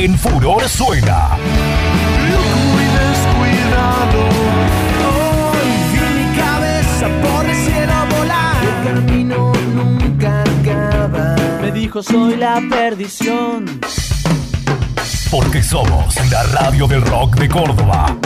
En 0.00 0.16
Furor 0.16 0.68
suena. 0.68 1.36
Loco 2.30 2.70
y 2.80 2.86
descuidado. 3.02 4.20
Hoy 5.50 5.70
vi 5.90 5.98
mi 6.20 6.36
cabeza 6.36 7.08
por 7.20 7.44
el 7.44 7.56
cielo 7.56 8.06
volar. 8.16 8.56
El 8.62 8.94
camino 8.94 9.52
nunca 9.74 10.42
acaba. 10.42 11.34
Me 11.60 11.72
dijo 11.72 12.00
soy 12.00 12.36
la 12.36 12.62
perdición. 12.70 13.80
Porque 15.32 15.64
somos 15.64 16.14
la 16.30 16.44
radio 16.44 16.86
del 16.86 17.02
rock 17.02 17.34
de 17.34 17.48
Córdoba. 17.48 18.16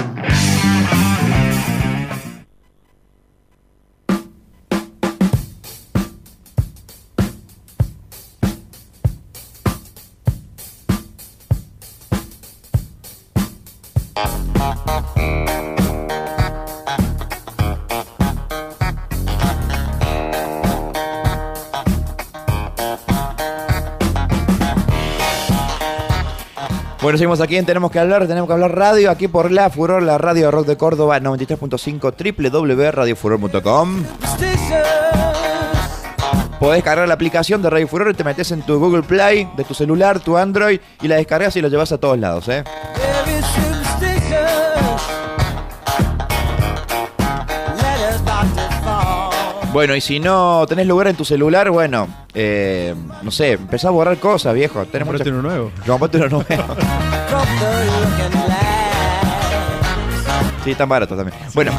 Bueno, 27.02 27.18
seguimos 27.18 27.40
aquí 27.40 27.56
en 27.56 27.66
Tenemos 27.66 27.90
que 27.90 27.98
hablar, 27.98 28.28
tenemos 28.28 28.46
que 28.46 28.52
hablar 28.52 28.76
radio, 28.76 29.10
aquí 29.10 29.26
por 29.26 29.50
La 29.50 29.70
Furor, 29.70 30.04
la 30.04 30.18
radio 30.18 30.52
rock 30.52 30.66
de 30.68 30.76
Córdoba, 30.76 31.18
93.5 31.18 32.52
www.radiofuror.com. 32.52 34.04
Podés 36.60 36.84
cargar 36.84 37.08
la 37.08 37.14
aplicación 37.14 37.60
de 37.60 37.70
Radio 37.70 37.88
Furor 37.88 38.12
y 38.12 38.14
te 38.14 38.22
metes 38.22 38.52
en 38.52 38.62
tu 38.62 38.78
Google 38.78 39.02
Play, 39.02 39.48
de 39.56 39.64
tu 39.64 39.74
celular, 39.74 40.20
tu 40.20 40.36
Android, 40.36 40.78
y 41.00 41.08
la 41.08 41.16
descargas 41.16 41.56
y 41.56 41.60
lo 41.60 41.66
llevas 41.66 41.90
a 41.90 41.98
todos 41.98 42.16
lados, 42.20 42.46
¿eh? 42.48 42.62
Bueno, 49.72 49.96
y 49.96 50.00
si 50.02 50.20
no 50.20 50.66
tenés 50.68 50.86
lugar 50.86 51.08
en 51.08 51.16
tu 51.16 51.24
celular, 51.24 51.70
bueno, 51.70 52.06
eh, 52.34 52.94
no 53.22 53.30
sé, 53.30 53.52
empezá 53.52 53.88
a 53.88 53.90
borrar 53.90 54.18
cosas, 54.18 54.52
viejo. 54.54 54.84
Tenés 54.84 55.06
Comprate 55.08 55.30
muchas- 55.30 55.40
uno 55.40 55.42
nuevo. 55.48 55.72
Comprate 55.86 56.18
uno 56.18 56.28
nuevo. 56.28 56.76
Sí, 60.64 60.70
están 60.72 60.88
baratos 60.88 61.16
también. 61.16 61.36
Bueno, 61.54 61.72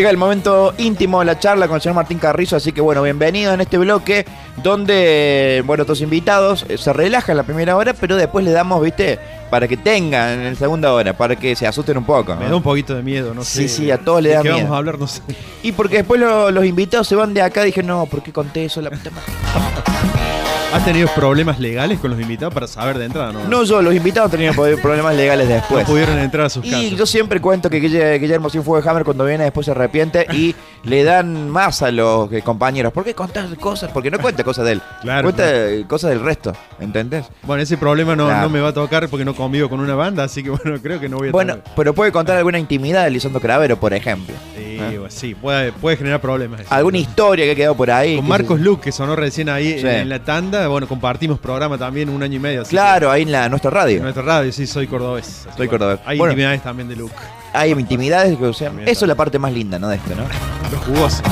llega 0.00 0.10
el 0.10 0.16
momento 0.16 0.72
íntimo 0.78 1.18
de 1.20 1.26
la 1.26 1.38
charla 1.38 1.68
con 1.68 1.74
el 1.76 1.82
señor 1.82 1.94
Martín 1.96 2.18
Carrizo, 2.18 2.56
así 2.56 2.72
que 2.72 2.80
bueno, 2.80 3.02
bienvenido 3.02 3.52
en 3.52 3.60
este 3.60 3.76
bloque 3.76 4.24
donde, 4.62 5.62
bueno, 5.66 5.82
estos 5.82 6.00
invitados 6.00 6.64
eh, 6.70 6.78
se 6.78 6.90
relajan 6.94 7.36
la 7.36 7.42
primera 7.42 7.76
hora, 7.76 7.92
pero 7.92 8.16
después 8.16 8.42
le 8.42 8.50
damos, 8.50 8.82
viste, 8.82 9.18
para 9.50 9.68
que 9.68 9.76
tengan 9.76 10.40
en 10.40 10.54
la 10.54 10.58
segunda 10.58 10.90
hora, 10.94 11.12
para 11.14 11.36
que 11.36 11.54
se 11.54 11.66
asusten 11.66 11.98
un 11.98 12.04
poco. 12.04 12.34
Me 12.34 12.44
¿no? 12.44 12.50
da 12.50 12.56
un 12.56 12.62
poquito 12.62 12.94
de 12.94 13.02
miedo, 13.02 13.34
no 13.34 13.44
Sí, 13.44 13.68
sé. 13.68 13.76
sí, 13.76 13.90
a 13.90 13.98
todos 13.98 14.22
le 14.22 14.30
¿De 14.30 14.34
da 14.36 14.42
miedo. 14.42 14.56
vamos 14.56 14.72
a 14.72 14.76
hablar? 14.78 14.98
No 14.98 15.06
sé. 15.06 15.20
Y 15.62 15.72
porque 15.72 15.98
después 15.98 16.18
lo- 16.18 16.50
los 16.50 16.64
invitados 16.64 17.06
se 17.06 17.14
van 17.14 17.34
de 17.34 17.42
acá, 17.42 17.62
dije, 17.62 17.82
no, 17.82 18.06
¿por 18.06 18.22
qué 18.22 18.32
conté 18.32 18.64
eso? 18.64 18.80
La 18.80 18.88
puta 18.90 19.10
madre? 19.10 20.29
¿Has 20.72 20.84
tenido 20.84 21.08
problemas 21.16 21.58
legales 21.58 21.98
con 21.98 22.12
los 22.12 22.20
invitados 22.20 22.54
para 22.54 22.68
saber 22.68 22.96
de 22.96 23.06
entrada? 23.06 23.32
No, 23.32 23.42
No 23.48 23.64
yo, 23.64 23.82
los 23.82 23.92
invitados 23.92 24.30
tenían 24.30 24.54
problemas 24.54 25.16
legales 25.16 25.48
No 25.48 25.54
después. 25.56 25.84
pudieron 25.84 26.16
entrar 26.20 26.46
a 26.46 26.48
sus 26.48 26.64
Y 26.64 26.70
casas. 26.70 26.90
yo 26.92 27.06
siempre 27.06 27.40
cuento 27.40 27.68
que 27.68 27.82
Guille- 27.82 28.20
Guillermo 28.20 28.48
Cienfueghammer 28.50 29.02
cuando 29.04 29.24
viene 29.24 29.42
después 29.44 29.64
se 29.64 29.72
arrepiente 29.72 30.26
y 30.32 30.54
le 30.84 31.02
dan 31.02 31.50
más 31.50 31.82
a 31.82 31.90
los 31.90 32.32
eh, 32.32 32.42
compañeros. 32.42 32.92
¿Por 32.92 33.02
qué 33.02 33.14
contar 33.14 33.48
cosas? 33.56 33.90
Porque 33.92 34.12
no 34.12 34.18
cuenta 34.20 34.44
cosas 34.44 34.64
de 34.64 34.72
él. 34.72 34.82
Claro, 35.02 35.24
Cuenta 35.24 35.42
claro. 35.42 35.88
cosas 35.88 36.10
del 36.10 36.20
resto, 36.20 36.52
¿entendés? 36.78 37.26
Bueno, 37.42 37.62
ese 37.64 37.76
problema 37.76 38.14
no, 38.14 38.26
Claro. 38.26 38.42
no 38.42 38.48
me 38.50 38.60
va 38.60 38.68
a 38.68 38.72
tocar 38.72 39.08
porque 39.08 39.24
no 39.24 39.34
convivo 39.34 39.68
con 39.68 39.80
una 39.80 39.96
banda, 39.96 40.22
así 40.22 40.44
que 40.44 40.50
bueno, 40.50 40.78
creo 40.80 41.00
que 41.00 41.08
no 41.08 41.16
voy 41.16 41.30
a 41.30 41.32
Bueno, 41.32 41.54
tener- 41.56 41.70
pero 41.74 41.94
puede 41.94 42.12
contar 42.12 42.36
alguna 42.36 42.60
intimidad 42.60 43.02
de 43.04 43.10
Lisandro 43.10 43.40
Cravero, 43.40 43.76
por 43.78 43.92
ejemplo. 43.92 44.36
Sí, 44.56 44.62
¿eh? 44.62 44.76
bueno, 44.78 45.04
sí, 45.08 45.34
puede, 45.34 45.72
puede 45.72 45.96
generar 45.96 46.20
problemas. 46.20 46.60
Alguna 46.70 46.98
historia 46.98 47.44
que 47.44 47.56
quedó 47.56 47.74
por 47.74 47.90
ahí. 47.90 48.16
Con 48.16 48.28
Marcos 48.28 48.60
Luke, 48.60 48.82
que 48.84 48.92
sonó 48.92 49.16
recién 49.16 49.48
ahí 49.48 49.80
Sí. 49.80 49.86
en 49.86 50.08
la 50.08 50.20
tanda, 50.20 50.59
bueno, 50.68 50.86
compartimos 50.88 51.38
programa 51.38 51.76
también 51.78 52.08
un 52.08 52.22
año 52.22 52.36
y 52.36 52.38
medio. 52.40 52.62
así 52.62 52.70
Claro, 52.70 53.10
ahí 53.10 53.22
en 53.22 53.32
la, 53.32 53.48
nuestra 53.48 53.70
que- 53.70 53.76
En 53.76 53.82
radio. 53.82 54.02
nuestra 54.02 54.22
radio, 54.22 54.52
sí, 54.52 54.66
soy 54.66 54.86
cordobés. 54.86 55.46
así 55.48 55.56
Soy 55.56 55.66
que, 55.66 55.70
cordobés. 55.70 56.00
Hay 56.04 56.18
Bueno. 56.18 56.32
intimidades 56.32 56.62
también 56.62 56.88
de 56.88 56.96
Luke. 56.96 57.14
Hay 57.52 57.72
intimidades, 57.72 58.38
o 58.40 58.52
sea, 58.52 58.68
También 58.68 58.88
eso 58.88 59.04
es 59.04 59.08
la 59.08 59.14
parte 59.14 59.38
más 59.38 59.52
linda, 59.52 59.78
¿no? 59.78 59.88
De 59.88 59.96
esto, 59.96 60.14
¿no? 60.14 60.22
Los 60.70 60.84
jugosos. 60.84 61.22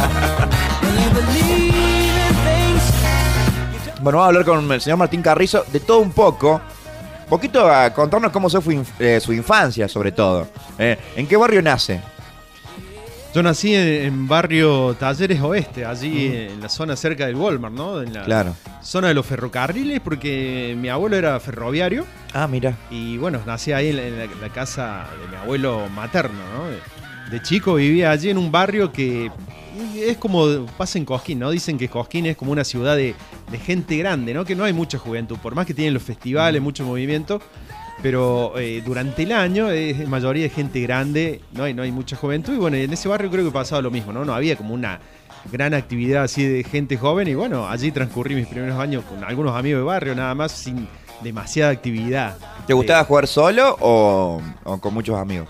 Bueno, 4.00 4.18
vamos 4.18 4.24
a 4.24 4.28
hablar 4.28 4.44
con 4.44 4.70
el 4.72 4.80
señor 4.80 4.96
Martín 4.98 5.22
Carrizo 5.22 5.64
de 5.72 5.80
todo 5.80 5.98
un 5.98 6.12
poco. 6.12 6.60
Un 7.24 7.28
poquito 7.28 7.70
a 7.70 7.92
contarnos 7.92 8.30
cómo 8.32 8.48
fue 8.48 8.62
su, 8.62 8.70
inf- 8.70 8.92
eh, 8.98 9.20
su 9.20 9.32
infancia, 9.32 9.88
sobre 9.88 10.12
todo. 10.12 10.46
Eh, 10.78 10.96
¿En 11.16 11.26
qué 11.26 11.36
barrio 11.36 11.60
nace? 11.62 12.00
Yo 13.34 13.42
nací 13.42 13.74
en, 13.74 13.86
en 13.88 14.28
barrio 14.28 14.94
Talleres 14.98 15.40
Oeste, 15.40 15.84
allí 15.84 16.26
en 16.34 16.60
la 16.60 16.68
zona 16.68 16.96
cerca 16.96 17.26
del 17.26 17.36
Walmart, 17.36 17.74
¿no? 17.74 18.00
En 18.02 18.12
la 18.14 18.24
Claro. 18.24 18.56
zona 18.82 19.08
de 19.08 19.14
los 19.14 19.26
ferrocarriles, 19.26 20.00
porque 20.00 20.74
mi 20.78 20.88
abuelo 20.88 21.14
era 21.16 21.38
ferroviario 21.38 22.04
Ah, 22.32 22.48
mira. 22.48 22.76
y 22.90 23.16
bueno, 23.18 23.40
nací 23.46 23.72
ahí 23.72 23.88
en 23.90 23.96
la, 23.96 24.02
en 24.06 24.18
la- 24.18 24.26
la 24.40 24.48
casa 24.48 25.06
de 25.22 25.28
mi 25.28 25.36
abuelo 25.36 25.88
materno, 25.94 26.38
¿no? 26.56 26.68
De, 26.68 26.78
de 27.30 27.42
chico 27.42 27.74
vivía 27.74 28.10
allí 28.10 28.30
en 28.30 28.38
un 28.38 28.50
barrio 28.50 28.90
que 28.92 29.30
es 29.94 30.16
como 30.16 30.64
pasa 30.78 30.98
en 30.98 31.04
Cosquín, 31.04 31.38
¿no? 31.38 31.50
Dicen 31.50 31.76
que 31.78 31.88
Cosquín 31.88 32.24
es 32.26 32.36
como 32.36 32.50
una 32.50 32.64
ciudad 32.64 32.96
de, 32.96 33.14
de 33.50 33.58
gente 33.58 33.96
grande, 33.98 34.32
¿no? 34.32 34.44
Que 34.46 34.56
no 34.56 34.64
hay 34.64 34.72
mucha 34.72 34.98
juventud, 34.98 35.36
por 35.36 35.54
más 35.54 35.66
que 35.66 35.74
tienen 35.74 35.92
los 35.94 36.02
festivales, 36.02 36.60
mucho 36.62 36.84
movimiento. 36.84 37.40
Pero 38.02 38.52
eh, 38.58 38.80
durante 38.84 39.24
el 39.24 39.32
año 39.32 39.70
es 39.70 40.06
mayoría 40.06 40.44
de 40.44 40.50
gente 40.50 40.80
grande, 40.80 41.40
no 41.52 41.64
hay, 41.64 41.74
no 41.74 41.82
hay 41.82 41.90
mucha 41.90 42.16
juventud. 42.16 42.54
Y 42.54 42.58
bueno, 42.58 42.76
en 42.76 42.92
ese 42.92 43.08
barrio 43.08 43.30
creo 43.30 43.44
que 43.44 43.50
pasaba 43.50 43.82
lo 43.82 43.90
mismo, 43.90 44.12
¿no? 44.12 44.24
No 44.24 44.34
había 44.34 44.54
como 44.56 44.72
una 44.72 45.00
gran 45.50 45.74
actividad 45.74 46.22
así 46.24 46.44
de 46.44 46.62
gente 46.62 46.96
joven. 46.96 47.26
Y 47.26 47.34
bueno, 47.34 47.68
allí 47.68 47.90
transcurrí 47.90 48.36
mis 48.36 48.46
primeros 48.46 48.78
años 48.78 49.04
con 49.04 49.24
algunos 49.24 49.56
amigos 49.56 49.80
de 49.80 49.84
barrio, 49.84 50.14
nada 50.14 50.34
más, 50.34 50.52
sin 50.52 50.86
demasiada 51.22 51.72
actividad. 51.72 52.36
¿Te 52.68 52.72
gustaba 52.72 53.00
Eh, 53.00 53.04
jugar 53.04 53.26
solo 53.26 53.76
o, 53.80 54.40
o 54.62 54.78
con 54.78 54.94
muchos 54.94 55.16
amigos? 55.18 55.48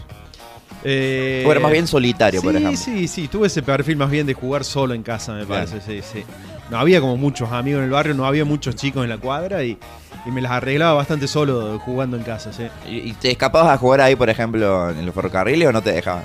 eh, 0.85 1.45
¿O 1.47 1.51
era 1.51 1.61
más 1.61 1.73
bien 1.73 1.87
solitario, 1.87 2.41
por 2.41 2.53
sí, 2.53 2.59
ejemplo? 2.59 2.81
Sí, 2.83 3.09
sí, 3.09 3.29
tuve 3.29 3.49
ese 3.49 3.63
perfil 3.63 3.97
más 3.99 4.11
bien 4.11 4.27
de 4.27 4.33
jugar 4.33 4.65
solo 4.65 4.95
en 4.95 5.03
casa, 5.03 5.35
me 5.35 5.45
Claro. 5.45 5.67
parece, 5.71 5.81
sí, 6.03 6.07
sí. 6.21 6.25
No 6.71 6.79
había 6.79 7.01
como 7.01 7.17
muchos 7.17 7.51
amigos 7.51 7.79
en 7.79 7.85
el 7.87 7.91
barrio, 7.91 8.15
no 8.15 8.27
había 8.27 8.45
muchos 8.45 8.77
chicos 8.77 9.03
en 9.05 9.09
la 9.11 9.17
cuadra 9.19 9.65
y, 9.65 9.79
y 10.27 10.31
me 10.31 10.41
las 10.43 10.53
arreglaba 10.53 10.93
bastante 10.95 11.27
solo 11.27 11.79
jugando 11.79 12.17
en 12.17 12.23
casa, 12.23 12.53
sí. 12.53 12.65
¿Y, 12.87 12.97
y 13.09 13.13
te 13.15 13.31
escapabas 13.31 13.71
a 13.73 13.79
jugar 13.79 14.01
ahí, 14.03 14.17
por 14.17 14.29
ejemplo, 14.29 14.91
en 14.91 15.07
los 15.07 15.15
ferrocarriles 15.15 15.67
o 15.69 15.73
no 15.73 15.83
te 15.83 15.93
dejaban? 15.93 16.25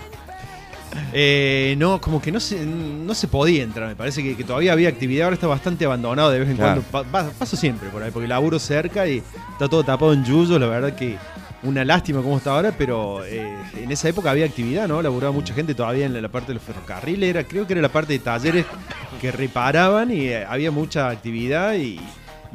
Eh, 1.11 1.75
no, 1.77 1.99
como 1.99 2.21
que 2.21 2.31
no 2.31 2.39
se, 2.39 2.63
no 2.65 3.15
se 3.15 3.27
podía 3.27 3.63
entrar, 3.63 3.87
me 3.87 3.95
parece 3.95 4.21
que, 4.21 4.35
que 4.35 4.43
todavía 4.43 4.73
había 4.73 4.89
actividad, 4.89 5.25
ahora 5.25 5.35
está 5.35 5.47
bastante 5.47 5.85
abandonado 5.85 6.29
de 6.29 6.39
vez 6.39 6.49
en 6.49 6.57
Claro. 6.57 6.83
cuando. 6.91 7.09
Pa- 7.09 7.23
pa- 7.25 7.31
paso 7.31 7.55
siempre 7.55 7.89
por 7.89 8.03
ahí, 8.03 8.11
porque 8.11 8.27
laburo 8.27 8.59
cerca 8.59 9.07
y 9.07 9.23
está 9.53 9.67
todo 9.69 9.83
tapado 9.83 10.13
en 10.13 10.23
yuyo, 10.23 10.59
la 10.59 10.67
verdad 10.67 10.93
que 10.93 11.17
una 11.63 11.85
lástima 11.85 12.22
cómo 12.22 12.38
está 12.38 12.51
ahora, 12.51 12.74
pero 12.78 13.24
eh, 13.25 13.56
en 13.78 13.91
esa 13.91 14.09
época 14.09 14.31
había 14.31 14.46
actividad, 14.46 14.88
¿no? 14.88 15.01
Laburaba 15.01 15.31
mucha 15.31 15.53
gente 15.53 15.74
todavía 15.74 16.06
en 16.06 16.13
la, 16.13 16.22
la 16.22 16.29
parte 16.29 16.50
de 16.50 16.56
los 16.56 16.63
ferrocarriles, 16.63 17.29
era, 17.29 17.44
creo 17.46 17.66
que 17.66 17.74
era 17.74 17.81
la 17.81 17.90
parte 17.90 18.13
de 18.13 18.19
talleres 18.19 18.66
que 19.22 19.31
reparaban 19.31 20.12
y 20.12 20.28
eh, 20.28 20.46
había 20.46 20.72
mucha 20.72 21.09
actividad 21.09 21.75
y, 21.75 22.00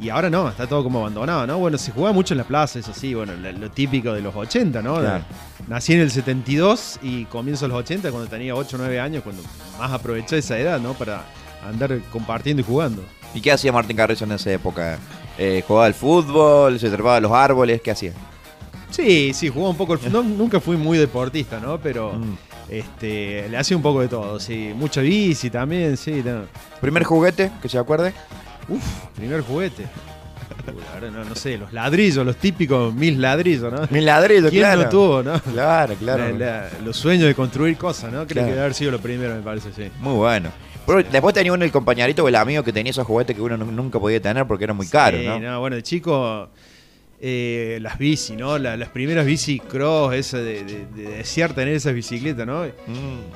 y 0.01 0.09
ahora 0.09 0.29
no, 0.29 0.47
está 0.47 0.67
todo 0.67 0.83
como 0.83 0.99
abandonado, 0.99 1.45
¿no? 1.47 1.57
Bueno, 1.57 1.77
se 1.77 1.91
jugaba 1.91 2.13
mucho 2.13 2.33
en 2.33 2.37
la 2.37 2.43
plaza, 2.43 2.79
eso 2.79 2.93
sí, 2.93 3.13
bueno, 3.13 3.33
lo 3.33 3.71
típico 3.71 4.13
de 4.13 4.21
los 4.21 4.35
80, 4.35 4.81
¿no? 4.81 4.95
Claro. 4.95 5.23
Nací 5.67 5.93
en 5.93 6.01
el 6.01 6.11
72 6.11 6.99
y 7.01 7.25
comienzo 7.25 7.67
los 7.67 7.77
80 7.79 8.11
cuando 8.11 8.29
tenía 8.29 8.55
8 8.55 8.75
o 8.75 8.79
9 8.79 8.99
años, 8.99 9.23
cuando 9.23 9.43
más 9.77 9.91
aproveché 9.91 10.37
esa 10.37 10.57
edad, 10.57 10.79
¿no? 10.79 10.93
Para 10.93 11.23
andar 11.67 11.99
compartiendo 12.11 12.61
y 12.61 12.65
jugando. 12.65 13.03
¿Y 13.33 13.41
qué 13.41 13.51
hacía 13.51 13.71
Martín 13.71 13.97
Carrizo 13.97 14.23
en 14.23 14.31
esa 14.31 14.51
época? 14.51 14.97
Eh, 15.37 15.63
¿Jugaba 15.67 15.85
al 15.85 15.93
fútbol? 15.93 16.79
¿Se 16.79 16.89
trepaba 16.89 17.17
a 17.17 17.21
los 17.21 17.31
árboles? 17.31 17.81
¿Qué 17.81 17.91
hacía? 17.91 18.13
Sí, 18.89 19.33
sí, 19.33 19.49
jugaba 19.49 19.69
un 19.71 19.77
poco 19.77 19.93
el 19.93 19.99
fútbol. 19.99 20.37
Nunca 20.37 20.59
fui 20.59 20.77
muy 20.77 20.97
deportista, 20.97 21.59
¿no? 21.59 21.79
Pero 21.79 22.13
Mm. 22.13 22.37
este, 22.69 23.47
le 23.49 23.57
hacía 23.57 23.77
un 23.77 23.83
poco 23.83 24.01
de 24.01 24.07
todo, 24.07 24.39
sí. 24.39 24.71
Mucha 24.75 25.01
bici 25.01 25.49
también, 25.49 25.95
sí. 25.97 26.21
no. 26.25 26.41
¿Primer 26.81 27.03
juguete 27.03 27.51
que 27.61 27.69
se 27.69 27.77
acuerde? 27.77 28.13
Uf, 28.67 28.83
primer 29.15 29.41
juguete. 29.41 29.85
Ahora 30.93 31.09
no, 31.09 31.23
no 31.23 31.35
sé, 31.35 31.57
los 31.57 31.71
ladrillos, 31.73 32.25
los 32.25 32.35
típicos 32.35 32.93
mil 32.93 33.21
ladrillos, 33.21 33.71
¿no? 33.71 33.87
Mil 33.89 34.05
ladrillos, 34.05 34.49
¿Quién 34.49 34.63
claro. 34.63 34.83
no 34.83 34.89
tuvo, 34.89 35.23
no? 35.23 35.39
Claro, 35.41 35.95
claro. 35.95 36.29
La- 36.37 36.45
la- 36.63 36.69
los 36.83 36.97
sueños 36.97 37.25
de 37.27 37.35
construir 37.35 37.77
cosas, 37.77 38.11
¿no? 38.11 38.19
Creo 38.25 38.27
Claro. 38.27 38.45
que 38.47 38.51
debe 38.51 38.61
haber 38.61 38.73
sido 38.73 38.91
lo 38.91 38.99
primero, 38.99 39.35
me 39.35 39.41
parece, 39.41 39.71
sí. 39.73 39.89
Muy 39.99 40.13
bueno. 40.15 40.49
Pero 40.85 41.03
después 41.03 41.33
tenía 41.35 41.53
uno 41.53 41.63
el 41.65 41.71
compañerito 41.71 42.23
o 42.23 42.27
el 42.27 42.35
amigo 42.35 42.63
que 42.63 42.73
tenía 42.73 42.89
esos 42.91 43.05
juguetes 43.05 43.35
que 43.35 43.41
uno 43.41 43.57
nu- 43.57 43.71
nunca 43.71 43.99
podía 43.99 44.19
tener 44.21 44.45
porque 44.47 44.63
eran 44.63 44.75
muy 44.75 44.87
caros, 44.87 45.21
Sí, 45.21 45.27
¿no? 45.27 45.59
bueno, 45.59 45.75
de 45.75 45.83
chico 45.83 46.49
eh, 47.21 47.79
las 47.81 47.97
bici, 47.97 48.35
¿no? 48.35 48.57
La- 48.57 48.77
las 48.77 48.89
primeras 48.89 49.25
bici 49.25 49.59
cross, 49.59 50.13
esa 50.15 50.37
de, 50.37 50.63
de, 50.63 50.85
de 50.95 51.17
desear 51.17 51.53
tener 51.53 51.73
esas 51.73 51.93
bicicletas, 51.93 52.47
¿no? 52.47 52.63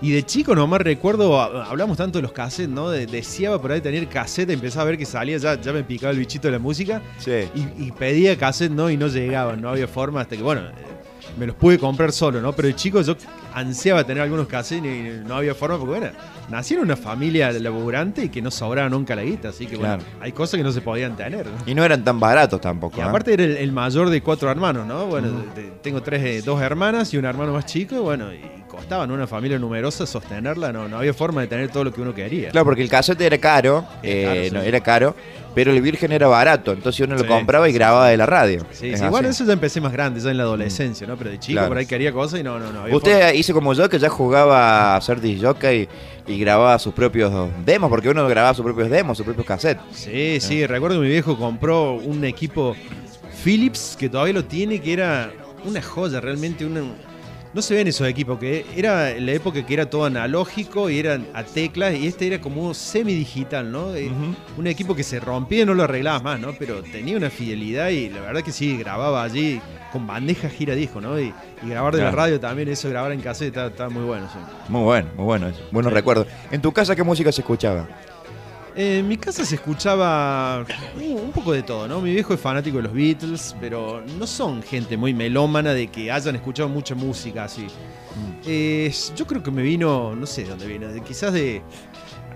Y 0.02 0.12
de 0.12 0.24
chico 0.24 0.56
nomás 0.56 0.82
recuerdo, 0.82 1.40
a- 1.42 1.66
hablamos 1.66 1.98
tanto 1.98 2.18
de 2.20 2.24
los 2.24 2.32
cassettes, 2.32 2.70
¿no? 2.74 2.90
De- 2.90 3.06
deseaba 3.08 3.62
por 3.62 3.72
ahí 3.74 3.82
tener 3.82 4.08
cassette, 4.08 4.50
empezaba 4.52 4.84
a 4.84 4.86
ver 4.86 4.98
que 4.98 5.06
salía, 5.06 5.38
ya, 5.38 5.60
ya 5.60 5.74
me 5.74 5.84
picaba 5.84 6.12
el 6.12 6.20
bichito 6.20 6.48
de 6.48 6.54
la 6.54 6.60
música 6.60 7.02
Sí. 7.18 7.32
y, 7.56 7.88
y 7.88 7.92
pedía 7.92 8.38
cassette, 8.38 8.72
¿no? 8.72 8.90
Y 8.90 8.96
no 8.98 9.08
llegaban, 9.08 9.62
no 9.62 9.70
había 9.70 9.88
forma 9.88 10.22
hasta 10.22 10.38
que, 10.38 10.44
bueno, 10.44 10.62
me 11.38 11.48
los 11.48 11.56
pude 11.56 11.78
comprar 11.78 12.12
solo, 12.12 12.40
¿no? 12.42 12.54
Pero 12.54 12.68
de 12.70 12.76
chico 12.76 13.02
yo 13.02 13.16
ansiaba 13.54 14.04
tener 14.04 14.24
algunos 14.24 14.48
cassettes 14.48 14.86
y 14.86 15.26
no 15.28 15.36
había 15.36 15.54
forma 15.56 15.78
porque, 15.78 16.00
bueno, 16.00 16.16
nací 16.50 16.74
en 16.74 16.82
una 16.82 16.96
familia 16.96 17.52
laburante 17.52 18.26
y 18.26 18.30
que 18.30 18.42
no 18.42 18.52
sobraba 18.52 18.90
nunca 18.90 19.16
la 19.16 19.24
guita, 19.24 19.50
así 19.50 19.66
que, 19.68 19.76
bueno, 19.78 19.98
hay 20.22 20.32
cosas 20.32 20.58
que 20.58 20.64
no 20.64 20.72
se 20.72 20.82
podían 20.82 21.16
tener, 21.16 21.46
¿no? 21.46 21.52
Y 21.66 21.76
no 21.76 21.84
eran 21.84 22.04
tan 22.04 22.20
baratos 22.20 22.60
tampoco. 22.62 22.98
Y 22.98 23.02
¿eh? 23.02 23.04
aparte 23.04 23.34
era 23.34 23.44
el, 23.44 23.58
el 23.58 23.72
mayor 23.72 24.10
de 24.10 24.22
cuatro 24.22 24.50
hermanos, 24.50 24.86
¿no? 24.88 25.06
Bueno, 25.06 25.30
de- 25.56 25.72
tengo 25.82 26.02
tres, 26.02 26.24
eh, 26.24 26.42
dos 26.44 26.62
hermanas 26.62 27.14
y 27.14 27.18
un 27.18 27.26
hermano 27.26 27.54
más 27.54 27.66
chico, 27.66 27.96
y 27.96 28.00
bueno, 28.00 28.34
y 28.34 28.42
costaban 28.68 29.12
una 29.12 29.28
familia 29.28 29.60
numerosa 29.60 30.06
sostenerla, 30.08 30.72
no, 30.74 30.88
no 30.90 30.98
había 30.98 31.14
forma 31.14 31.42
de 31.42 31.48
tener 31.48 31.70
todo 31.70 31.84
lo 31.84 31.94
que 31.94 32.02
uno 32.02 32.14
quería. 32.14 32.50
Claro, 32.50 32.66
porque 32.66 32.82
el 32.82 32.90
cassette 32.90 33.22
era 33.22 33.38
caro, 33.38 33.86
Era 34.02 34.12
eh, 34.12 34.26
caro, 34.26 34.44
sí. 34.46 34.52
no, 34.52 34.62
era 34.62 34.80
caro, 34.82 35.16
pero 35.54 35.72
el 35.72 35.80
Virgen 35.84 36.12
era 36.12 36.26
barato, 36.28 36.72
entonces 36.72 37.06
uno 37.06 37.16
lo 37.16 37.28
compraba 37.28 37.70
y 37.70 37.72
sí, 37.72 37.78
grababa 37.78 38.08
de 38.08 38.18
la 38.18 38.26
radio. 38.26 38.66
Sí, 38.72 38.92
así. 38.94 39.06
bueno, 39.06 39.30
eso 39.30 39.46
ya 39.46 39.54
empecé 39.54 39.80
más 39.80 39.92
grande, 39.94 40.20
ya 40.20 40.32
en 40.32 40.38
la 40.38 40.44
adolescencia, 40.44 41.06
¿no? 41.06 41.16
Pero 41.18 41.30
de 41.30 41.40
chico 41.40 41.54
Claro. 41.58 41.68
por 41.68 41.78
ahí 41.78 41.86
quería 41.86 42.12
cosas 42.12 42.40
y 42.40 42.44
no, 42.44 42.58
no, 42.58 42.72
no. 42.74 42.80
había 42.82 42.94
forma. 43.12 43.30
Como 43.52 43.74
yo, 43.74 43.90
que 43.90 44.00
ya 44.00 44.10
jugaba 44.10 44.96
a 44.96 45.02
ser 45.02 45.20
disjockey 45.20 45.90
y 46.28 46.40
grababa 46.40 46.80
sus 46.80 46.94
propios 46.94 47.34
demos, 47.66 47.90
porque 47.90 48.10
uno 48.10 48.28
grababa 48.28 48.54
sus 48.54 48.64
propios 48.64 48.90
demos, 48.90 49.18
sus 49.18 49.26
propios 49.26 49.46
cassettes. 49.46 49.84
Sí, 49.92 50.38
sí, 50.40 50.66
recuerdo 50.66 50.98
que 50.98 51.08
mi 51.08 51.12
viejo 51.12 51.38
compró 51.38 51.96
un 51.96 52.24
equipo 52.24 52.76
Philips 53.44 53.98
que 54.00 54.08
todavía 54.08 54.34
lo 54.34 54.46
tiene, 54.46 54.80
que 54.80 54.94
era 54.94 55.32
una 55.66 55.82
joya, 55.82 56.22
realmente 56.22 56.66
una... 56.66 56.82
No 57.54 57.62
se 57.62 57.76
ven 57.76 57.88
esos 57.88 58.08
equipos, 58.08 58.40
que 58.40 58.66
era 58.76 59.12
la 59.20 59.32
época 59.32 59.64
que 59.64 59.74
era 59.76 59.88
todo 59.88 60.06
analógico 60.06 60.90
y 60.90 60.98
eran 60.98 61.28
a 61.36 61.44
teclas, 61.44 61.94
y 61.96 62.08
este 62.08 62.26
era 62.26 62.42
como 62.42 62.74
semi-digital, 62.74 63.72
¿no? 63.72 63.94
Eh, 63.96 64.10
Un 64.58 64.66
equipo 64.68 64.96
que 64.96 65.04
se 65.04 65.20
rompía 65.20 65.62
y 65.62 65.66
no 65.66 65.76
lo 65.76 65.84
arreglabas 65.84 66.24
más, 66.24 66.40
¿no? 66.40 66.54
Pero 66.58 66.82
tenía 66.82 67.16
una 67.16 67.30
fidelidad 67.30 67.90
y 67.90 68.10
la 68.10 68.22
verdad 68.22 68.42
que 68.42 68.52
sí, 68.52 68.76
grababa 68.78 69.22
allí 69.24 69.62
con 69.92 70.08
bandeja 70.08 70.50
giradisco, 70.50 71.00
¿no? 71.00 71.20
Y, 71.20 71.32
y 71.64 71.70
grabar 71.70 71.96
de 71.96 72.02
la 72.02 72.10
radio 72.10 72.40
también, 72.40 72.70
eso 72.70 72.90
grabar 72.90 73.12
en 73.12 73.22
cassette 73.22 73.50
está, 73.50 73.68
está 73.68 73.88
muy 73.90 74.04
bueno, 74.04 74.28
sí. 74.34 74.40
Muy 74.70 74.82
bueno, 74.82 75.10
muy 75.16 75.26
bueno 75.26 75.48
eso. 75.48 75.60
Buenos 75.72 75.92
Sí. 75.92 75.96
recuerdos. 75.96 76.26
¿En 76.50 76.60
tu 76.60 76.72
casa 76.72 76.96
qué 76.96 77.04
música 77.04 77.32
se 77.32 77.42
escuchaba? 77.42 77.88
Eh, 78.76 79.00
En 79.00 79.08
mi 79.08 79.18
casa 79.18 79.46
se 79.46 79.56
escuchaba 79.56 80.66
uh, 81.00 81.04
un 81.26 81.32
poco 81.32 81.52
de 81.54 81.62
todo, 81.64 81.88
¿no? 81.88 82.02
Mi 82.02 82.12
viejo 82.12 82.34
es 82.34 82.40
fanático 82.40 82.78
de 82.78 82.84
los 82.84 82.94
Beatles, 82.94 83.56
pero 83.62 84.04
no 84.18 84.26
son 84.26 84.64
gente 84.64 84.98
muy 84.98 85.14
melómana 85.14 85.74
de 85.74 85.88
que 85.88 86.12
hayan 86.12 86.36
escuchado 86.36 86.70
mucha 86.70 86.96
música 86.96 87.44
así. 87.44 87.68
Eh, 88.46 88.92
yo 89.16 89.26
creo 89.28 89.42
que 89.44 89.52
me 89.52 89.62
vino, 89.64 90.16
no 90.16 90.26
sé 90.26 90.44
de 90.44 90.50
dónde 90.50 90.66
viene, 90.68 90.88
de- 90.88 91.02
quizás 91.02 91.34
de, 91.34 91.62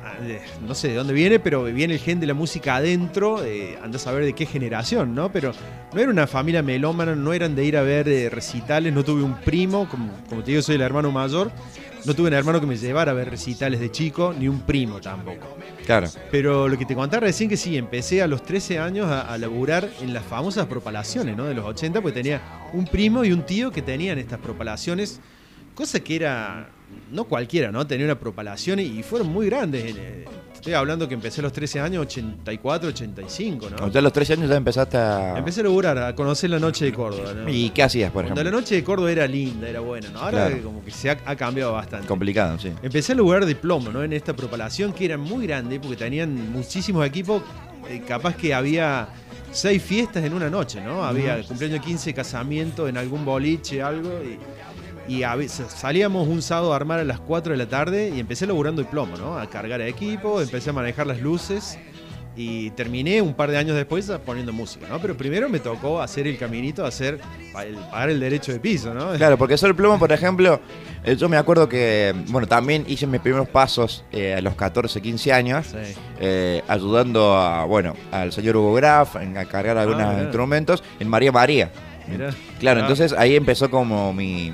ah, 0.04 0.20
de- 0.22 0.42
No 0.66 0.74
sé 0.76 0.90
de 0.90 0.96
dónde 0.96 1.14
viene, 1.14 1.40
pero 1.40 1.64
viene 1.66 1.96
el 1.96 2.00
gen 2.00 2.20
de 2.20 2.28
la 2.28 2.34
música 2.34 2.76
adentro, 2.78 3.44
eh, 3.44 3.78
anda 3.84 3.98
a 3.98 4.00
saber 4.00 4.24
de 4.24 4.34
qué 4.34 4.46
generación, 4.46 5.14
¿no? 5.16 5.32
Pero 5.32 5.54
no 5.94 6.00
era 6.00 6.10
una 6.12 6.28
familia 6.28 6.62
melómana, 6.64 7.16
no 7.16 7.34
eran 7.34 7.56
de 7.56 7.64
ir 7.66 7.78
a 7.78 7.82
ver 7.82 8.08
eh, 8.10 8.30
recitales, 8.30 8.94
no 8.94 9.04
tuve 9.04 9.24
un 9.24 9.36
primo, 9.36 9.88
como, 9.90 10.12
como 10.30 10.44
te 10.44 10.52
digo, 10.52 10.62
soy 10.64 10.76
el 10.76 10.82
hermano 10.82 11.12
mayor, 11.12 11.52
no 12.08 12.16
tuve 12.16 12.30
un 12.30 12.34
hermano 12.34 12.62
que 12.62 12.66
me 12.66 12.78
llevara 12.78 13.12
a 13.12 13.14
ver 13.14 13.30
recitales 13.30 13.82
de 13.82 13.92
chico, 13.92 14.34
ni 14.40 14.48
un 14.48 14.62
primo 14.62 15.02
tampoco. 15.02 15.58
Claro. 15.86 16.08
Pero 16.32 16.70
lo 16.70 16.78
que 16.78 16.86
te 16.86 16.96
contaba 16.96 17.28
recién 17.28 17.50
que 17.50 17.58
sí, 17.58 17.78
empecé 17.78 18.22
a 18.22 18.28
los 18.28 18.44
13 18.44 18.80
años 18.80 19.08
a, 19.08 19.22
a 19.22 19.38
laburar 19.38 19.90
en 20.00 20.14
las 20.14 20.24
famosas 20.24 20.68
propalaciones, 20.68 21.36
¿no? 21.36 21.44
De 21.44 21.54
los 21.54 21.66
80, 21.66 22.02
pues 22.02 22.14
tenía 22.14 22.42
un 22.72 22.86
primo 22.86 23.26
y 23.26 23.34
un 23.34 23.46
tío 23.46 23.72
que 23.72 23.82
tenían 23.82 24.18
estas 24.20 24.40
propalaciones, 24.40 25.20
cosa 25.76 26.00
que 26.00 26.16
era, 26.16 26.70
no 27.12 27.26
cualquiera, 27.26 27.74
¿no? 27.74 27.86
Tenía 27.86 28.06
una 28.06 28.18
propalación 28.18 28.80
y, 28.80 28.84
y 28.84 29.04
fueron 29.04 29.28
muy 29.28 29.48
grandes. 29.48 29.94
Estoy 30.68 30.76
hablando 30.80 31.08
que 31.08 31.14
empecé 31.14 31.40
a 31.40 31.44
los 31.44 31.54
13 31.54 31.80
años, 31.80 32.02
84, 32.02 32.90
85, 32.90 33.70
¿no? 33.70 33.88
Ya 33.90 34.00
a 34.00 34.02
los 34.04 34.12
13 34.12 34.34
años 34.34 34.50
ya 34.50 34.58
empezaste 34.58 34.98
a... 34.98 35.38
Empecé 35.38 35.62
a 35.62 35.64
laburar, 35.64 35.98
a 35.98 36.14
conocer 36.14 36.50
la 36.50 36.60
noche 36.60 36.84
de 36.84 36.92
Córdoba, 36.92 37.32
¿no? 37.34 37.48
¿Y 37.50 37.70
qué 37.70 37.84
hacías, 37.84 38.12
por 38.12 38.24
Cuando 38.26 38.44
la 38.44 38.50
ejemplo? 38.50 38.60
noche 38.60 38.76
de 38.76 38.84
Córdoba 38.84 39.10
era 39.10 39.26
linda, 39.28 39.70
era 39.70 39.80
buena, 39.80 40.10
¿no? 40.10 40.20
Ahora 40.20 40.48
Claro. 40.50 40.64
como 40.64 40.84
que 40.84 40.92
se 40.92 41.10
ha, 41.10 41.18
ha 41.26 41.38
cambiado 41.38 41.72
bastante. 41.72 42.06
Complicado, 42.06 42.60
sí. 42.60 42.74
Empecé 42.84 43.14
a 43.14 43.16
lograr 43.16 43.46
diploma, 43.46 43.92
¿no? 43.94 44.04
En 44.04 44.12
esta 44.12 44.36
propalación 44.36 44.92
que 44.92 45.06
era 45.06 45.18
muy 45.18 45.48
grande 45.48 45.80
porque 45.80 45.96
tenían 45.96 46.52
muchísimos 46.52 47.06
equipos. 47.08 47.42
eh, 47.90 48.02
capaz 48.06 48.36
que 48.36 48.54
había 48.54 49.08
seis 49.54 49.82
fiestas 49.82 50.22
en 50.26 50.34
una 50.34 50.50
noche, 50.50 50.82
¿no? 50.82 51.02
Había 51.06 51.42
cumpleaños 51.44 51.80
15, 51.86 52.14
casamiento 52.14 52.90
en 52.90 52.98
algún 52.98 53.24
boliche, 53.24 53.82
algo. 53.82 54.10
Y, 54.22 54.38
y 55.08 55.24
a 55.24 55.36
veces 55.36 55.68
salíamos 55.72 56.28
un 56.28 56.42
sábado 56.42 56.74
a 56.74 56.76
armar 56.76 57.00
a 57.00 57.04
las 57.04 57.20
4 57.20 57.52
de 57.54 57.58
la 57.58 57.68
tarde 57.68 58.12
y 58.16 58.20
empecé 58.20 58.46
laburando 58.48 58.82
diploma, 58.82 59.18
¿no? 59.18 59.38
A 59.38 59.48
cargar 59.50 59.82
equipo, 59.82 60.42
empecé 60.42 60.70
a 60.70 60.74
manejar 60.74 61.08
las 61.08 61.22
luces. 61.22 61.78
Y 62.40 62.70
terminé 62.72 63.20
un 63.20 63.34
par 63.34 63.50
de 63.50 63.58
años 63.58 63.76
después 63.76 64.12
poniendo 64.24 64.54
música, 64.54 64.86
¿no? 64.88 65.00
Pero 65.00 65.18
primero 65.18 65.50
me 65.50 65.60
tocó 65.60 66.00
hacer 66.00 66.28
el 66.28 66.38
caminito, 66.38 66.86
hacer 66.86 67.20
el, 67.66 67.76
pagar 67.90 68.12
el 68.12 68.20
derecho 68.20 68.52
de 68.52 68.60
piso, 68.60 68.94
¿no? 68.94 69.14
Claro, 69.14 69.40
porque 69.40 69.56
eso 69.56 69.66
el 69.66 69.74
plomo, 69.74 69.98
por 69.98 70.12
ejemplo, 70.12 70.60
eh, 71.04 71.16
yo 71.16 71.30
me 71.30 71.38
acuerdo 71.38 71.68
que, 71.68 72.14
bueno, 72.28 72.48
también 72.48 72.86
hice 72.88 73.08
mis 73.08 73.22
primeros 73.22 73.50
pasos 73.50 74.06
eh, 74.12 74.36
a 74.36 74.42
los 74.42 74.54
14, 74.54 75.02
15 75.02 75.34
años, 75.34 75.66
Sí. 75.66 75.96
eh, 76.20 76.62
ayudando 76.68 77.36
a, 77.36 77.66
bueno, 77.66 77.96
al 78.12 78.32
señor 78.32 78.56
Hugo 78.58 78.76
Graf 78.76 79.16
a 79.16 79.46
cargar 79.46 79.76
algunos 79.80 80.04
Ah, 80.04 80.20
instrumentos 80.22 80.84
en 81.00 81.08
María 81.10 81.32
María. 81.32 81.72
Mirá. 82.08 82.30
Claro, 82.60 82.82
Ah. 82.82 82.84
entonces 82.84 83.14
ahí 83.14 83.36
empezó 83.36 83.72
como 83.72 84.14
mi, 84.14 84.54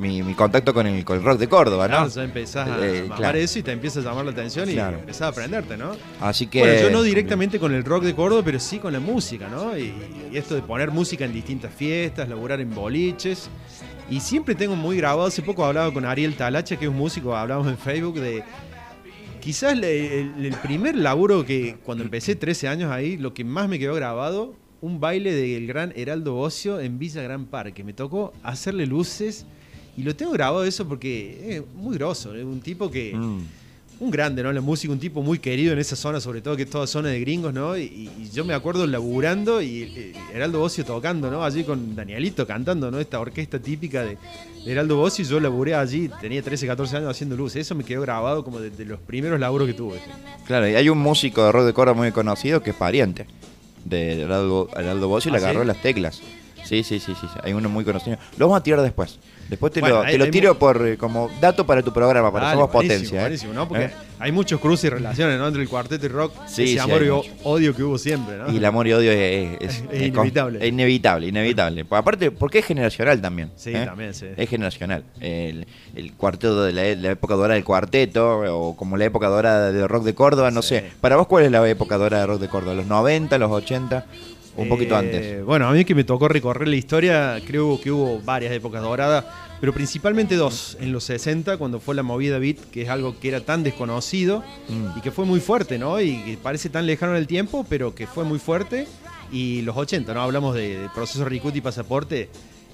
mi, 0.00 0.22
mi 0.22 0.34
contacto 0.34 0.72
con 0.74 0.86
el, 0.86 1.04
con 1.04 1.18
el 1.18 1.22
rock 1.24 1.38
de 1.38 1.48
Córdoba, 1.48 1.86
¿no? 1.86 1.94
Claro, 1.96 2.08
ya 2.10 2.24
empezás 2.24 2.68
a 2.68 2.84
Eh, 2.86 3.08
claro. 3.14 3.38
eso 3.38 3.58
y 3.58 3.62
te 3.62 3.70
empieza 3.72 4.00
a 4.00 4.02
llamar 4.02 4.24
la 4.24 4.30
atención 4.32 4.68
y 4.68 4.72
Claro. 4.72 4.98
empezás 4.98 5.22
a 5.22 5.28
aprenderte, 5.28 5.76
¿no? 5.76 5.92
Así 6.20 6.46
que... 6.46 6.60
Bueno, 6.60 6.80
yo 6.80 6.90
no 6.90 7.02
directamente 7.02 7.60
con 7.60 7.72
el 7.74 7.84
rock 7.84 8.04
de 8.04 8.14
Córdoba, 8.14 8.42
pero 8.44 8.58
sí 8.58 8.78
con 8.78 8.92
la 8.92 9.00
música, 9.00 9.48
¿no? 9.48 9.76
Y, 9.76 9.92
y 10.32 10.36
esto 10.36 10.54
de 10.54 10.62
poner 10.62 10.90
música 10.90 11.24
en 11.24 11.32
distintas 11.32 11.72
fiestas, 11.74 12.28
laburar 12.28 12.60
en 12.60 12.74
boliches. 12.74 13.48
Y 14.10 14.20
siempre 14.20 14.54
tengo 14.56 14.74
muy 14.74 14.96
grabado, 14.96 15.26
hace 15.28 15.42
poco 15.42 15.64
hablaba 15.64 15.92
con 15.92 16.04
Ariel 16.04 16.34
Talacha, 16.34 16.76
que 16.76 16.86
es 16.86 16.90
un 16.90 16.96
músico, 16.96 17.36
hablábamos 17.36 17.70
en 17.70 17.78
Facebook 17.78 18.18
de... 18.18 18.42
Quizás 19.40 19.72
el 19.82 20.54
primer 20.62 20.96
laburo 20.96 21.46
que 21.46 21.76
cuando 21.82 22.04
empecé 22.04 22.36
13 22.36 22.68
años 22.68 22.90
ahí, 22.92 23.16
lo 23.16 23.32
que 23.32 23.42
más 23.44 23.68
me 23.70 23.78
quedó 23.78 23.94
grabado, 23.94 24.54
un 24.82 25.00
baile 25.00 25.32
del 25.34 25.66
gran 25.66 25.92
Heraldo 25.96 26.34
Bocio 26.34 26.78
en 26.80 26.98
Villa 26.98 27.22
Gran 27.22 27.46
Parque. 27.46 27.82
Me 27.84 27.92
tocó 27.94 28.32
hacerle 28.42 28.86
luces 28.86 29.46
y 29.96 30.02
lo 30.02 30.14
tengo 30.14 30.32
grabado 30.32 30.64
eso 30.64 30.86
porque 30.86 31.56
es 31.56 31.62
muy 31.74 31.96
grosso, 31.96 32.34
es 32.34 32.44
un 32.44 32.60
tipo 32.60 32.90
que... 32.90 33.14
Mm. 33.14 33.40
Un 34.00 34.10
grande, 34.10 34.42
¿no? 34.42 34.50
La 34.50 34.62
música, 34.62 34.90
un 34.90 34.98
tipo 34.98 35.20
muy 35.20 35.38
querido 35.38 35.74
en 35.74 35.78
esa 35.78 35.94
zona, 35.94 36.22
sobre 36.22 36.40
todo 36.40 36.56
que 36.56 36.62
es 36.62 36.70
toda 36.70 36.86
zona 36.86 37.10
de 37.10 37.20
gringos, 37.20 37.52
¿no? 37.52 37.76
Y, 37.76 38.10
y 38.18 38.30
yo 38.32 38.46
me 38.46 38.54
acuerdo 38.54 38.86
laburando 38.86 39.60
y 39.60 39.82
eh, 39.82 40.12
Heraldo 40.32 40.58
Bocio 40.60 40.86
tocando, 40.86 41.30
¿no? 41.30 41.44
Allí 41.44 41.64
con 41.64 41.94
Danielito 41.94 42.46
cantando, 42.46 42.90
¿no? 42.90 42.98
Esta 42.98 43.20
orquesta 43.20 43.58
típica 43.58 44.02
de, 44.02 44.16
de 44.64 44.72
Heraldo 44.72 44.96
Bocio 44.96 45.22
y 45.22 45.28
yo 45.28 45.38
laburé 45.38 45.74
allí, 45.74 46.08
tenía 46.18 46.40
13, 46.42 46.66
14 46.66 46.96
años 46.96 47.10
haciendo 47.10 47.36
luz. 47.36 47.56
Eso 47.56 47.74
me 47.74 47.84
quedó 47.84 48.00
grabado 48.00 48.42
como 48.42 48.58
de, 48.58 48.70
de 48.70 48.86
los 48.86 48.98
primeros 49.00 49.38
laburos 49.38 49.68
que 49.68 49.74
tuve. 49.74 50.00
Claro, 50.46 50.66
y 50.66 50.76
hay 50.76 50.88
un 50.88 50.96
músico 50.96 51.44
de 51.44 51.52
rock 51.52 51.66
de 51.66 51.74
Córdoba 51.74 51.98
muy 51.98 52.10
conocido 52.10 52.62
que 52.62 52.70
es 52.70 52.76
pariente 52.76 53.26
de 53.84 54.22
Heraldo, 54.22 54.70
Heraldo 54.78 55.08
Bosch 55.08 55.26
y 55.26 55.28
¿Ah, 55.28 55.32
le 55.32 55.38
sí? 55.40 55.44
agarró 55.44 55.62
las 55.64 55.82
teclas. 55.82 56.22
Sí, 56.64 56.82
sí, 56.84 57.00
sí, 57.00 57.12
sí, 57.20 57.26
sí, 57.30 57.38
hay 57.42 57.52
uno 57.52 57.68
muy 57.68 57.84
conocido. 57.84 58.16
Lo 58.38 58.46
vamos 58.46 58.60
a 58.60 58.62
tirar 58.62 58.80
después. 58.80 59.18
Después 59.50 59.72
te 59.72 59.80
Bueno, 59.80 59.96
lo, 59.96 60.02
hay- 60.02 60.12
te 60.12 60.18
lo 60.18 60.30
tiro 60.30 60.56
por 60.58 60.86
eh, 60.86 60.96
como 60.96 61.28
dato 61.40 61.66
para 61.66 61.82
tu 61.82 61.92
programa, 61.92 62.32
para 62.32 62.52
Somos 62.52 62.72
buenísimo, 62.72 62.94
Potencia. 63.00 63.18
¿eh? 63.18 63.22
buenísimo, 63.22 63.52
¿no? 63.52 63.68
Porque 63.68 63.84
¿Eh? 63.86 63.90
hay 64.20 64.30
muchos 64.32 64.60
cruces 64.60 64.84
y 64.84 64.88
relaciones, 64.90 65.38
¿no? 65.38 65.48
Entre 65.48 65.60
el 65.62 65.68
cuarteto 65.68 66.06
y 66.06 66.08
rock. 66.08 66.32
Sí, 66.46 66.62
ese 66.62 66.72
sí, 66.74 66.78
amor 66.78 67.02
y 67.02 67.08
odio 67.42 67.74
que 67.74 67.82
hubo 67.82 67.98
siempre, 67.98 68.36
¿no? 68.38 68.50
Y 68.52 68.58
el 68.58 68.64
amor 68.64 68.86
y 68.86 68.92
odio 68.92 69.10
es, 69.10 69.56
es- 69.60 69.82
Es 69.90 70.02
inevitable. 70.02 70.60
es 70.62 70.68
inevitable, 70.68 71.26
inevitable. 71.26 71.84
Pues 71.84 71.98
aparte, 71.98 72.30
porque 72.30 72.60
es 72.60 72.64
generacional 72.66 73.20
también. 73.20 73.50
Sí, 73.56 73.70
¿eh? 73.74 73.84
también, 73.84 74.14
sí. 74.14 74.26
Es 74.36 74.48
generacional. 74.48 75.02
El, 75.20 75.66
el 75.96 76.12
cuarteto 76.12 76.62
de 76.62 76.72
la, 76.72 76.94
la 76.94 77.10
época 77.10 77.34
dorada 77.34 77.54
del 77.54 77.64
cuarteto, 77.64 78.42
o 78.56 78.76
como 78.76 78.96
la 78.96 79.04
época 79.06 79.26
dorada 79.28 79.72
del 79.72 79.88
rock 79.88 80.04
de 80.04 80.14
Córdoba, 80.14 80.50
no 80.52 80.62
Sí. 80.62 80.68
sé. 80.76 80.84
Para 81.00 81.16
vos, 81.16 81.26
¿cuál 81.26 81.44
es 81.46 81.50
la 81.50 81.68
época 81.68 81.98
dorada 81.98 82.22
del 82.22 82.28
rock 82.32 82.40
de 82.42 82.48
Córdoba? 82.48 82.74
¿Los 82.74 82.86
90, 82.86 83.36
los 83.38 83.50
80? 83.50 84.06
Un 84.56 84.68
poquito 84.68 84.94
Eh, 84.94 84.98
antes. 84.98 85.44
Bueno, 85.44 85.68
a 85.68 85.72
mí 85.72 85.84
que 85.84 85.94
me 85.94 86.04
tocó 86.04 86.28
recorrer 86.28 86.68
la 86.68 86.76
historia, 86.76 87.40
creo 87.46 87.80
que 87.80 87.90
hubo 87.90 88.20
varias 88.20 88.52
épocas 88.52 88.82
doradas, 88.82 89.24
pero 89.60 89.72
principalmente 89.72 90.34
dos. 90.36 90.76
En 90.80 90.92
los 90.92 91.04
60, 91.04 91.56
cuando 91.56 91.80
fue 91.80 91.94
la 91.94 92.02
movida 92.02 92.38
beat, 92.38 92.56
que 92.72 92.82
es 92.82 92.88
algo 92.88 93.18
que 93.20 93.28
era 93.28 93.40
tan 93.40 93.62
desconocido 93.62 94.42
Mm. 94.68 94.98
y 94.98 95.00
que 95.02 95.10
fue 95.10 95.24
muy 95.24 95.40
fuerte, 95.40 95.78
¿no? 95.78 96.00
Y 96.00 96.16
que 96.24 96.36
parece 96.42 96.68
tan 96.68 96.86
lejano 96.86 97.12
en 97.12 97.18
el 97.18 97.26
tiempo, 97.26 97.64
pero 97.68 97.94
que 97.94 98.06
fue 98.06 98.24
muy 98.24 98.38
fuerte. 98.38 98.86
Y 99.32 99.62
los 99.62 99.76
80, 99.76 100.12
¿no? 100.12 100.22
Hablamos 100.22 100.54
de, 100.56 100.76
de 100.80 100.88
proceso 100.90 101.24
Ricuti 101.24 101.58
y 101.58 101.60
Pasaporte. 101.60 102.28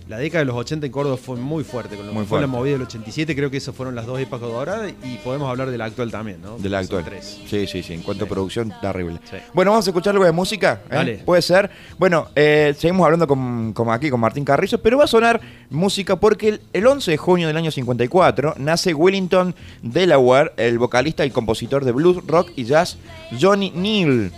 La 0.08 0.18
década 0.18 0.40
de 0.40 0.44
los 0.46 0.56
80 0.56 0.86
en 0.86 0.92
Córdoba 0.92 1.16
fue 1.16 1.36
muy 1.36 1.64
fuerte. 1.64 1.96
Con 1.96 2.06
lo 2.06 2.12
Muy 2.12 2.22
que 2.22 2.28
fue 2.28 2.40
la 2.40 2.46
movida 2.46 2.74
del 2.74 2.82
87, 2.82 3.34
creo 3.34 3.50
que 3.50 3.56
esas 3.56 3.74
fueron 3.74 3.94
las 3.94 4.06
dos 4.06 4.20
épocas 4.20 4.48
doradas. 4.48 4.92
Y 5.02 5.16
podemos 5.18 5.48
hablar 5.50 5.70
de 5.70 5.78
la 5.78 5.86
actual 5.86 6.10
también, 6.10 6.40
¿no? 6.40 6.58
De 6.58 6.68
la 6.68 6.78
actual. 6.78 7.04
tres. 7.04 7.40
Sí, 7.48 7.66
sí, 7.66 7.82
sí. 7.82 7.94
En 7.94 8.02
cuanto 8.02 8.24
a 8.24 8.28
producción, 8.28 8.72
terrible. 8.80 9.18
Sí. 9.30 9.36
Bueno, 9.52 9.72
vamos 9.72 9.86
a 9.86 9.90
escuchar 9.90 10.12
algo 10.14 10.24
de 10.24 10.32
música. 10.32 10.80
¿eh? 10.86 10.94
Dale. 10.94 11.14
Puede 11.24 11.42
ser. 11.42 11.70
Bueno, 11.98 12.28
eh, 12.36 12.74
seguimos 12.78 13.04
hablando 13.04 13.26
con, 13.26 13.72
con 13.72 13.90
aquí 13.90 14.08
con 14.10 14.20
Martín 14.20 14.44
Carrizo, 14.44 14.78
pero 14.78 14.98
va 14.98 15.04
a 15.04 15.08
sonar 15.08 15.40
música 15.70 16.16
porque 16.16 16.48
el, 16.50 16.60
el 16.72 16.86
11 16.86 17.10
de 17.10 17.16
junio 17.16 17.46
del 17.48 17.56
año 17.56 17.70
54 17.70 18.54
nace 18.58 18.94
Wellington 18.94 19.54
Delaware, 19.82 20.52
el 20.56 20.78
vocalista 20.78 21.24
y 21.26 21.30
compositor 21.30 21.84
de 21.84 21.92
blues, 21.92 22.24
rock 22.26 22.50
y 22.56 22.64
jazz 22.64 22.98
Johnny 23.40 23.70
Neal. 23.74 24.30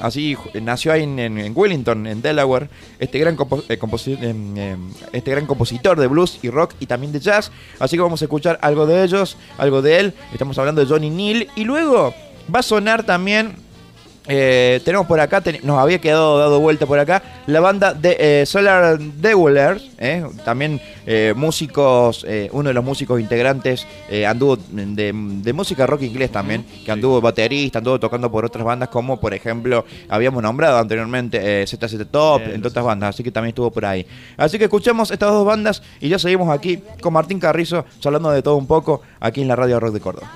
Así 0.00 0.36
ju- 0.36 0.60
nació 0.62 0.92
ahí 0.92 1.02
en, 1.02 1.18
en- 1.18 1.38
en 1.38 1.52
Wellington, 1.54 2.06
en 2.06 2.22
Delaware, 2.22 2.68
este 2.98 3.18
gran, 3.18 3.36
compo- 3.36 3.64
eh, 3.68 3.78
composi- 3.78 4.16
em, 4.22 4.56
em, 4.56 4.90
este 5.16 5.30
gran 5.30 5.46
compositor 5.46 5.98
de 5.98 6.06
blues 6.06 6.38
y 6.42 6.50
rock 6.50 6.74
y 6.80 6.86
también 6.86 7.12
de 7.12 7.20
jazz. 7.20 7.50
Así 7.78 7.96
que 7.96 8.02
vamos 8.02 8.22
a 8.22 8.24
escuchar 8.26 8.58
algo 8.62 8.86
de 8.86 9.02
ellos, 9.04 9.36
algo 9.58 9.82
de 9.82 10.00
él. 10.00 10.14
Estamos 10.32 10.58
hablando 10.58 10.80
de 10.80 10.86
Johnny 10.86 11.10
Neal. 11.10 11.48
Y 11.56 11.64
luego 11.64 12.14
va 12.54 12.60
a 12.60 12.62
sonar 12.62 13.04
también 13.04 13.56
eh, 14.28 14.80
tenemos 14.84 15.06
por 15.06 15.20
acá, 15.20 15.40
ten- 15.40 15.60
nos 15.62 15.78
había 15.78 16.00
quedado 16.00 16.38
dado 16.38 16.60
vuelta 16.60 16.86
por 16.86 16.98
acá, 16.98 17.22
la 17.46 17.60
banda 17.60 17.94
de 17.94 18.16
eh, 18.18 18.46
Solar 18.46 18.98
Dwellers, 18.98 19.88
eh, 19.98 20.24
también 20.44 20.80
eh, 21.06 21.32
músicos, 21.36 22.26
uno 22.52 22.68
de 22.68 22.74
los 22.74 22.84
músicos 22.84 23.20
integrantes 23.20 23.86
anduvo 24.26 24.56
de, 24.56 25.12
de 25.14 25.52
música 25.52 25.86
rock 25.86 26.02
inglés 26.02 26.30
también, 26.32 26.64
que 26.84 26.90
anduvo 26.90 27.20
baterista, 27.20 27.78
anduvo 27.78 28.00
tocando 28.00 28.30
por 28.30 28.44
otras 28.44 28.64
bandas 28.64 28.88
como 28.88 29.18
por 29.20 29.32
ejemplo 29.34 29.84
habíamos 30.08 30.42
nombrado 30.42 30.78
anteriormente 30.78 31.64
ZZ 31.66 32.06
Top, 32.10 32.40
entre 32.42 32.68
otras 32.68 32.84
bandas, 32.84 33.10
así 33.14 33.22
que 33.22 33.30
también 33.30 33.50
estuvo 33.50 33.70
por 33.70 33.84
ahí. 33.84 34.06
Así 34.36 34.58
que 34.58 34.64
escuchemos 34.64 35.10
estas 35.10 35.30
dos 35.30 35.46
bandas 35.46 35.82
y 36.00 36.08
ya 36.08 36.18
seguimos 36.18 36.50
aquí 36.50 36.80
con 37.00 37.12
Martín 37.12 37.38
Carrizo, 37.38 37.84
charlando 38.00 38.30
de 38.30 38.42
todo 38.42 38.56
un 38.56 38.66
poco 38.66 39.02
aquí 39.20 39.42
en 39.42 39.48
la 39.48 39.56
Radio 39.56 39.78
Rock 39.80 39.94
de 39.94 40.00
Córdoba. 40.00 40.30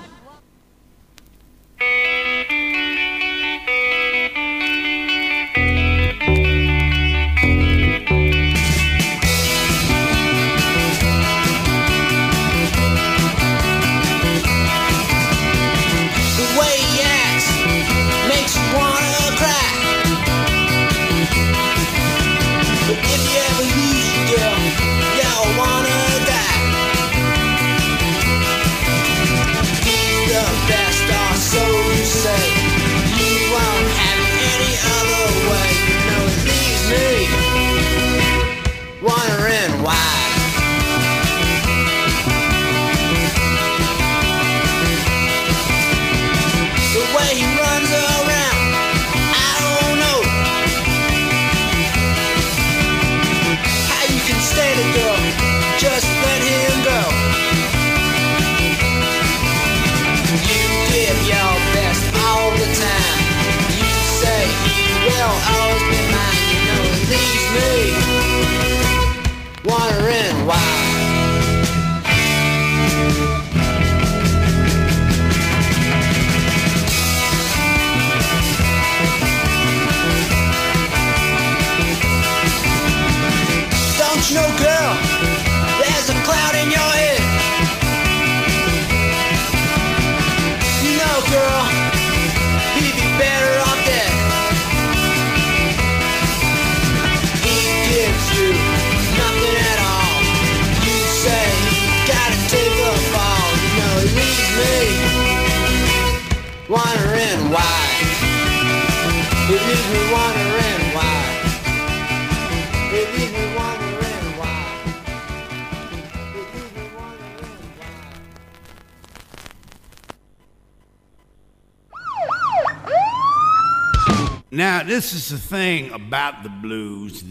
Thing 125.51 125.91
about 125.91 126.43
the 126.43 126.49
blues. 126.49 127.21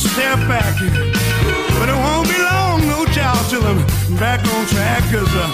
step 0.00 0.38
back. 0.48 0.74
But 1.78 1.88
it 1.88 1.98
won't 2.04 2.28
be 2.28 2.38
long, 2.38 2.80
no 2.88 3.04
child, 3.12 3.44
till 3.50 3.62
I'm 3.62 3.80
back 4.16 4.40
on 4.54 4.66
track. 4.66 5.02
Cause 5.12 5.28
uh, 5.28 5.50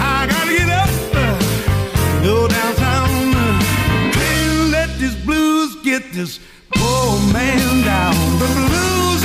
I 0.00 0.26
gotta 0.30 0.52
get 0.52 0.70
up, 0.70 0.90
uh, 1.14 2.22
go 2.22 2.46
downtown. 2.46 3.10
Uh, 3.34 4.12
can't 4.12 4.70
let 4.70 4.90
these 4.98 5.16
blues 5.24 5.76
get 5.82 6.12
this 6.12 6.38
poor 6.74 7.18
man 7.32 7.84
down. 7.84 8.14
The 8.38 8.48
blues 8.54 9.15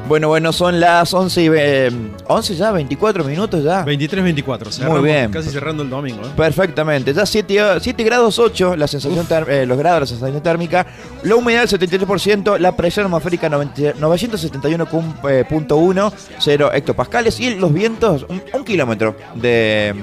Bueno, 0.08 0.28
bueno, 0.28 0.52
son 0.52 0.80
las 0.80 1.12
11 1.12 1.42
y... 1.42 1.48
ve- 1.48 1.92
11 2.26 2.54
ya, 2.56 2.72
24 2.72 3.24
minutos 3.24 3.62
ya. 3.62 3.84
23-24, 3.84 4.70
cerramos, 4.72 5.02
bien. 5.02 5.30
Casi 5.30 5.50
cerrando 5.50 5.82
el 5.82 5.90
domingo. 5.90 6.22
¿eh? 6.24 6.30
Perfectamente, 6.36 7.12
ya 7.12 7.26
7, 7.26 8.04
grados 8.04 8.38
8 8.38 8.76
la 8.76 8.86
sensación 8.86 9.26
ter- 9.26 9.48
eh, 9.50 9.66
los 9.66 9.76
grados, 9.78 10.00
la 10.00 10.06
sensación 10.06 10.42
térmica, 10.42 10.86
la 11.22 11.36
humedad 11.36 11.66
del 11.68 11.80
73%, 11.80 12.58
la 12.58 12.76
presión 12.76 13.06
atmosférica 13.06 13.48
90 13.48 13.94
971.1, 13.94 16.12
0 16.38 16.70
hectopascales 16.72 17.40
y 17.40 17.54
los 17.56 17.72
vientos 17.72 18.24
un, 18.28 18.42
un 18.52 18.64
kilómetro 18.64 19.16
de, 19.34 19.94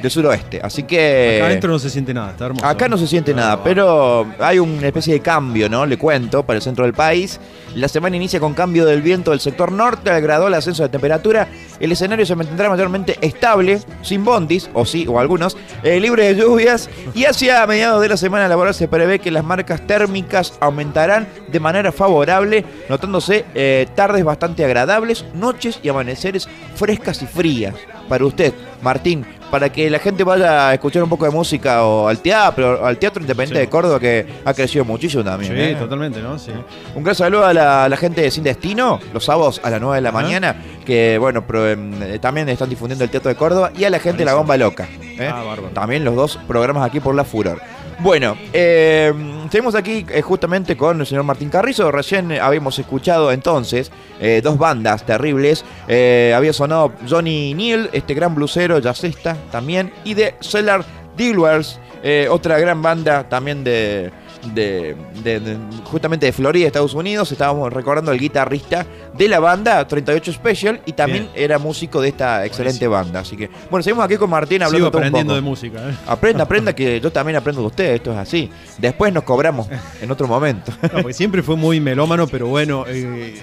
del 0.00 0.10
suroeste. 0.10 0.60
Así 0.62 0.82
que... 0.84 1.36
Acá 1.36 1.46
adentro 1.46 1.70
no 1.70 1.78
se 1.78 1.90
siente 1.90 2.14
nada, 2.14 2.30
está 2.30 2.46
hermoso. 2.46 2.66
Acá 2.66 2.88
no 2.88 2.96
se 2.96 3.06
siente 3.06 3.34
nada, 3.34 3.62
pero 3.62 4.26
hay 4.38 4.58
una 4.58 4.86
especie 4.86 5.14
de 5.14 5.20
cambio, 5.20 5.68
¿no? 5.68 5.86
Le 5.86 5.96
cuento, 5.96 6.42
para 6.42 6.56
el 6.58 6.62
centro 6.62 6.84
del 6.84 6.94
país. 6.94 7.40
La 7.74 7.88
semana 7.88 8.16
inicia 8.16 8.40
con 8.40 8.54
cambio 8.54 8.86
del 8.86 9.02
viento 9.02 9.30
del 9.30 9.40
sector 9.40 9.70
norte, 9.70 10.10
al 10.10 10.22
gradual 10.22 10.54
ascenso 10.54 10.82
de 10.82 10.88
temperatura. 10.88 11.48
El 11.80 11.92
escenario 11.92 12.24
se 12.26 12.34
mantendrá 12.34 12.68
mayormente 12.68 13.18
estable, 13.20 13.80
sin 14.02 14.24
bondis, 14.24 14.70
o 14.74 14.84
sí, 14.84 15.06
o 15.08 15.20
algunos, 15.20 15.56
eh, 15.82 16.00
libre 16.00 16.32
de 16.32 16.40
lluvias. 16.40 16.88
Y 17.14 17.24
hacia 17.24 17.66
mediados 17.66 18.00
de 18.00 18.08
la 18.08 18.16
semana 18.16 18.48
laboral 18.48 18.74
se 18.74 18.88
prevé 18.88 19.18
que 19.18 19.30
las 19.30 19.44
marcas 19.44 19.86
térmicas 19.86 20.54
aumentarán 20.60 21.28
de 21.48 21.60
manera 21.60 21.92
favorable, 21.92 22.64
notándose 22.88 23.44
eh, 23.54 23.86
tardes 23.94 24.24
bastante 24.24 24.64
agradables, 24.64 25.24
noches 25.34 25.78
y 25.82 25.88
amaneceres 25.88 26.48
frescas 26.74 27.22
y 27.22 27.26
frías. 27.26 27.74
Para 28.08 28.24
usted, 28.24 28.54
Martín, 28.82 29.26
para 29.50 29.70
que 29.70 29.88
la 29.90 29.98
gente 29.98 30.24
vaya 30.24 30.68
a 30.68 30.74
escuchar 30.74 31.02
un 31.02 31.08
poco 31.08 31.24
de 31.24 31.30
música 31.30 31.84
o 31.84 32.08
al 32.08 32.18
teatro, 32.20 32.84
al 32.84 32.98
Teatro 32.98 33.20
Independiente 33.22 33.60
Sí. 33.60 33.66
de 33.66 33.70
Córdoba, 33.70 33.98
que 33.98 34.26
ha 34.44 34.52
crecido 34.54 34.84
muchísimo 34.84 35.24
también. 35.24 35.52
Sí, 35.54 35.58
¿eh? 35.60 35.76
totalmente, 35.78 36.20
¿no? 36.20 36.38
Sí. 36.38 36.52
Un 36.94 37.02
gran 37.02 37.14
saludo 37.14 37.46
a 37.46 37.52
la, 37.54 37.84
a 37.84 37.88
la 37.88 37.96
gente 37.96 38.20
de 38.20 38.30
Sin 38.30 38.44
Destino, 38.44 39.00
los 39.12 39.24
sábados 39.24 39.60
a 39.64 39.70
las 39.70 39.80
9 39.80 39.96
de 39.96 40.02
la 40.02 40.12
mañana, 40.12 40.56
que 40.84 41.16
bueno, 41.18 41.44
pero, 41.46 41.68
em, 41.68 42.02
eh, 42.02 42.18
también 42.18 42.48
están 42.48 42.68
difundiendo 42.68 43.04
el 43.04 43.10
Teatro 43.10 43.28
de 43.30 43.36
Córdoba, 43.36 43.70
y 43.76 43.84
a 43.84 43.90
la 43.90 43.98
gente 43.98 44.18
de 44.18 44.24
La 44.26 44.34
Bomba 44.34 44.56
Loca. 44.56 44.86
¿eh? 45.00 45.28
Ah, 45.32 45.42
bárbaro. 45.42 45.68
También 45.74 46.04
los 46.04 46.14
dos 46.14 46.38
programas 46.46 46.86
aquí 46.86 47.00
por 47.00 47.14
La 47.14 47.24
Furor. 47.24 47.60
Bueno, 48.00 48.36
eh, 48.52 49.12
seguimos 49.50 49.74
aquí 49.74 50.06
eh, 50.08 50.22
justamente 50.22 50.76
con 50.76 51.00
el 51.00 51.06
señor 51.06 51.24
Martín 51.24 51.48
Carrizo. 51.48 51.90
Recién 51.90 52.30
habíamos 52.30 52.78
escuchado 52.78 53.32
entonces 53.32 53.90
eh, 54.20 54.40
dos 54.42 54.56
bandas 54.56 55.04
terribles. 55.04 55.64
Eh, 55.88 56.32
había 56.36 56.52
sonado 56.52 56.92
Johnny 57.08 57.54
Neal, 57.54 57.90
este 57.92 58.14
gran 58.14 58.36
blusero, 58.36 58.78
jazzista 58.78 59.36
también, 59.50 59.92
y 60.04 60.14
de 60.14 60.36
Cellar 60.40 60.84
Dillwers, 61.16 61.80
eh, 62.04 62.28
otra 62.30 62.60
gran 62.60 62.80
banda 62.80 63.28
también 63.28 63.64
de, 63.64 64.12
de- 64.54 64.96
de- 65.22 65.40
de- 65.40 65.56
justamente 65.84 66.26
de 66.26 66.32
Florida, 66.32 66.66
Estados 66.66 66.94
Unidos. 66.94 67.30
Estábamos 67.32 67.72
recordando 67.72 68.10
al 68.10 68.18
guitarrista 68.18 68.86
de 69.16 69.28
la 69.28 69.40
banda 69.40 69.86
38 69.86 70.32
Special 70.32 70.80
y 70.86 70.92
también 70.92 71.24
Bien. 71.34 71.44
era 71.44 71.58
músico 71.58 72.00
de 72.00 72.08
esta 72.08 72.44
excelente 72.46 72.86
banda. 72.88 73.20
Así 73.20 73.36
que, 73.36 73.50
bueno, 73.70 73.82
seguimos 73.82 74.04
aquí 74.04 74.16
con 74.16 74.30
Martín 74.30 74.58
Sigo 74.58 74.66
hablando 74.66 74.98
un 74.98 75.10
poco. 75.12 75.34
de 75.34 75.40
música. 75.40 75.78
¿eh? 75.90 75.94
Aprenda, 76.06 76.42
aprenda 76.44 76.74
que 76.74 77.00
yo 77.00 77.10
también 77.12 77.36
aprendo 77.36 77.60
de 77.62 77.66
usted, 77.68 77.94
esto 77.94 78.12
es 78.12 78.18
así. 78.18 78.50
Después 78.78 79.12
nos 79.12 79.24
cobramos 79.24 79.68
en 80.00 80.10
otro 80.10 80.26
momento. 80.28 80.72
No, 80.82 80.88
porque 81.02 81.12
siempre 81.14 81.42
fue 81.42 81.56
muy 81.56 81.80
melómano, 81.80 82.26
pero 82.26 82.46
bueno, 82.46 82.84
eh, 82.86 83.34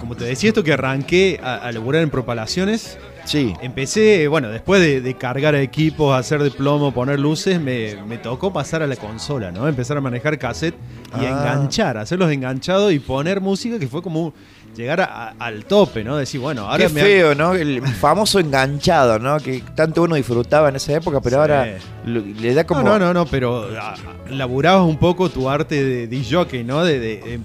como 0.00 0.14
te 0.16 0.24
decía, 0.24 0.48
esto 0.50 0.62
que 0.62 0.72
arranqué 0.72 1.40
a, 1.42 1.56
a 1.56 1.72
laburar 1.72 2.02
en 2.02 2.10
propalaciones, 2.10 2.98
Sí. 3.24 3.54
empecé, 3.62 4.28
bueno, 4.28 4.48
después 4.50 4.80
de, 4.80 5.00
de 5.00 5.14
cargar 5.14 5.54
equipos, 5.54 6.14
hacer 6.18 6.42
de 6.42 6.50
plomo, 6.50 6.92
poner 6.92 7.18
luces, 7.18 7.60
me, 7.60 7.96
me 8.06 8.18
tocó 8.18 8.52
pasar 8.52 8.82
a 8.82 8.86
la 8.86 8.96
consola, 8.96 9.50
¿no? 9.50 9.66
Empezar 9.68 9.96
a 9.96 10.00
manejar 10.00 10.38
cassette 10.38 10.74
y 11.20 11.24
Ah. 11.24 11.28
enganchar, 11.30 11.96
hacerlos 11.98 12.30
enganchados 12.30 12.92
y 12.92 12.98
poner 12.98 13.40
música 13.40 13.78
que 13.78 13.88
fue 13.88 14.02
como 14.02 14.32
llegar 14.76 15.00
a- 15.00 15.04
a- 15.28 15.34
al 15.38 15.64
tope, 15.66 16.02
¿no? 16.02 16.16
Decir, 16.16 16.40
bueno, 16.40 16.62
ahora 16.68 16.86
Qué 16.88 16.92
me 16.92 17.00
feo, 17.00 17.34
¿no? 17.34 17.54
El 17.54 17.80
famoso 17.82 18.40
enganchado, 18.40 19.18
¿no? 19.20 19.38
Que 19.38 19.62
tanto 19.74 20.02
uno 20.02 20.16
disfrutaba 20.16 20.68
en 20.68 20.76
esa 20.76 20.92
época, 20.94 21.20
pero 21.20 21.36
Sí. 21.36 21.40
ahora 21.40 21.66
le 22.06 22.54
da 22.54 22.64
como... 22.64 22.82
No, 22.82 22.98
no, 22.98 23.06
no, 23.06 23.14
no, 23.14 23.26
pero 23.26 23.68
ah, 23.80 23.94
laburabas 24.30 24.84
un 24.86 24.98
poco 24.98 25.28
tu 25.30 25.48
arte 25.48 26.06
de, 26.08 26.24
jockey, 26.28 26.64
¿no? 26.64 26.82
De, 26.84 26.98
de- 26.98 27.16
de- 27.18 27.40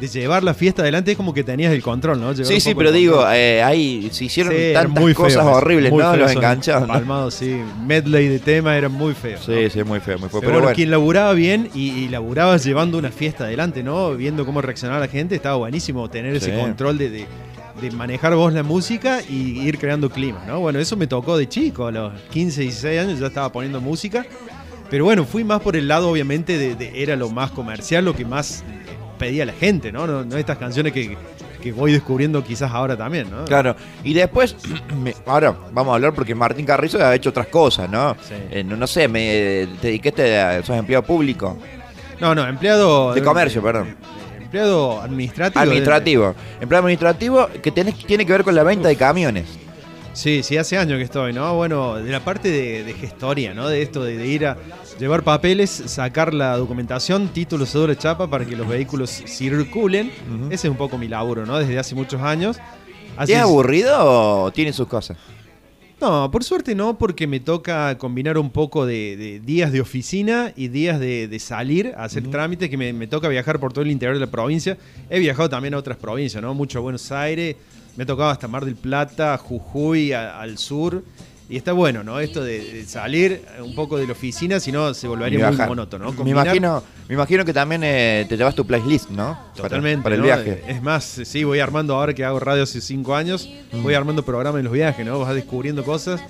de 0.00 0.08
llevar 0.08 0.42
la 0.42 0.54
fiesta 0.54 0.82
adelante, 0.82 1.10
es 1.12 1.16
como 1.16 1.34
que 1.34 1.44
tenías 1.44 1.72
el 1.72 1.82
control, 1.82 2.18
¿no? 2.20 2.32
Llevar 2.32 2.46
Sí, 2.46 2.58
sí, 2.60 2.74
pero 2.74 2.90
digo, 2.90 3.24
eh, 3.30 3.62
ahí 3.62 4.08
se 4.12 4.24
hicieron 4.24 4.52
Sí, 4.52 4.58
era 4.58 4.82
tantas 4.82 5.02
muy 5.02 5.12
feo 5.14 5.24
cosas 5.24 5.44
horribles, 5.44 5.92
muy 5.92 6.02
¿no? 6.02 6.10
feo 6.12 6.20
Los 6.22 6.32
enganchados, 6.32 6.88
¿no? 6.88 6.94
Palmados, 6.94 7.34
sí. 7.34 7.60
Medley 7.86 8.28
de 8.28 8.38
tema 8.38 8.76
eran 8.76 8.92
muy 8.92 9.12
feos. 9.14 9.46
¿no? 9.46 9.54
Sí, 9.54 9.68
sí, 9.70 9.84
muy 9.84 10.00
feo, 10.00 10.18
muy 10.18 10.28
feo. 10.28 10.40
Pero, 10.40 10.40
Pero, 10.40 10.50
bueno, 10.52 10.60
bueno, 10.62 10.74
quien 10.74 10.90
laburaba 10.90 11.32
bien 11.34 11.68
y, 11.74 11.90
y 11.90 12.08
laburaba 12.08 12.56
llevando 12.56 12.96
una 12.98 13.10
fiesta 13.10 13.44
adelante, 13.44 13.82
¿no? 13.82 14.14
Viendo 14.16 14.46
cómo 14.46 14.62
reaccionaba 14.62 14.98
la 15.00 15.08
gente, 15.08 15.34
estaba 15.34 15.56
buenísimo 15.56 16.08
tener 16.08 16.34
ese 16.34 16.54
control 16.58 16.96
de, 16.98 17.10
de- 17.10 17.26
de 17.80 17.90
manejar 17.92 18.34
vos 18.34 18.52
la 18.52 18.62
música 18.62 19.20
y 19.26 19.60
ir 19.62 19.78
creando 19.78 20.10
clima, 20.10 20.44
¿no? 20.46 20.60
Bueno, 20.60 20.78
eso 20.80 20.96
me 20.96 21.06
tocó 21.06 21.38
de 21.38 21.48
chico, 21.48 21.86
a 21.86 21.90
los 21.92 22.12
15, 22.30 22.62
16 22.62 23.00
años 23.00 23.18
ya 23.20 23.28
estaba 23.28 23.50
poniendo 23.52 23.80
música. 23.80 24.26
Pero 24.90 25.04
bueno, 25.04 25.24
fui 25.24 25.44
más 25.44 25.60
por 25.60 25.76
el 25.76 25.86
lado, 25.88 26.10
obviamente, 26.10 26.58
de, 26.58 26.74
de- 26.74 27.02
era 27.02 27.16
lo 27.16 27.30
más 27.30 27.52
comercial, 27.52 28.04
lo 28.04 28.14
que 28.14 28.24
más 28.26 28.64
pedía 29.20 29.44
la 29.46 29.52
gente, 29.52 29.92
¿no? 29.92 30.04
No, 30.08 30.24
no 30.24 30.36
estas 30.36 30.58
canciones 30.58 30.92
que, 30.92 31.16
que 31.62 31.70
voy 31.72 31.92
descubriendo 31.92 32.42
quizás 32.42 32.72
ahora 32.72 32.96
también, 32.96 33.30
¿no? 33.30 33.44
Claro, 33.44 33.76
y 34.02 34.12
después, 34.14 34.56
me- 35.00 35.14
ahora 35.26 35.54
vamos 35.72 35.92
a 35.92 35.94
hablar 35.94 36.12
porque 36.14 36.34
Martín 36.34 36.66
Carrizo 36.66 36.98
ha 37.04 37.14
hecho 37.14 37.30
otras 37.30 37.46
cosas, 37.46 37.88
¿no? 37.88 38.16
Sí. 38.26 38.34
Eh, 38.50 38.64
no, 38.64 38.76
no 38.76 38.86
sé, 38.88 39.06
me 39.06 39.68
te 39.80 39.86
dedicaste 39.88 40.40
a 40.40 40.62
sos 40.64 40.76
empleado 40.76 41.04
público. 41.04 41.56
No, 42.18 42.34
no, 42.34 42.46
empleado. 42.48 43.14
De 43.14 43.22
comercio, 43.22 43.62
perdón. 43.62 43.94
Empleado 44.40 45.00
administrativo. 45.00 45.62
Administrativo. 45.62 46.34
Empleado 46.60 46.86
administrativo 46.86 47.48
que 47.62 47.72
tenés- 47.72 48.04
tiene 48.06 48.26
que 48.26 48.32
ver 48.32 48.42
con 48.42 48.54
la 48.54 48.62
venta 48.64 48.88
de 48.88 48.96
camiones. 48.96 49.46
Sí, 50.12 50.42
sí, 50.42 50.56
hace 50.56 50.76
años 50.76 50.98
que 50.98 51.04
estoy, 51.04 51.32
¿no? 51.32 51.54
Bueno, 51.54 51.94
de 51.96 52.10
la 52.10 52.20
parte 52.20 52.50
de, 52.50 52.82
de 52.82 52.92
gestoría, 52.94 53.54
¿no? 53.54 53.68
De 53.68 53.80
esto 53.80 54.02
de, 54.02 54.16
de 54.16 54.26
ir 54.26 54.44
a 54.46 54.56
llevar 54.98 55.22
papeles, 55.22 55.70
sacar 55.70 56.34
la 56.34 56.56
documentación, 56.56 57.28
título, 57.28 57.64
cédula, 57.64 57.96
chapa 57.96 58.28
para 58.28 58.44
que 58.44 58.56
los 58.56 58.66
vehículos 58.66 59.10
circulen. 59.26 60.10
Ese 60.50 60.66
es 60.66 60.70
un 60.70 60.76
poco 60.76 60.98
mi 60.98 61.06
laburo, 61.08 61.46
¿no? 61.46 61.58
Desde 61.58 61.78
hace 61.78 61.94
muchos 61.94 62.20
años. 62.22 62.58
Así 63.16 63.32
¿Es 63.32 63.38
es- 63.38 63.44
aburrido 63.44 63.96
o 64.44 64.50
tiene 64.52 64.72
sus 64.72 64.88
cosas? 64.88 65.16
No, 66.00 66.30
por 66.30 66.42
suerte 66.44 66.74
no, 66.74 66.96
porque 66.96 67.26
me 67.26 67.40
toca 67.40 67.98
combinar 67.98 68.38
un 68.38 68.48
poco 68.50 68.86
de, 68.86 69.16
de 69.18 69.40
días 69.40 69.70
de 69.70 69.82
oficina 69.82 70.52
y 70.56 70.68
días 70.68 70.98
de, 70.98 71.28
de 71.28 71.38
salir 71.38 71.92
a 71.96 72.04
hacer 72.04 72.26
trámites, 72.30 72.70
que 72.70 72.78
me, 72.78 72.92
me 72.94 73.06
toca 73.06 73.28
viajar 73.28 73.60
por 73.60 73.72
todo 73.74 73.84
el 73.84 73.90
interior 73.90 74.14
de 74.14 74.20
la 74.24 74.30
provincia. 74.30 74.78
He 75.10 75.18
viajado 75.18 75.50
también 75.50 75.74
a 75.74 75.76
otras 75.76 75.98
provincias, 75.98 76.42
¿no? 76.42 76.54
Mucho 76.54 76.78
a 76.78 76.82
Buenos 76.82 77.12
Aires, 77.12 77.56
me 77.96 78.04
ha 78.04 78.06
tocado 78.06 78.30
hasta 78.30 78.48
Mar 78.48 78.64
del 78.64 78.76
Plata, 78.76 79.36
Jujuy, 79.36 80.12
a- 80.12 80.40
al 80.40 80.56
sur. 80.56 81.04
Y 81.50 81.56
está 81.56 81.72
bueno, 81.72 82.04
¿no? 82.04 82.20
Esto 82.20 82.44
de, 82.44 82.84
salir 82.86 83.42
un 83.60 83.74
poco 83.74 83.98
de 83.98 84.06
la 84.06 84.12
oficina, 84.12 84.60
si 84.60 84.70
no 84.70 84.94
se 84.94 85.08
volvería 85.08 85.50
muy 85.50 85.66
monótono. 85.66 86.12
¿no? 86.12 86.24
Me 86.24 86.30
imagino, 86.30 86.80
me 87.08 87.14
imagino 87.16 87.44
que 87.44 87.52
también 87.52 87.82
eh, 87.82 88.24
te 88.28 88.36
llevas 88.36 88.54
tu 88.54 88.64
playlist, 88.64 89.10
¿no? 89.10 89.36
Totalmente. 89.56 90.04
Para, 90.04 90.14
el 90.14 90.20
¿no? 90.20 90.26
viaje. 90.28 90.62
Es 90.68 90.80
más, 90.80 91.04
sí, 91.24 91.42
voy 91.42 91.58
armando 91.58 91.96
ahora 91.96 92.14
que 92.14 92.24
hago 92.24 92.38
radio 92.38 92.62
hace 92.62 92.80
cinco 92.80 93.16
años, 93.16 93.50
Mm. 93.72 93.82
voy 93.82 93.94
armando 93.94 94.24
programas 94.24 94.60
en 94.60 94.64
los 94.64 94.72
viajes, 94.72 95.04
¿no? 95.04 95.18
Vas 95.18 95.34
descubriendo 95.34 95.82
cosas. 95.84 96.20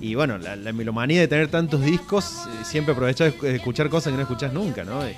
Y 0.00 0.14
bueno, 0.14 0.36
la, 0.38 0.54
la 0.54 0.72
melomanía 0.74 1.20
de 1.20 1.28
tener 1.28 1.48
tantos 1.48 1.82
discos, 1.82 2.26
eh, 2.46 2.64
siempre 2.64 2.92
aprovechás 2.92 3.40
de 3.40 3.56
escuchar 3.56 3.88
cosas 3.88 4.10
que 4.12 4.16
no 4.16 4.22
escuchás 4.22 4.52
nunca, 4.52 4.84
¿no? 4.84 5.00
Y 5.08 5.14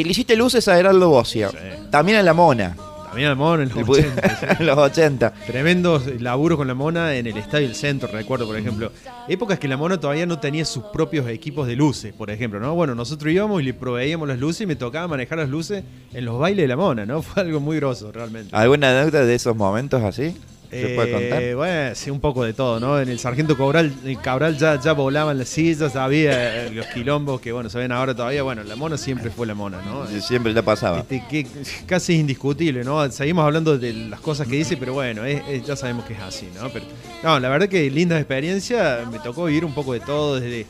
Y 0.00 0.04
le 0.04 0.10
hiciste 0.10 0.36
luces 0.36 0.66
a 0.68 0.78
Heraldo 0.78 1.10
Bocio. 1.10 1.50
Sí. 1.50 1.56
También 1.90 2.16
a 2.18 2.22
la 2.22 2.32
Mona. 2.32 2.74
También 3.14 3.30
al 3.30 3.36
mono 3.36 3.62
en 3.62 3.68
los 3.68 3.76
Le 3.78 3.84
pu- 3.84 3.90
80, 3.98 4.36
sí. 4.40 4.46
en 4.60 4.66
los 4.66 4.76
80. 4.78 5.32
Tremendos 5.46 6.20
laburos 6.20 6.58
con 6.58 6.66
la 6.66 6.74
Mona 6.74 7.14
en 7.14 7.26
el 7.28 7.36
Estadio 7.36 7.68
del 7.68 7.76
Centro, 7.76 8.08
recuerdo, 8.08 8.44
por 8.46 8.56
ejemplo. 8.56 8.90
Épocas 9.28 9.58
que 9.60 9.68
la 9.68 9.76
Mona 9.76 9.98
todavía 10.00 10.26
no 10.26 10.40
tenía 10.40 10.64
sus 10.64 10.82
propios 10.84 11.28
equipos 11.28 11.66
de 11.68 11.76
luces, 11.76 12.12
por 12.12 12.30
ejemplo, 12.30 12.58
¿no? 12.58 12.74
Bueno, 12.74 12.94
nosotros 12.96 13.32
íbamos 13.32 13.62
y 13.62 13.64
le 13.66 13.74
proveíamos 13.74 14.26
las 14.26 14.38
luces 14.38 14.62
y 14.62 14.66
me 14.66 14.74
tocaba 14.76 15.06
manejar 15.06 15.38
las 15.38 15.48
luces 15.48 15.84
en 16.12 16.24
los 16.24 16.38
bailes 16.38 16.64
de 16.64 16.68
la 16.68 16.76
Mona, 16.76 17.06
¿no? 17.06 17.22
Fue 17.22 17.42
algo 17.42 17.60
muy 17.60 17.76
groso, 17.76 18.10
realmente. 18.10 18.48
¿Alguna 18.54 18.90
anécdota 18.90 19.24
de 19.24 19.34
esos 19.34 19.54
momentos 19.54 20.02
así? 20.02 20.36
¿Se 20.70 20.88
puede 20.88 21.08
Eh, 21.08 21.12
contar? 21.12 21.54
Bueno, 21.56 21.94
sí, 21.94 22.10
un 22.10 22.20
poco 22.20 22.42
de 22.44 22.52
todo, 22.52 22.80
¿no? 22.80 22.98
En 23.00 23.08
el 23.08 23.18
Sargento 23.18 23.56
Cabral, 23.56 23.92
el 24.04 24.18
Cabral 24.20 24.58
ya, 24.58 24.80
ya 24.80 24.92
volaban 24.92 25.38
las 25.38 25.48
sillas, 25.48 25.94
había 25.94 26.66
eh, 26.66 26.70
los 26.70 26.86
quilombos 26.86 27.40
que, 27.40 27.52
bueno, 27.52 27.70
se 27.70 27.78
ven 27.78 27.92
ahora 27.92 28.14
todavía. 28.14 28.42
Bueno, 28.42 28.64
la 28.64 28.74
mona 28.74 28.96
siempre 28.98 29.30
fue 29.30 29.46
la 29.46 29.54
mona, 29.54 29.80
¿no? 29.82 30.06
Siempre 30.20 30.52
le 30.52 30.62
pasaba. 30.62 30.98
Este, 31.00 31.22
que 31.30 31.46
casi 31.86 32.14
es 32.14 32.20
indiscutible, 32.20 32.82
¿no? 32.82 33.08
Seguimos 33.12 33.44
hablando 33.44 33.78
de 33.78 33.92
las 33.92 34.20
cosas 34.20 34.48
que 34.48 34.56
dice, 34.56 34.76
pero 34.76 34.94
bueno, 34.94 35.24
es- 35.24 35.42
es- 35.48 35.64
ya 35.66 35.76
sabemos 35.76 36.04
que 36.06 36.14
es 36.14 36.20
así, 36.20 36.48
¿no? 36.60 36.68
Pero, 36.70 36.86
no, 37.22 37.38
la 37.38 37.48
verdad 37.48 37.68
que 37.68 37.88
linda 37.90 38.18
experiencia, 38.18 39.00
me 39.12 39.18
tocó 39.20 39.44
vivir 39.44 39.64
un 39.64 39.74
poco 39.74 39.92
de 39.92 40.00
todo, 40.00 40.40
desde 40.40 40.66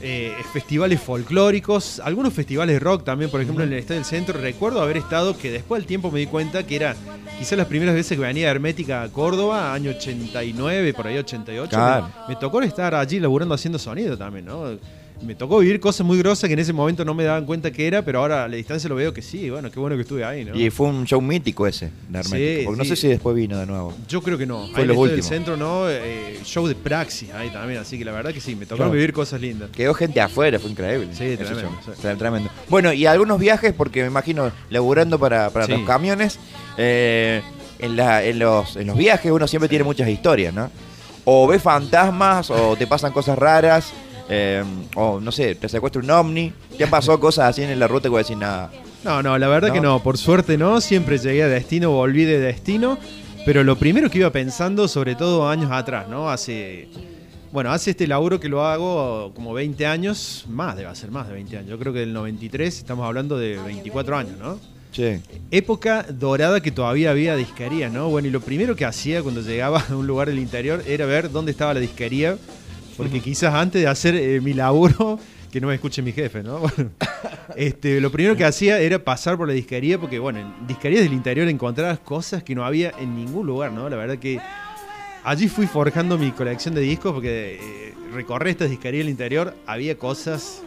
eh, 0.00 0.34
festivales 0.52 1.00
folclóricos, 1.00 2.00
algunos 2.00 2.32
festivales 2.32 2.74
de 2.74 2.80
rock 2.80 3.04
también, 3.04 3.30
por 3.30 3.40
ejemplo, 3.40 3.64
en 3.64 3.72
el 3.72 3.78
Estadio 3.78 4.00
del 4.00 4.04
Centro. 4.04 4.40
Recuerdo 4.40 4.80
haber 4.80 4.96
estado, 4.96 5.36
que 5.36 5.50
después 5.50 5.80
del 5.80 5.86
tiempo 5.86 6.10
me 6.10 6.20
di 6.20 6.26
cuenta 6.26 6.64
que 6.64 6.76
era 6.76 6.94
quizás 7.38 7.58
las 7.58 7.66
primeras 7.66 7.94
veces 7.94 8.16
que 8.16 8.22
venía 8.22 8.50
Hermética 8.50 9.02
a 9.02 9.08
Córdoba, 9.08 9.72
año 9.72 9.90
89, 9.90 10.94
por 10.94 11.06
ahí 11.06 11.18
88. 11.18 11.70
Claro. 11.70 12.08
Me, 12.28 12.34
me 12.34 12.40
tocó 12.40 12.62
estar 12.62 12.94
allí 12.94 13.18
laburando 13.20 13.54
haciendo 13.54 13.78
sonido 13.78 14.16
también, 14.16 14.44
¿no? 14.44 14.78
Me 15.20 15.34
tocó 15.34 15.58
vivir 15.58 15.80
cosas 15.80 16.06
muy 16.06 16.16
grosas 16.18 16.46
que 16.46 16.54
en 16.54 16.60
ese 16.60 16.72
momento 16.72 17.04
no 17.04 17.12
me 17.12 17.24
daban 17.24 17.44
cuenta 17.44 17.72
que 17.72 17.86
era, 17.88 18.02
pero 18.04 18.20
ahora 18.20 18.44
a 18.44 18.48
la 18.48 18.54
distancia 18.56 18.88
lo 18.88 18.94
veo 18.94 19.12
que 19.12 19.20
sí, 19.20 19.50
bueno, 19.50 19.68
qué 19.70 19.80
bueno 19.80 19.96
que 19.96 20.02
estuve 20.02 20.24
ahí, 20.24 20.44
¿no? 20.44 20.54
Y 20.56 20.70
fue 20.70 20.86
un 20.86 21.04
show 21.06 21.20
mítico 21.20 21.66
ese, 21.66 21.90
de 22.08 22.20
Hermético. 22.20 22.36
Sí, 22.60 22.64
porque 22.64 22.78
no 22.78 22.84
sé 22.84 22.94
si 22.96 23.08
después 23.08 23.34
vino 23.34 23.58
de 23.58 23.66
nuevo. 23.66 23.92
Yo 24.08 24.22
creo 24.22 24.38
que 24.38 24.46
no. 24.46 24.68
Fue 24.68 24.82
Ahí 24.82 24.86
lo 24.86 24.92
en 24.94 25.00
el 25.00 25.04
Estadio 25.04 25.04
del 25.10 25.14
último. 25.18 25.28
centro, 25.28 25.56
¿no? 25.56 25.90
Eh, 25.90 26.38
show 26.44 26.66
de 26.68 26.76
praxis 26.76 27.30
ahí 27.32 27.50
también, 27.50 27.80
así 27.80 27.98
que 27.98 28.04
la 28.04 28.12
verdad 28.12 28.32
que 28.32 28.40
sí, 28.40 28.54
me 28.54 28.64
tocó 28.64 28.76
Claro. 28.76 28.92
vivir 28.92 29.12
cosas 29.12 29.40
lindas. 29.40 29.70
Quedó 29.70 29.92
gente 29.92 30.20
afuera, 30.20 30.58
fue 30.60 30.70
increíble. 30.70 31.08
Sí, 31.12 31.36
tremendo, 31.36 31.70
sí. 31.84 32.00
Tremendo. 32.16 32.50
Bueno, 32.68 32.92
y 32.92 33.04
algunos 33.06 33.40
viajes, 33.40 33.74
porque 33.76 34.02
me 34.02 34.06
imagino 34.08 34.52
laburando 34.70 35.18
para, 35.18 35.50
para 35.50 35.66
los 35.66 35.82
camiones, 35.82 36.38
eh, 36.76 37.42
en, 37.80 37.96
la- 37.96 38.22
en 38.24 38.38
los, 38.38 38.76
en 38.76 38.86
los 38.86 38.96
viajes 38.96 39.32
uno 39.32 39.48
siempre 39.48 39.68
tiene 39.68 39.84
muchas 39.84 40.08
historias, 40.08 40.54
¿no? 40.54 40.70
O 41.24 41.46
ves 41.48 41.60
fantasmas, 41.60 42.50
o 42.50 42.76
te 42.76 42.86
pasan 42.86 43.12
cosas 43.12 43.36
raras, 43.36 43.92
eh, 44.28 44.62
o 44.94 45.20
no 45.20 45.32
sé, 45.32 45.54
te 45.54 45.68
secuestra 45.68 46.02
un 46.02 46.10
ovni. 46.10 46.52
¿Te 46.76 46.84
han 46.84 46.90
pasado 46.90 47.18
cosas 47.18 47.50
así 47.50 47.62
en 47.62 47.78
la 47.78 47.88
ruta 47.88 48.04
que 48.04 48.08
voy 48.10 48.18
a 48.18 48.22
decir 48.22 48.36
nada? 48.36 48.70
No, 49.04 49.22
no, 49.22 49.38
la 49.38 49.48
verdad 49.48 49.68
¿No? 49.68 49.74
que 49.74 49.80
no, 49.80 50.02
por 50.02 50.18
suerte 50.18 50.58
no, 50.58 50.80
siempre 50.80 51.18
llegué 51.18 51.42
a 51.42 51.48
destino, 51.48 51.90
volví 51.90 52.24
de 52.24 52.38
destino, 52.38 52.98
pero 53.46 53.62
lo 53.64 53.76
primero 53.76 54.10
que 54.10 54.18
iba 54.18 54.30
pensando, 54.30 54.88
sobre 54.88 55.14
todo 55.14 55.48
años 55.48 55.70
atrás, 55.70 56.08
¿no? 56.08 56.28
Hace, 56.28 56.88
bueno, 57.52 57.70
hace 57.70 57.92
este 57.92 58.06
laburo 58.06 58.40
que 58.40 58.48
lo 58.48 58.66
hago 58.66 59.32
como 59.34 59.54
20 59.54 59.86
años, 59.86 60.44
más 60.48 60.76
debe 60.76 60.94
ser 60.96 61.10
más 61.10 61.28
de 61.28 61.34
20 61.34 61.58
años, 61.58 61.70
yo 61.70 61.78
creo 61.78 61.92
que 61.92 62.00
del 62.00 62.12
93 62.12 62.76
estamos 62.76 63.06
hablando 63.06 63.38
de 63.38 63.56
24 63.56 64.16
años, 64.16 64.38
¿no? 64.38 64.58
Sí. 64.90 65.20
Época 65.50 66.04
dorada 66.08 66.60
que 66.60 66.72
todavía 66.72 67.10
había 67.10 67.36
disquerías, 67.36 67.92
¿no? 67.92 68.08
Bueno, 68.08 68.28
y 68.28 68.30
lo 68.30 68.40
primero 68.40 68.74
que 68.74 68.84
hacía 68.84 69.22
cuando 69.22 69.42
llegaba 69.42 69.84
a 69.88 69.94
un 69.94 70.06
lugar 70.06 70.28
del 70.28 70.38
interior 70.38 70.82
era 70.86 71.06
ver 71.06 71.30
dónde 71.30 71.52
estaba 71.52 71.72
la 71.72 71.80
disquería, 71.80 72.36
porque 72.98 73.20
quizás 73.20 73.54
antes 73.54 73.80
de 73.80 73.88
hacer 73.88 74.16
eh, 74.16 74.40
mi 74.42 74.52
laburo, 74.52 75.18
que 75.52 75.60
no 75.60 75.68
me 75.68 75.74
escuche 75.74 76.02
mi 76.02 76.12
jefe, 76.12 76.42
¿no? 76.42 76.58
Bueno, 76.76 76.90
este, 77.56 78.00
lo 78.00 78.12
primero 78.12 78.36
que 78.36 78.44
hacía 78.44 78.78
era 78.78 79.02
pasar 79.02 79.36
por 79.36 79.48
la 79.48 79.54
disquería, 79.54 79.98
porque, 79.98 80.18
bueno, 80.18 80.40
en 80.40 80.66
disquerías 80.66 81.02
del 81.02 81.12
interior 81.12 81.48
encontrabas 81.48 81.98
cosas 82.00 82.42
que 82.42 82.54
no 82.54 82.64
había 82.64 82.92
en 83.00 83.16
ningún 83.16 83.46
lugar, 83.46 83.72
¿no? 83.72 83.88
La 83.88 83.96
verdad 83.96 84.18
que 84.18 84.38
allí 85.24 85.48
fui 85.48 85.66
forjando 85.66 86.18
mi 86.18 86.32
colección 86.32 86.74
de 86.74 86.82
discos, 86.82 87.12
porque 87.14 87.58
eh, 87.60 87.94
recorrer 88.12 88.48
estas 88.48 88.70
disquerías 88.70 89.04
del 89.04 89.10
interior 89.10 89.54
había 89.66 89.96
cosas. 89.96 90.62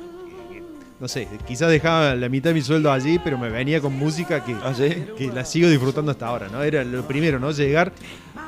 No 1.00 1.08
sé, 1.08 1.28
quizás 1.48 1.70
dejaba 1.70 2.16
la 2.16 2.30
mitad 2.30 2.52
de 2.52 2.54
mi 2.54 2.62
sueldo 2.62 2.92
allí, 2.92 3.20
pero 3.24 3.38
me 3.38 3.50
venía 3.50 3.82
con 3.82 3.94
música 3.94 4.44
que, 4.46 4.54
¿Ah, 4.64 4.74
sí? 4.76 5.04
que 5.18 5.28
la 5.28 5.46
sigo 5.46 5.68
disfrutando 5.68 6.12
hasta 6.12 6.28
ahora, 6.28 6.48
¿no? 6.48 6.62
Era 6.62 6.84
lo 6.84 7.08
primero, 7.08 7.40
¿no? 7.40 7.52
Llegar 7.52 7.92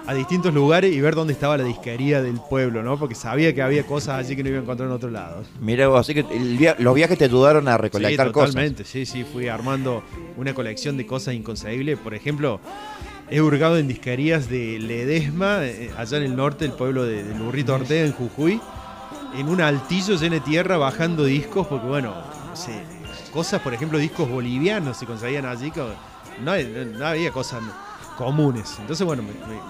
a 0.05 0.13
distintos 0.13 0.53
lugares 0.53 0.93
y 0.93 0.99
ver 0.99 1.15
dónde 1.15 1.31
estaba 1.33 1.57
la 1.57 1.63
disquería 1.63 2.21
del 2.21 2.39
pueblo, 2.49 2.83
¿no? 2.83 2.97
Porque 2.99 3.15
sabía 3.15 3.53
que 3.55 3.61
había 3.61 3.85
cosas 3.85 4.19
allí 4.19 4.35
que 4.35 4.43
no 4.43 4.49
iba 4.49 4.57
a 4.59 4.61
encontrar 4.61 4.89
en 4.89 4.95
otro 4.95 5.09
lado. 5.09 5.43
Mira 5.61 5.87
vos, 5.87 6.01
así 6.01 6.13
que 6.13 6.25
el 6.31 6.57
via- 6.57 6.75
los 6.79 6.93
viajes 6.93 7.17
te 7.17 7.25
ayudaron 7.25 7.67
a 7.69 7.77
recolectar 7.77 8.27
sí, 8.27 8.33
cosas. 8.33 8.49
totalmente, 8.49 8.83
sí, 8.83 9.05
sí, 9.05 9.23
fui 9.23 9.47
armando 9.47 10.03
una 10.35 10.53
colección 10.53 10.97
de 10.97 11.05
cosas 11.05 11.33
inconcebibles. 11.35 11.97
Por 11.99 12.13
ejemplo, 12.13 12.59
he 13.29 13.39
hurgado 13.41 13.77
en 13.77 13.87
disquerías 13.87 14.49
de 14.49 14.77
Ledesma, 14.79 15.59
eh, 15.65 15.89
allá 15.97 16.17
en 16.17 16.23
el 16.23 16.35
norte, 16.35 16.65
el 16.65 16.73
pueblo 16.73 17.05
de, 17.05 17.23
de 17.23 17.33
Lurrito 17.35 17.73
Ortega, 17.73 18.05
en 18.05 18.11
Jujuy, 18.11 18.59
en 19.37 19.47
un 19.47 19.61
altillo 19.61 20.15
lleno 20.17 20.35
de 20.35 20.41
tierra 20.41 20.75
bajando 20.77 21.23
discos, 21.23 21.65
porque 21.67 21.87
bueno, 21.87 22.13
no 22.49 22.55
sé, 22.57 22.73
cosas, 23.31 23.61
por 23.61 23.73
ejemplo, 23.73 23.97
discos 23.97 24.29
bolivianos 24.29 24.97
se 24.97 25.05
conseguían 25.05 25.45
allí, 25.45 25.71
que 25.71 25.79
no, 25.79 26.55
no- 26.57 26.97
no 26.99 27.05
había 27.07 27.31
cosas 27.31 27.61
comunes. 28.17 28.75
Entonces, 28.79 29.05
bueno, 29.05 29.23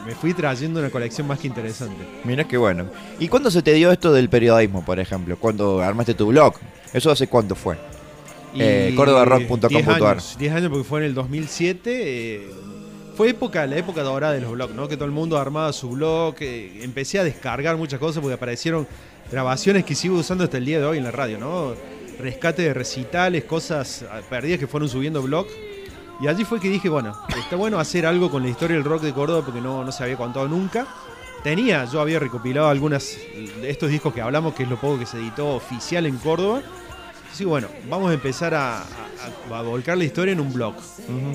me, 0.06 0.16
fui 0.16 0.34
trayendo 0.34 0.80
una 0.80 0.90
colección 0.90 1.28
más 1.28 1.40
que 1.40 1.48
interesante. 1.48 1.98
Mira 2.24 2.44
qué 2.46 2.58
bueno. 2.58 2.86
¿Y 3.20 3.28
cuándo 3.28 3.50
se 3.52 3.62
te 3.62 3.74
dio 3.74 3.92
esto 3.92 4.14
del 4.14 4.30
periodismo, 4.30 4.84
por 4.84 5.00
ejemplo? 5.00 5.38
¿Cuándo 5.38 5.82
armaste 5.82 6.14
tu 6.14 6.28
blog? 6.28 6.56
¿Eso 6.94 7.12
hace 7.12 7.28
cuánto 7.28 7.56
fue? 7.56 7.78
Eh, 8.56 8.94
cordobarock.com.ar. 8.96 9.70
10 9.70 9.88
años, 9.88 10.36
10 10.38 10.54
años 10.54 10.70
porque 10.70 10.84
fue 10.84 11.00
en 11.00 11.06
el 11.06 11.14
2007. 11.14 11.92
eh, 11.96 12.48
fue 13.16 13.30
época, 13.30 13.68
la 13.68 13.78
época 13.78 14.02
dorada 14.02 14.34
de 14.34 14.42
los 14.42 14.52
blogs, 14.52 14.74
¿no? 14.74 14.88
Que 14.88 14.96
todo 14.96 15.06
el 15.06 15.12
mundo 15.12 15.38
armaba 15.38 15.72
su 15.72 15.90
blog. 15.90 16.36
eh, 16.40 16.80
empecé 16.82 17.20
a 17.20 17.24
descargar 17.24 17.78
muchas 17.78 18.00
cosas 18.00 18.22
porque 18.22 18.36
aparecieron 18.36 18.88
grabaciones 19.32 19.84
que 19.84 19.96
sigo 19.96 20.18
usando 20.18 20.44
hasta 20.44 20.58
el 20.58 20.66
día 20.66 20.80
de 20.80 20.86
hoy 20.86 20.98
en 20.98 21.04
la 21.04 21.12
radio, 21.12 21.38
¿no? 21.38 21.74
Rescate 22.20 22.64
de 22.64 22.74
recitales, 22.74 23.44
cosas 23.44 24.06
ah, 24.10 24.22
perdidas 24.30 24.60
que 24.60 24.68
fueron 24.68 24.90
subiendo 24.90 25.22
blog. 25.22 25.48
Y 26.24 26.28
allí 26.28 26.46
fue 26.46 26.60
que 26.60 26.70
dije, 26.70 26.88
bueno, 26.88 27.14
está 27.38 27.56
bueno 27.58 27.80
hacer 27.80 28.06
algo 28.06 28.32
con 28.32 28.44
la 28.44 28.50
historia 28.50 28.76
del 28.78 28.86
rock 28.86 29.02
de 29.02 29.12
Córdoba 29.14 29.42
porque 29.46 29.60
no, 29.60 29.84
no 29.84 29.92
se 29.92 30.04
había 30.04 30.16
contado 30.16 30.48
nunca. 30.48 30.88
Tenía, 31.44 31.84
yo 31.86 32.00
había 32.00 32.18
recopilado 32.20 32.70
algunas 32.70 33.18
de 33.62 33.70
estos 33.70 33.90
discos 33.90 34.14
que 34.14 34.22
hablamos, 34.22 34.54
que 34.54 34.64
es 34.64 34.70
lo 34.70 34.78
poco 34.78 35.00
que 35.00 35.06
se 35.06 35.18
editó 35.18 35.50
oficial 35.56 36.06
en 36.06 36.16
Córdoba. 36.18 36.62
Sí, 37.34 37.44
bueno, 37.44 37.68
vamos 37.90 38.12
a 38.12 38.14
empezar 38.14 38.54
a, 38.54 38.80
a- 38.84 38.86
a 39.58 39.62
volcar 39.64 39.98
la 39.98 40.04
historia 40.06 40.32
en 40.32 40.40
un 40.40 40.54
blog. 40.54 40.76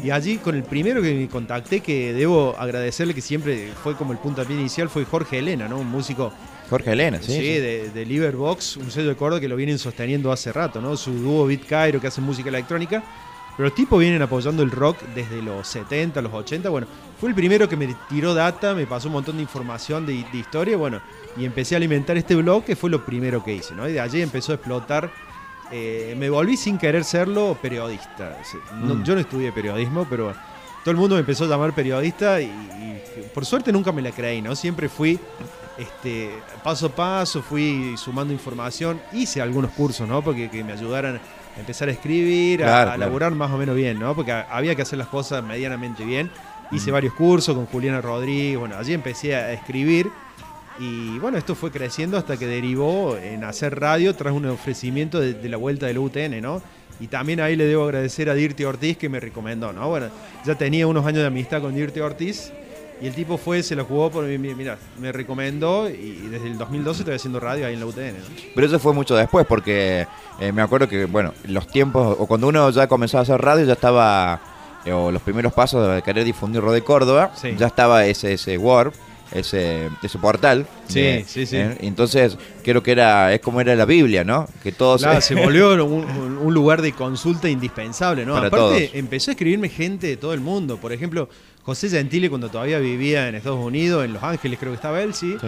Y 0.03 0.11
allí 0.11 0.39
con 0.39 0.55
el 0.55 0.63
primero 0.63 1.03
que 1.03 1.13
me 1.13 1.29
contacté, 1.29 1.81
que 1.81 2.15
debo 2.15 2.55
agradecerle 2.59 3.13
que 3.13 3.21
siempre 3.21 3.71
fue 3.83 3.95
como 3.97 4.13
el 4.13 4.19
puntapié 4.19 4.57
inicial, 4.57 4.89
fue 4.89 5.05
Jorge 5.05 5.39
Elena, 5.41 5.69
¿no? 5.69 5.79
Un 5.79 5.89
músico 5.91 6.33
Jorge 6.71 6.93
Elena, 6.93 7.19
sí. 7.21 7.33
sí, 7.33 7.39
sí. 7.41 7.43
De, 7.59 7.91
de 7.91 8.07
Liverbox, 8.07 8.77
un 8.79 8.91
sello 8.91 9.09
de 9.11 9.17
Córdoba 9.17 9.41
que 9.41 9.49
lo 9.49 9.57
vienen 9.57 9.79
sosteniendo 9.79 10.31
hace 10.33 10.53
rato, 10.53 10.81
¿no? 10.81 10.97
Su 10.97 11.13
dúo 11.13 11.47
Beat 11.47 11.67
Cairo 11.67 12.01
que 12.01 12.07
hace 12.07 12.21
música 12.23 12.49
electrónica. 12.49 13.03
Pero 13.59 13.69
los 13.69 13.75
tipos 13.75 13.99
vienen 14.01 14.23
apoyando 14.23 14.63
el 14.63 14.71
rock 14.71 15.03
desde 15.15 15.43
los 15.43 15.67
70, 15.69 16.23
los 16.23 16.33
80. 16.33 16.71
Bueno, 16.71 16.87
fue 17.21 17.29
el 17.29 17.35
primero 17.35 17.69
que 17.69 17.77
me 17.77 17.95
tiró 18.09 18.33
data, 18.33 18.73
me 18.73 18.87
pasó 18.87 19.09
un 19.09 19.15
montón 19.15 19.37
de 19.37 19.43
información 19.43 20.07
de, 20.07 20.25
de 20.33 20.39
historia, 20.39 20.77
bueno, 20.79 21.01
y 21.37 21.45
empecé 21.45 21.75
a 21.75 21.79
alimentar 21.79 22.17
este 22.17 22.35
blog 22.37 22.65
que 22.65 22.77
fue 22.77 22.89
lo 22.89 23.05
primero 23.05 23.45
que 23.45 23.53
hice, 23.55 23.75
¿no? 23.75 23.87
Y 23.89 23.93
de 23.93 24.01
allí 24.01 24.23
empezó 24.23 24.53
a 24.53 24.55
explotar 24.55 25.11
eh, 25.71 26.15
me 26.17 26.31
volví 26.31 26.57
sin 26.57 26.79
querer 26.79 27.05
serlo 27.05 27.59
periodista. 27.61 28.39
No- 28.81 28.95
Mm. 28.95 29.03
Yo 29.05 29.15
no 29.15 29.21
estudié 29.21 29.53
periodismo, 29.53 30.07
pero 30.09 30.33
todo 30.83 30.93
el 30.93 30.97
mundo 30.97 31.17
me 31.17 31.21
empezó 31.21 31.45
a 31.45 31.47
llamar 31.49 31.75
periodista 31.75 32.41
y, 32.41 32.47
y 32.47 33.03
por 33.35 33.45
suerte 33.45 33.71
nunca 33.71 33.93
me 33.93 34.01
la 34.01 34.11
creí, 34.13 34.41
¿no? 34.41 34.57
Siempre 34.57 34.89
fui 34.89 35.19
este, 35.77 36.31
paso 36.65 36.87
a 36.87 36.89
paso, 36.89 37.43
fui 37.43 37.95
sumando 37.99 38.33
información, 38.33 38.99
hice 39.13 39.43
algunos 39.43 39.71
cursos, 39.73 40.09
¿no? 40.09 40.23
Porque 40.23 40.49
que 40.49 40.65
me 40.65 40.73
ayudaran 40.73 41.21
empezar 41.59 41.89
a 41.89 41.93
escribir, 41.93 42.63
a- 42.63 42.67
Claro, 42.67 42.91
a, 42.91 42.95
claro. 42.95 43.01
laburar 43.11 43.33
más 43.35 43.51
o 43.51 43.59
menos 43.59 43.75
bien, 43.77 43.99
¿no? 43.99 44.15
Porque 44.15 44.33
a- 44.33 44.47
había 44.51 44.75
que 44.75 44.83
hacer 44.83 44.99
las 44.99 45.09
cosas 45.09 45.43
medianamente 45.45 46.05
bien. 46.05 46.31
Mm. 46.71 46.75
Hice 46.77 46.91
varios 46.91 47.15
cursos 47.15 47.55
con 47.55 47.67
Juliana 47.67 48.01
Rodríguez, 48.01 48.59
bueno, 48.59 48.77
allí 48.77 48.93
empecé 48.95 49.35
a 49.35 49.53
escribir. 49.53 50.11
Y 50.81 51.19
bueno, 51.19 51.39
esto 51.39 51.55
fue 51.57 51.71
creciendo 51.73 52.17
hasta 52.17 52.37
que 52.37 52.47
derivó 52.47 53.17
en 53.17 53.43
hacer 53.43 53.81
radio 53.81 54.15
tras 54.15 54.33
un 54.33 54.47
ofrecimiento 54.47 55.19
de, 55.19 55.35
de 55.35 55.49
la 55.49 55.57
vuelta 55.57 55.87
del 55.87 55.99
UTN, 55.99 56.41
¿no? 56.41 56.63
Y 57.01 57.09
también 57.09 57.41
ahí 57.41 57.57
le 57.57 57.65
debo 57.65 57.85
agradecer 57.85 58.29
a 58.31 58.35
Dirty 58.35 58.65
Ortiz 58.65 58.97
que 58.97 59.09
me 59.09 59.19
recomendó, 59.21 59.73
¿no? 59.73 59.89
Bueno, 59.89 60.07
ya 60.45 60.55
tenía 60.57 60.87
unos 60.87 61.05
años 61.05 61.21
de 61.23 61.27
amistad 61.27 61.61
con 61.63 61.75
Dirty 61.75 61.99
Ortiz 62.01 62.53
y 63.01 63.07
el 63.07 63.15
tipo 63.15 63.39
fue, 63.39 63.63
se 63.63 63.77
la 63.77 63.85
jugó 63.85 64.11
por 64.11 64.25
mí, 64.25 64.39
mira, 64.39 64.77
me 65.01 65.13
recomendó 65.13 65.89
y 65.89 66.27
desde 66.31 66.49
el 66.49 66.59
2012 66.59 67.01
estoy 67.03 67.15
haciendo 67.15 67.39
radio 67.41 67.67
ahí 67.67 67.75
en 67.75 67.81
la 67.81 67.87
UTN, 67.87 68.19
¿no? 68.19 68.25
Pero 68.55 68.67
eso 68.67 68.79
fue 68.79 68.93
mucho 68.93 69.15
después, 69.15 69.47
porque 69.47 70.07
eh, 70.41 70.53
me 70.53 70.63
acuerdo 70.63 70.89
que, 70.89 71.05
bueno, 71.07 71.33
los 71.47 71.67
tiempos, 71.69 72.17
o 72.19 72.27
cuando 72.27 72.49
uno 72.49 72.71
ya 72.71 72.87
comenzó 72.89 73.19
a 73.19 73.23
hacer 73.23 73.41
radio, 73.41 73.65
ya 73.65 73.75
estaba, 73.75 74.41
eh, 74.85 74.93
o 74.93 75.11
los 75.13 75.23
primeros 75.23 75.53
pasos 75.53 75.95
de 75.95 76.03
querer 76.03 76.25
difundir 76.25 76.63
Radio 76.63 76.85
Córdoba, 76.85 77.33
Sí. 77.35 77.55
ya 77.57 77.67
estaba 77.69 78.05
ese, 78.07 78.33
ese 78.35 78.59
Word, 78.59 78.93
ese, 79.31 79.91
ese 80.03 80.19
portal. 80.19 80.67
Sí, 80.89 81.01
Eh, 81.01 81.25
sí, 81.29 81.45
sí. 81.45 81.57
eh, 81.59 81.77
entonces, 81.83 82.39
creo 82.65 82.83
que 82.83 82.93
era, 82.93 83.33
es 83.35 83.41
como 83.41 83.61
era 83.61 83.77
la 83.77 83.85
Biblia, 83.85 84.25
¿no? 84.25 84.49
Que 84.63 84.73
todos... 84.73 85.03
Claro, 85.03 85.21
se 85.21 85.35
volvió 85.35 85.75
un, 85.75 85.81
un- 86.05 86.39
un 86.39 86.55
lugar 86.55 86.81
de 86.81 86.93
consulta 86.93 87.49
indispensable, 87.49 88.25
¿no? 88.25 88.33
Para 88.35 88.49
Aparte, 88.49 88.65
todos. 88.87 88.95
empezó 88.95 89.31
a 89.31 89.33
escribirme 89.33 89.69
gente 89.69 90.07
de 90.07 90.17
todo 90.17 90.33
el 90.33 90.41
mundo. 90.41 90.79
Por 90.79 90.93
ejemplo, 90.95 91.29
José 91.69 91.91
Gentile, 91.91 92.31
cuando 92.31 92.49
todavía 92.49 92.79
vivía 92.79 93.29
en 93.29 93.35
Estados 93.35 93.63
Unidos, 93.63 94.03
en 94.03 94.15
Los 94.15 94.23
Ángeles, 94.23 94.59
creo 94.59 94.73
que 94.73 94.77
estaba 94.77 95.03
él, 95.03 95.13
sí. 95.13 95.37
Sí. 95.39 95.47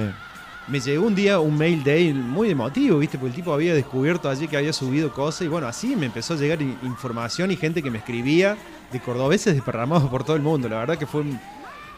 Me 0.68 0.78
llegó 0.78 1.06
un 1.06 1.14
día 1.14 1.40
un 1.40 1.56
mail 1.56 1.82
de 1.82 2.10
él 2.10 2.14
muy 2.14 2.50
emotivo, 2.50 2.98
¿viste? 2.98 3.16
Porque 3.16 3.30
el 3.30 3.36
tipo 3.36 3.54
había 3.54 3.72
descubierto 3.72 4.28
allí 4.28 4.46
que 4.46 4.58
había 4.58 4.74
subido 4.74 5.10
cosas 5.14 5.46
y 5.46 5.48
bueno, 5.48 5.66
así 5.66 5.96
me 5.96 6.04
empezó 6.04 6.34
a 6.34 6.36
llegar 6.36 6.60
información 6.60 7.50
y 7.52 7.56
gente 7.56 7.82
que 7.82 7.90
me 7.90 7.96
escribía 7.96 8.58
de 8.92 9.00
cordobeses 9.00 9.54
desparramados 9.54 10.10
por 10.10 10.22
todo 10.22 10.36
el 10.36 10.42
mundo. 10.42 10.68
La 10.68 10.80
verdad 10.80 10.98
que 10.98 11.06
fue 11.06 11.24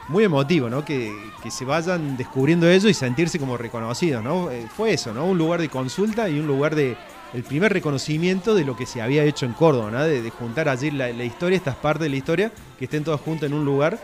muy 0.07 0.23
emotivo, 0.23 0.71
¿no? 0.71 0.85
Que, 0.85 1.13
que 1.43 1.51
se 1.51 1.65
vayan 1.65 2.17
descubriendo 2.17 2.71
ello 2.71 2.89
y 2.89 2.95
sentirse 2.95 3.41
como 3.41 3.57
reconocidos, 3.57 4.23
¿no? 4.23 4.53
Eh, 4.53 4.69
fue 4.73 4.93
eso, 4.93 5.13
¿no? 5.13 5.25
Un 5.25 5.37
lugar 5.37 5.61
de 5.61 5.69
consulta 5.69 6.29
y 6.29 6.39
un 6.39 6.47
lugar 6.47 6.77
de 6.77 6.97
el 7.35 7.43
primer 7.45 7.73
reconocimiento 7.73 8.55
de 8.55 8.65
lo 8.65 8.77
que 8.77 8.87
se 8.87 9.01
había 9.03 9.25
hecho 9.25 9.47
en 9.47 9.53
Córdoba, 9.53 9.91
¿no? 9.91 10.03
De, 10.05 10.23
de 10.23 10.31
juntar 10.31 10.69
allí 10.69 10.91
la, 10.91 11.09
la 11.13 11.25
historia, 11.25 11.57
estas 11.57 11.77
partes 11.77 12.03
de 12.05 12.11
la 12.11 12.17
historia, 12.17 12.53
que 12.79 12.85
estén 12.87 13.05
todas 13.05 13.21
juntas 13.21 13.49
en 13.51 13.55
un 13.55 13.65
lugar. 13.65 13.99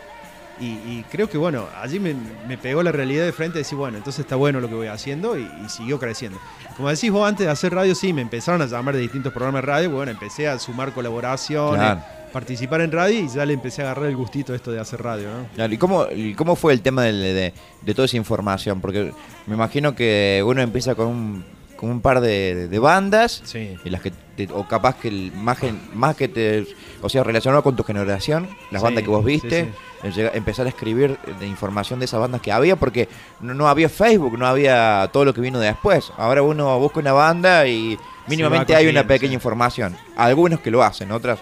Y, 0.60 0.64
y 0.64 1.04
creo 1.08 1.30
que, 1.30 1.38
bueno, 1.38 1.66
allí 1.80 2.00
me, 2.00 2.16
me 2.48 2.58
pegó 2.58 2.82
la 2.82 2.90
realidad 2.90 3.24
de 3.24 3.32
frente 3.32 3.54
de 3.54 3.60
decir, 3.60 3.78
bueno, 3.78 3.96
entonces 3.96 4.20
está 4.20 4.34
bueno 4.34 4.58
lo 4.60 4.68
que 4.68 4.74
voy 4.74 4.88
haciendo 4.88 5.38
y, 5.38 5.42
y 5.64 5.68
siguió 5.68 6.00
creciendo. 6.00 6.36
Como 6.76 6.88
decís 6.88 7.12
vos, 7.12 7.28
antes 7.28 7.46
de 7.46 7.52
hacer 7.52 7.72
radio, 7.72 7.94
sí, 7.94 8.12
me 8.12 8.22
empezaron 8.22 8.60
a 8.62 8.66
llamar 8.66 8.96
de 8.96 9.00
distintos 9.02 9.32
programas 9.32 9.62
de 9.62 9.66
radio, 9.66 9.90
bueno, 9.90 10.10
empecé 10.10 10.48
a 10.48 10.58
sumar 10.58 10.92
colaboraciones, 10.92 11.76
Claro. 11.78 12.00
participar 12.32 12.80
en 12.80 12.90
radio 12.90 13.20
y 13.20 13.28
ya 13.28 13.46
le 13.46 13.52
empecé 13.54 13.82
a 13.82 13.84
agarrar 13.92 14.06
el 14.06 14.16
gustito 14.16 14.52
esto 14.52 14.72
de 14.72 14.80
hacer 14.80 15.00
radio, 15.00 15.28
¿no? 15.28 15.46
Claro, 15.54 15.72
¿Y 15.72 15.78
cómo, 15.78 16.06
y 16.12 16.34
cómo 16.34 16.56
fue 16.56 16.72
el 16.72 16.80
tema 16.82 17.04
del- 17.04 17.20
de, 17.22 17.54
de 17.82 17.94
toda 17.94 18.06
esa 18.06 18.16
información? 18.16 18.80
Porque 18.80 19.12
me 19.46 19.54
imagino 19.54 19.94
que 19.94 20.42
uno 20.44 20.60
empieza 20.60 20.96
con 20.96 21.06
un, 21.06 21.44
con 21.78 21.90
un 21.90 22.00
par 22.00 22.20
de, 22.20 22.66
de 22.68 22.78
bandas, 22.80 23.40
Sí. 23.44 23.76
y 23.84 23.90
las 23.90 24.02
que 24.02 24.10
te- 24.36 24.48
o 24.52 24.66
capaz 24.66 24.96
que 24.96 25.08
el, 25.08 25.32
más, 25.32 25.58
más 25.94 26.16
que 26.16 26.26
te, 26.28 26.66
o 27.00 27.08
sea, 27.08 27.22
relacionado 27.22 27.62
con 27.62 27.76
tu 27.76 27.84
generación, 27.84 28.48
las 28.70 28.82
Sí, 28.82 28.84
bandas 28.84 29.04
que 29.04 29.10
vos 29.10 29.24
viste, 29.24 29.64
sí, 29.64 29.70
eh, 30.08 30.12
llega- 30.12 30.30
empezar 30.34 30.66
a 30.66 30.70
escribir 30.70 31.16
de 31.38 31.46
información 31.46 31.98
de 32.00 32.06
esas 32.06 32.18
bandas 32.20 32.40
que 32.40 32.50
había, 32.52 32.74
porque 32.76 33.08
no, 33.40 33.54
no 33.54 33.68
había 33.68 33.88
Facebook, 33.88 34.36
no 34.36 34.46
había 34.46 35.08
todo 35.12 35.24
lo 35.24 35.32
que 35.32 35.40
vino 35.40 35.58
después. 35.60 36.12
Ahora 36.18 36.42
uno 36.42 36.78
busca 36.80 36.98
una 37.00 37.12
banda 37.12 37.66
y 37.68 37.96
mínimamente 38.26 38.74
hay 38.74 38.88
una 38.88 39.06
pequeña 39.06 39.34
información. 39.34 39.96
Algunos 40.16 40.60
que 40.60 40.70
lo 40.72 40.82
hacen, 40.82 41.12
otras 41.12 41.38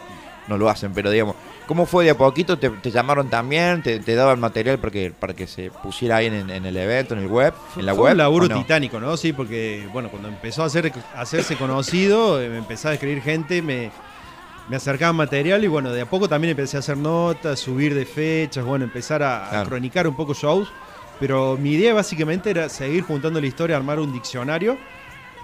no 0.49 0.59
lo 0.59 0.68
hacen, 0.68 0.92
pero 0.92 1.11
digamos, 1.11 1.35
¿cómo 1.67 1.87
fue 1.87 2.05
de 2.05 2.11
a 2.11 2.17
poquito? 2.17 2.59
¿Te, 2.59 2.71
te 2.71 2.91
llamaron 2.91 3.29
también? 3.29 3.83
¿Te, 3.83 4.01
te 4.01 4.15
daban 4.15 4.41
material 4.41 4.79
para 4.79 4.91
que, 4.93 5.11
para 5.11 5.35
que 5.35 5.47
se 5.47 5.71
pusiera 5.71 6.17
ahí 6.17 6.27
en, 6.27 6.49
en 6.51 6.65
el 6.65 6.77
evento, 6.77 7.15
en 7.15 7.21
el 7.21 7.27
web? 7.29 7.53
Fue, 7.69 7.81
en 7.81 7.87
la 7.87 7.95
fue 7.95 8.03
web? 8.05 8.13
un 8.13 8.19
laburo 8.19 8.49
titánico, 8.49 9.01
¿no? 9.01 9.17
Sí, 9.17 9.33
porque, 9.33 9.89
bueno, 9.93 10.11
cuando 10.11 10.29
empezó 10.29 10.63
a, 10.63 10.67
hacer, 10.67 10.93
a 11.15 11.21
hacerse 11.21 11.57
conocido, 11.57 12.41
eh, 12.41 12.49
me 12.49 12.59
empezaba 12.59 12.93
a 12.93 12.95
escribir 12.95 13.23
gente, 13.23 13.63
me, 13.63 13.91
me 14.69 14.77
acercaban 14.77 15.17
material 15.17 15.63
y, 15.65 15.69
bueno, 15.69 15.93
de 15.93 16.01
a 16.01 16.07
poco 16.07 16.29
también 16.29 16.51
empecé 16.53 16.77
a 16.77 16.81
hacer 16.81 16.97
notas, 16.97 17.61
subir 17.61 17.95
de 17.95 18.05
fechas, 18.07 18.65
bueno, 18.65 18.85
empezar 18.85 19.23
a, 19.23 19.47
a 19.47 19.51
Claro. 19.51 19.69
cronicar 19.71 20.07
un 20.09 20.15
poco 20.15 20.35
shows. 20.35 20.69
Pero 21.19 21.57
mi 21.57 21.73
idea 21.73 21.95
básicamente 21.95 22.51
era 22.51 22.69
seguir 22.69 23.03
juntando 23.03 23.41
la 23.41 23.47
historia, 23.47 23.77
armar 23.77 23.99
un 24.01 24.13
diccionario 24.13 24.77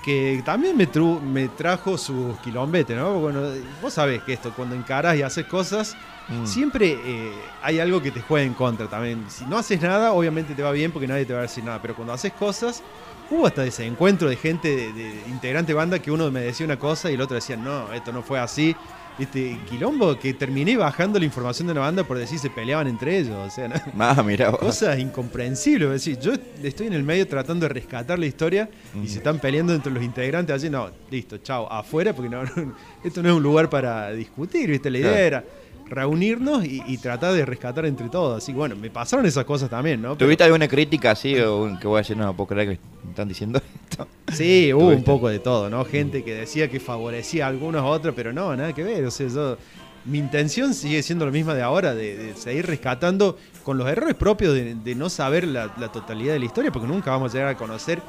que 0.02 0.42
también 0.44 0.76
me, 0.76 0.90
tru- 0.90 1.20
me 1.20 1.48
trajo 1.48 1.96
sus 1.96 2.38
quilombetes, 2.40 2.96
¿no? 2.96 3.20
Bueno, 3.20 3.40
vos 3.80 3.94
sabés 3.94 4.22
que 4.22 4.32
esto, 4.32 4.52
cuando 4.52 4.74
encarás 4.74 5.16
y 5.16 5.22
haces 5.22 5.46
cosas, 5.46 5.96
Mm. 6.40 6.46
siempre 6.46 6.98
eh, 7.04 7.32
hay 7.62 7.78
algo 7.80 8.00
que 8.02 8.10
te 8.10 8.20
juega 8.20 8.46
en 8.46 8.54
contra 8.54 8.86
también. 8.88 9.24
Si 9.28 9.44
no 9.46 9.58
haces 9.58 9.80
nada, 9.82 10.12
obviamente 10.12 10.54
te 10.54 10.62
va 10.62 10.72
bien 10.72 10.90
porque 10.92 11.06
nadie 11.08 11.24
te 11.24 11.32
va 11.32 11.40
a 11.40 11.42
decir 11.42 11.62
nada, 11.64 11.80
pero 11.82 11.94
cuando 11.94 12.12
haces 12.12 12.32
cosas, 12.32 12.82
hubo 13.30 13.46
hasta 13.46 13.64
ese 13.64 13.86
encuentro 13.86 14.28
de 14.28 14.36
gente, 14.36 14.68
de, 14.74 14.92
de 14.92 15.10
integrante 15.28 15.72
de 15.72 15.74
banda, 15.74 15.98
que 16.00 16.10
uno 16.10 16.30
me 16.30 16.40
decía 16.40 16.66
una 16.66 16.78
cosa 16.78 17.10
y 17.10 17.14
el 17.14 17.20
otro 17.20 17.34
decía, 17.34 17.56
no, 17.56 17.92
esto 17.92 18.12
no 18.12 18.22
fue 18.22 18.38
así. 18.38 18.74
Este 19.18 19.58
quilombo 19.68 20.18
que 20.18 20.32
terminé 20.32 20.74
bajando 20.74 21.18
la 21.18 21.26
información 21.26 21.66
de 21.68 21.72
una 21.72 21.82
banda 21.82 22.02
por 22.02 22.16
decir 22.16 22.38
se 22.38 22.48
peleaban 22.48 22.86
entre 22.88 23.18
ellos, 23.18 23.36
o 23.36 23.50
sea, 23.50 23.68
¿no? 23.68 23.74
Ah, 23.98 24.22
mira 24.24 24.48
vos. 24.48 24.58
Cosas 24.60 24.98
incomprensibles. 24.98 25.86
Es 25.86 25.92
decir, 26.06 26.18
yo 26.18 26.32
estoy 26.66 26.86
en 26.86 26.94
el 26.94 27.02
medio 27.02 27.28
tratando 27.28 27.68
de 27.68 27.74
rescatar 27.74 28.18
la 28.18 28.24
historia 28.24 28.70
y 29.04 29.06
se 29.08 29.18
están 29.18 29.38
peleando 29.38 29.74
entre 29.74 29.92
los 29.92 30.02
integrantes 30.02 30.54
allí. 30.54 30.70
No, 30.70 30.90
listo, 31.10 31.36
chao, 31.38 31.70
afuera, 31.70 32.14
porque 32.14 32.30
no, 32.30 32.42
no- 32.42 32.74
esto 33.04 33.22
no 33.22 33.28
es 33.28 33.34
un 33.34 33.42
lugar 33.42 33.68
para 33.68 34.10
discutir, 34.12 34.70
¿viste? 34.70 34.90
La 34.90 34.98
idea 34.98 35.10
Claro. 35.10 35.26
era 35.26 35.44
reunirnos 35.88 36.64
y, 36.64 36.82
y 36.86 36.98
tratar 36.98 37.32
de 37.34 37.44
rescatar 37.44 37.86
entre 37.86 38.08
todos. 38.08 38.38
Así 38.42 38.52
que 38.52 38.58
bueno, 38.58 38.76
me 38.76 38.90
pasaron 38.90 39.26
esas 39.26 39.44
cosas 39.44 39.68
también, 39.70 40.00
¿no? 40.00 40.10
Pero- 40.16 40.26
¿Tuviste 40.26 40.44
alguna 40.44 40.68
crítica 40.68 41.10
así 41.12 41.38
o 41.40 41.78
que 41.80 41.86
voy 41.86 41.96
a 41.96 42.00
decir, 42.02 42.16
no, 42.16 42.34
puedo 42.36 42.48
creer 42.48 42.68
que 42.70 42.78
me 43.04 43.10
están 43.10 43.28
diciendo 43.28 43.60
esto? 43.90 44.06
Sí, 44.32 44.72
hubo 44.72 44.88
un 44.88 45.04
poco 45.04 45.28
de 45.28 45.38
todo, 45.38 45.68
¿no? 45.70 45.84
Gente 45.84 46.22
que 46.24 46.34
decía 46.34 46.68
que 46.68 46.80
favorecía 46.80 47.46
a 47.46 47.48
algunos 47.48 47.82
a 47.82 47.86
otros, 47.86 48.14
pero 48.16 48.32
no, 48.32 48.54
nada 48.56 48.72
que 48.72 48.82
ver. 48.82 49.04
O 49.04 49.10
sea, 49.10 49.28
yo. 49.28 49.56
Mi 50.04 50.18
intención 50.18 50.74
sigue 50.74 51.00
siendo 51.04 51.24
la 51.24 51.30
misma 51.30 51.54
de 51.54 51.62
ahora, 51.62 51.94
de, 51.94 52.16
de 52.16 52.34
seguir 52.34 52.66
rescatando 52.66 53.38
con 53.62 53.78
los 53.78 53.86
errores 53.88 54.16
propios 54.16 54.52
de, 54.52 54.74
de 54.74 54.94
no 54.96 55.08
saber 55.08 55.46
la, 55.46 55.72
la 55.78 55.92
totalidad 55.92 56.32
de 56.32 56.40
la 56.40 56.44
historia, 56.46 56.72
porque 56.72 56.88
nunca 56.88 57.12
vamos 57.12 57.30
a 57.30 57.34
llegar 57.34 57.50
a 57.50 57.56
conocer. 57.56 58.02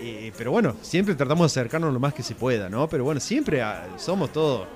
eh, 0.00 0.32
pero 0.38 0.50
bueno, 0.50 0.74
siempre 0.80 1.14
tratamos 1.14 1.52
de 1.52 1.60
acercarnos 1.60 1.92
lo 1.92 2.00
más 2.00 2.14
que 2.14 2.22
se 2.22 2.34
pueda, 2.34 2.70
¿no? 2.70 2.88
Pero 2.88 3.04
bueno, 3.04 3.20
siempre 3.20 3.60
ah, 3.60 3.86
somos 3.98 4.32
todos 4.32 4.66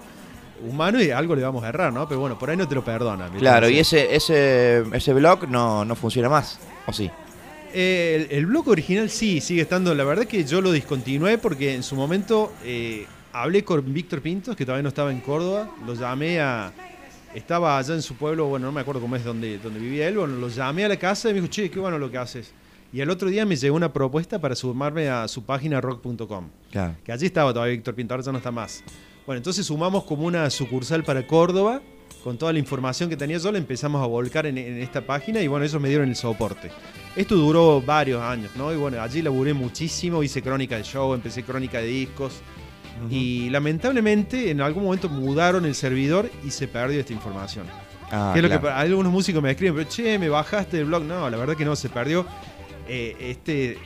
humanos 0.68 1.02
y 1.02 1.10
algo 1.10 1.34
le 1.34 1.42
vamos 1.42 1.64
a 1.64 1.68
errar, 1.68 1.92
¿no? 1.92 2.08
Pero 2.08 2.20
bueno, 2.20 2.38
por 2.38 2.50
ahí 2.50 2.56
no 2.56 2.68
te 2.68 2.74
lo 2.74 2.84
perdonan. 2.84 3.30
¿viste? 3.30 3.40
Claro, 3.40 3.68
y 3.68 3.78
ese, 3.78 4.14
ese, 4.14 4.84
ese 4.92 5.12
blog 5.12 5.48
no, 5.48 5.84
no 5.84 5.94
funciona 5.94 6.28
más, 6.28 6.58
¿o 6.86 6.92
sí? 6.92 7.10
Eh, 7.72 8.26
el, 8.30 8.38
el 8.38 8.46
blog 8.46 8.68
original 8.68 9.10
sí, 9.10 9.40
sigue 9.40 9.62
estando. 9.62 9.94
La 9.94 10.04
verdad 10.04 10.26
que 10.26 10.44
yo 10.44 10.60
lo 10.60 10.72
discontinué 10.72 11.38
porque 11.38 11.74
en 11.74 11.82
su 11.82 11.94
momento 11.94 12.52
eh, 12.64 13.06
hablé 13.32 13.64
con 13.64 13.92
Víctor 13.92 14.20
Pintos, 14.20 14.56
que 14.56 14.64
todavía 14.64 14.82
no 14.82 14.88
estaba 14.88 15.10
en 15.10 15.20
Córdoba. 15.20 15.70
Lo 15.86 15.94
llamé 15.94 16.40
a. 16.40 16.72
Estaba 17.34 17.78
allá 17.78 17.94
en 17.94 18.02
su 18.02 18.16
pueblo, 18.16 18.46
bueno, 18.46 18.66
no 18.66 18.72
me 18.72 18.80
acuerdo 18.80 19.00
cómo 19.00 19.14
es 19.14 19.22
donde, 19.22 19.58
donde 19.58 19.78
vivía 19.78 20.08
él. 20.08 20.18
Bueno, 20.18 20.34
lo 20.34 20.48
llamé 20.48 20.84
a 20.84 20.88
la 20.88 20.96
casa 20.96 21.30
y 21.30 21.32
me 21.32 21.40
dijo, 21.40 21.52
che, 21.52 21.70
qué 21.70 21.78
bueno 21.78 21.96
lo 21.96 22.10
que 22.10 22.18
haces. 22.18 22.52
Y 22.92 23.00
al 23.00 23.10
otro 23.10 23.28
día 23.28 23.46
me 23.46 23.54
llegó 23.54 23.76
una 23.76 23.92
propuesta 23.92 24.40
para 24.40 24.56
sumarme 24.56 25.08
a 25.08 25.28
su 25.28 25.44
página 25.44 25.80
rock.com. 25.80 26.48
Claro. 26.72 26.96
Que 27.04 27.12
allí 27.12 27.26
estaba 27.26 27.52
todavía 27.52 27.74
Víctor 27.76 27.94
Pinto, 27.94 28.14
ahora 28.14 28.24
ya 28.24 28.32
no 28.32 28.38
está 28.38 28.50
más. 28.50 28.82
Bueno, 29.26 29.38
entonces 29.38 29.66
sumamos 29.66 30.04
como 30.04 30.24
una 30.24 30.48
sucursal 30.50 31.04
para 31.04 31.26
Córdoba, 31.26 31.82
con 32.24 32.36
toda 32.36 32.52
la 32.52 32.58
información 32.58 33.08
que 33.08 33.16
tenía 33.16 33.38
yo, 33.38 33.52
la 33.52 33.58
empezamos 33.58 34.02
a 34.02 34.06
volcar 34.06 34.46
en, 34.46 34.58
en 34.58 34.78
esta 34.78 35.00
página 35.02 35.40
y 35.40 35.46
bueno, 35.46 35.64
ellos 35.64 35.80
me 35.80 35.88
dieron 35.88 36.08
el 36.08 36.16
soporte. 36.16 36.70
Esto 37.16 37.36
duró 37.36 37.80
varios 37.80 38.22
años, 38.22 38.50
¿no? 38.56 38.72
Y 38.72 38.76
bueno, 38.76 39.00
allí 39.00 39.22
laburé 39.22 39.54
muchísimo, 39.54 40.22
hice 40.22 40.42
crónica 40.42 40.76
de 40.76 40.82
show, 40.82 41.14
empecé 41.14 41.42
crónica 41.42 41.78
de 41.78 41.86
discos. 41.86 42.40
Y 43.08 43.48
lamentablemente 43.48 44.50
en 44.50 44.60
algún 44.60 44.84
momento 44.84 45.08
mudaron 45.08 45.64
el 45.64 45.74
servidor 45.74 46.30
y 46.44 46.50
se 46.50 46.68
perdió 46.68 47.00
esta 47.00 47.12
información. 47.12 47.66
Ah, 48.12 48.32
que 48.34 48.40
es 48.40 48.50
lo 48.50 48.60
que 48.60 48.68
algunos 48.68 49.12
músicos 49.12 49.42
me 49.42 49.52
escriben, 49.52 49.74
pero 49.74 49.88
che, 49.88 50.18
me 50.18 50.28
bajaste 50.28 50.76
del 50.76 50.86
blog. 50.86 51.04
No, 51.04 51.30
la 51.30 51.36
verdad 51.36 51.56
que 51.56 51.64
no, 51.64 51.76
se 51.76 51.88
perdió 51.88 52.26
eh, 52.92 53.16
este, 53.20 53.78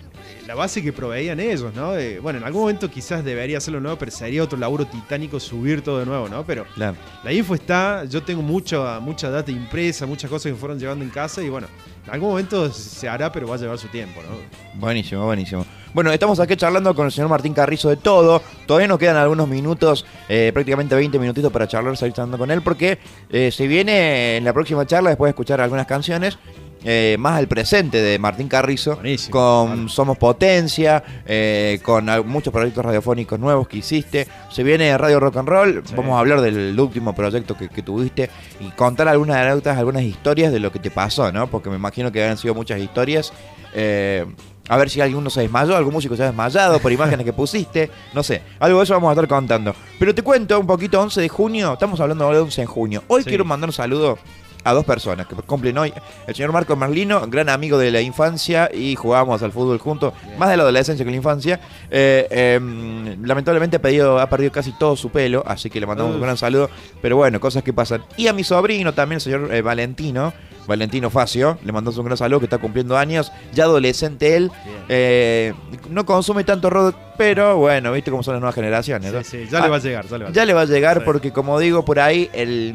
la 0.47 0.55
base 0.55 0.83
que 0.83 0.93
proveían 0.93 1.39
ellos, 1.41 1.75
¿no? 1.75 1.95
Eh, 1.97 2.19
bueno, 2.21 2.39
en 2.39 2.45
algún 2.45 2.63
momento 2.63 2.91
quizás 2.91 3.23
debería 3.23 3.59
hacerlo 3.59 3.81
nuevo, 3.81 3.99
pero 3.99 4.11
sería 4.11 4.43
otro 4.43 4.59
laburo 4.59 4.87
titánico 4.87 5.39
subir 5.39 5.83
todo 5.83 5.99
de 5.99 6.07
nuevo, 6.07 6.29
¿no? 6.29 6.45
Pero 6.47 6.65
Claro. 6.75 6.97
la 7.23 7.33
info 7.33 7.55
está, 7.55 8.05
yo 8.05 8.23
tengo 8.23 8.41
mucha, 8.43 8.99
mucha 9.01 9.29
data 9.29 9.51
impresa, 9.51 10.07
muchas 10.07 10.31
cosas 10.31 10.53
que 10.53 10.57
fueron 10.59 10.79
llevando 10.79 11.05
en 11.05 11.11
casa 11.11 11.43
y 11.43 11.49
bueno, 11.51 11.67
en 12.07 12.13
algún 12.13 12.31
momento 12.31 12.73
se 12.73 13.09
hará, 13.09 13.31
pero 13.31 13.47
va 13.47 13.57
a 13.57 13.59
llevar 13.59 13.79
su 13.79 13.89
tiempo, 13.89 14.21
¿no? 14.23 14.81
Buenísimo, 14.81 15.25
buenísimo. 15.25 15.67
Bueno, 15.93 16.11
estamos 16.11 16.41
aquí 16.41 16.57
charlando 16.57 16.93
con 16.95 17.07
el 17.07 17.13
señor 17.13 17.31
Martín 17.31 17.55
Carrizo 17.55 17.89
de 17.89 17.97
todo. 17.97 18.43
Todavía 18.67 18.89
nos 18.89 18.99
quedan 18.99 19.17
algunos 19.17 19.47
minutos, 19.47 20.05
eh, 20.29 20.51
prácticamente 20.53 20.95
20 20.97 21.19
minutitos 21.21 21.53
para 21.53 21.69
charlar, 21.69 21.97
seguir 21.97 22.15
charlando 22.15 22.37
con 22.37 22.51
él, 22.51 22.63
porque 22.63 22.99
eh, 23.31 23.53
se 23.53 23.69
viene 23.69 24.39
en 24.39 24.45
la 24.45 24.53
próxima 24.53 24.85
charla, 24.87 25.11
después 25.11 25.29
de 25.29 25.31
escuchar 25.31 25.61
algunas 25.61 25.87
canciones, 25.87 26.37
eh, 26.85 27.17
más 27.19 27.39
al 27.39 27.49
presente 27.49 28.01
de 28.03 28.19
Martín 28.19 28.47
Carrizo, 28.49 28.95
Buenísimo, 28.97 29.33
con 29.33 29.73
claro. 29.73 29.89
Somos 29.89 30.19
Potencia, 30.19 31.03
eh, 31.27 31.81
con 31.83 32.07
muchos 32.27 32.53
proyectos 32.53 32.85
radiofónicos 32.85 33.39
nuevos 33.41 33.67
que 33.69 33.79
hiciste. 33.79 34.29
Se 34.51 34.63
viene 34.63 34.97
Radio 34.99 35.19
Rock 35.21 35.39
and 35.39 35.49
Roll, 35.49 35.83
Sí. 35.85 35.95
vamos 35.97 36.15
a 36.17 36.19
hablar 36.21 36.41
del 36.41 36.79
último 36.79 37.15
proyecto 37.15 37.57
que, 37.57 37.69
que 37.69 37.83
tuviste 37.83 38.29
y 38.61 38.71
contar 38.73 39.09
algunas 39.09 39.37
anécdotas, 39.37 39.79
algunas 39.79 40.03
historias 40.03 40.53
de 40.53 40.61
lo 40.61 40.71
que 40.71 40.79
te 40.79 40.91
pasó, 40.91 41.33
¿no? 41.33 41.47
Porque 41.47 41.71
me 41.71 41.77
imagino 41.77 42.13
que 42.13 42.23
han 42.25 42.37
sido 42.37 42.55
muchas 42.55 42.79
historias. 42.81 43.33
Eh, 43.75 44.25
a 44.69 44.79
ver 44.79 44.89
si 44.89 45.01
alguno 45.03 45.29
se 45.29 45.43
desmayó, 45.43 45.77
algún 45.77 45.93
músico 45.93 46.17
se 46.17 46.23
ha 46.23 46.27
desmayado 46.27 46.79
por 46.79 46.91
imágenes 46.91 47.27
que 47.27 47.35
pusiste, 47.35 47.91
no 48.15 48.23
sé, 48.23 48.41
algo 48.59 48.79
de 48.79 48.85
eso 48.85 48.95
vamos 48.95 49.11
a 49.11 49.13
estar 49.13 49.29
contando. 49.29 49.75
Pero 49.99 50.15
te 50.15 50.23
cuento 50.23 50.59
un 50.59 50.67
poquito, 50.67 50.99
11 51.03 51.21
de 51.21 51.29
junio, 51.29 51.75
estamos 51.75 52.01
hablando 52.01 52.31
de 52.31 52.39
11 52.39 52.63
de 52.63 52.67
junio. 52.67 53.05
Hoy 53.09 53.23
Sí. 53.25 53.29
quiero 53.29 53.45
mandar 53.45 53.69
un 53.69 53.75
saludo 53.75 54.19
a 54.65 54.73
dos 54.73 54.85
personas 54.85 55.27
que 55.27 55.35
cumplen 55.37 55.77
hoy. 55.79 55.93
El 56.27 56.35
señor 56.35 56.53
Marco 56.53 56.75
Merlino, 56.75 57.21
gran 57.29 57.49
amigo 57.49 57.79
de 57.79 57.91
la 57.91 58.01
infancia 58.01 58.71
y 58.73 58.97
jugábamos 58.97 59.43
al 59.43 59.53
fútbol 59.53 59.79
juntos, 59.79 60.13
más 60.39 60.49
de 60.51 60.57
la 60.57 60.63
adolescencia 60.65 61.05
que 61.05 61.11
la 61.11 61.17
infancia. 61.19 61.61
Eh, 61.91 62.27
eh, 62.31 63.17
lamentablemente 63.23 63.77
ha 63.77 63.83
perdido, 63.83 64.19
ha 64.19 64.29
perdido 64.29 64.51
casi 64.51 64.73
todo 64.73 64.97
su 64.97 65.11
pelo, 65.11 65.43
así 65.47 65.71
que 65.71 65.79
le 65.81 65.87
mandamos 65.87 66.15
un 66.15 66.21
gran 66.21 66.37
saludo. 66.37 66.71
Pero 67.03 67.17
bueno, 67.17 67.39
cosas 67.41 67.63
que 67.63 67.73
pasan. 67.73 68.03
Y 68.17 68.27
a 68.27 68.33
mi 68.33 68.43
sobrino 68.45 68.93
también, 68.95 69.17
el 69.17 69.21
señor 69.21 69.55
eh, 69.55 69.63
Valentino. 69.63 70.33
Valentino 70.67 71.11
Facio, 71.11 71.59
le 71.63 71.73
mandamos 71.73 71.99
un 71.99 72.07
gran 72.07 72.17
saludo 72.17 72.39
que 72.41 72.47
está 72.47 72.57
cumpliendo 72.57 72.97
años, 72.97 73.31
ya 73.53 73.65
adolescente 73.65 74.35
él, 74.35 74.51
eh, 74.89 75.53
no 75.91 76.07
consume 76.07 76.43
tanto 76.43 76.71
rock, 76.71 76.97
pero 77.19 77.59
bueno, 77.59 77.93
viste 77.93 78.11
cómo 78.11 78.23
son 78.23 78.33
las 78.33 78.41
nuevas 78.41 78.55
generaciones. 78.55 79.13
¿no? 79.13 79.23
Sí, 79.23 79.45
sí, 79.45 79.49
ya 79.51 79.59
Ah, 79.59 79.65
le 79.65 79.69
va 79.69 79.77
a 79.77 79.81
llegar, 79.81 80.07
ya 80.07 80.17
le 80.17 80.25
va 80.25 80.31
a 80.31 80.33
ya 80.33 80.45
le 80.47 80.55
va 80.55 80.61
a 80.63 80.65
llegar 80.65 80.97
Sí. 81.01 81.03
porque 81.05 81.33
como 81.35 81.59
digo 81.59 81.85
por 81.85 82.01
ahí 82.01 82.31
el, 82.33 82.75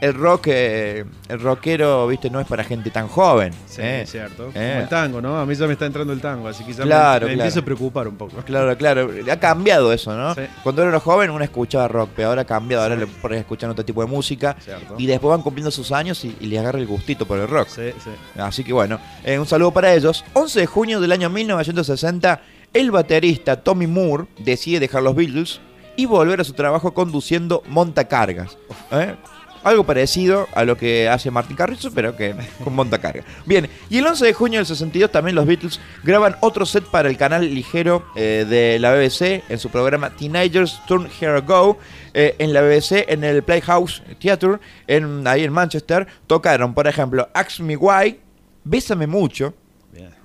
el 0.00 0.14
rock 0.14 0.46
eh, 0.48 1.04
el 1.28 1.40
rockero 1.40 2.06
viste 2.06 2.30
no 2.30 2.38
es 2.40 2.46
para 2.46 2.62
gente 2.62 2.90
tan 2.90 3.08
joven 3.08 3.52
Sí, 3.66 3.82
¿eh? 3.82 4.02
es 4.02 4.10
cierto. 4.12 4.50
Eh. 4.54 4.70
Como 4.70 4.82
el 4.82 4.88
tango, 4.88 5.20
¿no? 5.20 5.38
A 5.38 5.44
mí 5.44 5.54
ya 5.54 5.66
me 5.66 5.72
está 5.72 5.86
entrando 5.86 6.12
el 6.12 6.20
tango, 6.20 6.46
así 6.48 6.62
que 6.64 6.72
ya 6.72 6.84
me- 6.84 6.86
Claro, 6.86 7.26
me, 7.26 7.32
claro. 7.32 7.32
empiezo 7.32 7.60
a 7.60 7.64
preocupar 7.64 8.06
un 8.08 8.16
poco. 8.16 8.36
claro 8.42 8.76
claro 8.78 9.10
ha 9.30 9.36
cambiado 9.40 9.92
eso 9.92 10.14
no 10.14 10.34
Sí. 10.34 10.42
cuando 10.62 10.82
era 10.82 11.00
joven 11.00 11.30
uno 11.30 11.42
escuchaba 11.42 11.88
rock 11.88 12.10
pero 12.14 12.28
ahora 12.28 12.42
ha 12.42 12.46
cambiado 12.46 12.82
ahora 12.84 12.96
le 12.96 13.38
escuchan 13.38 13.70
otro 13.70 13.84
tipo 13.84 14.00
de 14.00 14.06
música 14.06 14.56
Cierto. 14.60 14.94
y 14.98 15.06
después 15.06 15.30
van 15.30 15.42
cumpliendo 15.42 15.70
sus 15.70 15.90
años 15.92 16.24
y, 16.24 16.36
y 16.40 16.46
les 16.46 16.60
agarra 16.60 16.78
el 16.78 16.86
gustito 16.86 17.26
por 17.26 17.38
el 17.38 17.48
rock 17.48 17.68
Sí, 17.68 17.90
sí. 18.04 18.10
Así 18.40 18.62
que 18.64 18.72
bueno, 18.72 19.00
un 19.38 19.46
saludo 19.46 19.72
para 19.72 19.92
ellos. 19.94 20.24
11 20.34 20.60
de 20.60 20.66
junio 20.66 21.00
del 21.00 21.12
año 21.12 21.28
1960, 21.28 22.40
el 22.72 22.90
baterista 22.90 23.56
Tommy 23.62 23.86
Moore 23.86 24.26
decide 24.38 24.80
dejar 24.80 25.02
los 25.02 25.14
Beatles 25.14 25.60
y 25.96 26.06
volver 26.06 26.40
a 26.40 26.44
su 26.44 26.52
trabajo 26.52 26.94
conduciendo 26.94 27.62
montacargas. 27.68 28.56
¿eh? 28.92 29.16
Algo 29.64 29.84
parecido 29.84 30.48
a 30.54 30.64
lo 30.64 30.76
que 30.76 31.08
hace 31.08 31.30
Martin 31.30 31.56
Carrizo, 31.56 31.90
pero 31.94 32.16
que 32.16 32.34
con 32.64 32.74
montacargas. 32.74 33.24
Bien, 33.46 33.68
y 33.90 33.98
el 33.98 34.06
11 34.06 34.26
de 34.26 34.32
junio 34.32 34.58
del 34.58 34.66
62 34.66 35.10
también 35.10 35.34
los 35.34 35.46
Beatles 35.46 35.80
graban 36.02 36.36
otro 36.40 36.66
set 36.66 36.84
para 36.84 37.08
el 37.08 37.16
canal 37.16 37.42
ligero 37.54 38.04
eh, 38.16 38.46
de 38.48 38.78
la 38.78 38.94
BBC 38.94 39.44
en 39.48 39.58
su 39.58 39.70
programa 39.70 40.10
Teenagers 40.10 40.80
Turn 40.86 41.08
Here 41.20 41.40
Go. 41.40 41.78
Eh, 42.14 42.34
en 42.38 42.52
la 42.52 42.62
BBC, 42.62 43.04
en 43.08 43.22
el 43.22 43.42
Playhouse 43.42 44.02
Theatre, 44.18 44.58
en, 44.86 45.26
ahí 45.26 45.44
en 45.44 45.52
Manchester, 45.52 46.06
tocaron, 46.26 46.74
por 46.74 46.88
ejemplo, 46.88 47.28
Ask 47.34 47.60
Me 47.60 47.76
Why, 47.76 48.18
Bésame 48.64 49.06
Mucho. 49.06 49.54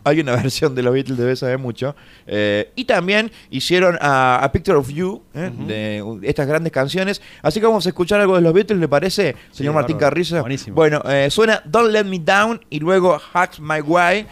Hay 0.04 0.20
una 0.20 0.36
versión 0.36 0.76
de 0.76 0.84
los 0.84 0.94
Beatles 0.94 1.18
de 1.18 1.26
Bésame 1.26 1.58
Mucho. 1.58 1.96
eh, 2.28 2.72
y 2.76 2.86
también 2.86 3.32
hicieron 3.50 3.98
a, 4.02 4.44
A 4.44 4.52
Picture 4.52 4.78
of 4.78 4.90
You, 4.90 5.22
eh, 5.34 5.52
de 5.68 6.02
uh, 6.04 6.20
estas 6.24 6.48
grandes 6.48 6.72
canciones. 6.72 7.22
Así 7.42 7.60
que 7.60 7.66
vamos 7.66 7.86
a 7.86 7.90
escuchar 7.90 8.20
algo 8.22 8.36
de 8.36 8.42
los 8.42 8.54
Beatles, 8.54 8.80
¿le 8.80 8.88
parece, 8.88 9.36
señor 9.52 9.74
Martín 9.74 9.96
bárbaro. 9.96 10.12
Carrizo? 10.12 10.40
Buenísimo. 10.42 10.76
Bueno, 10.76 11.02
eh, 11.10 11.30
suena 11.30 11.62
Don't 11.66 11.92
Let 11.92 12.04
Me 12.06 12.20
Down 12.20 12.60
y 12.70 12.80
luego 12.80 13.20
Hacks 13.34 13.60
My 13.60 13.82
Way, 13.82 14.28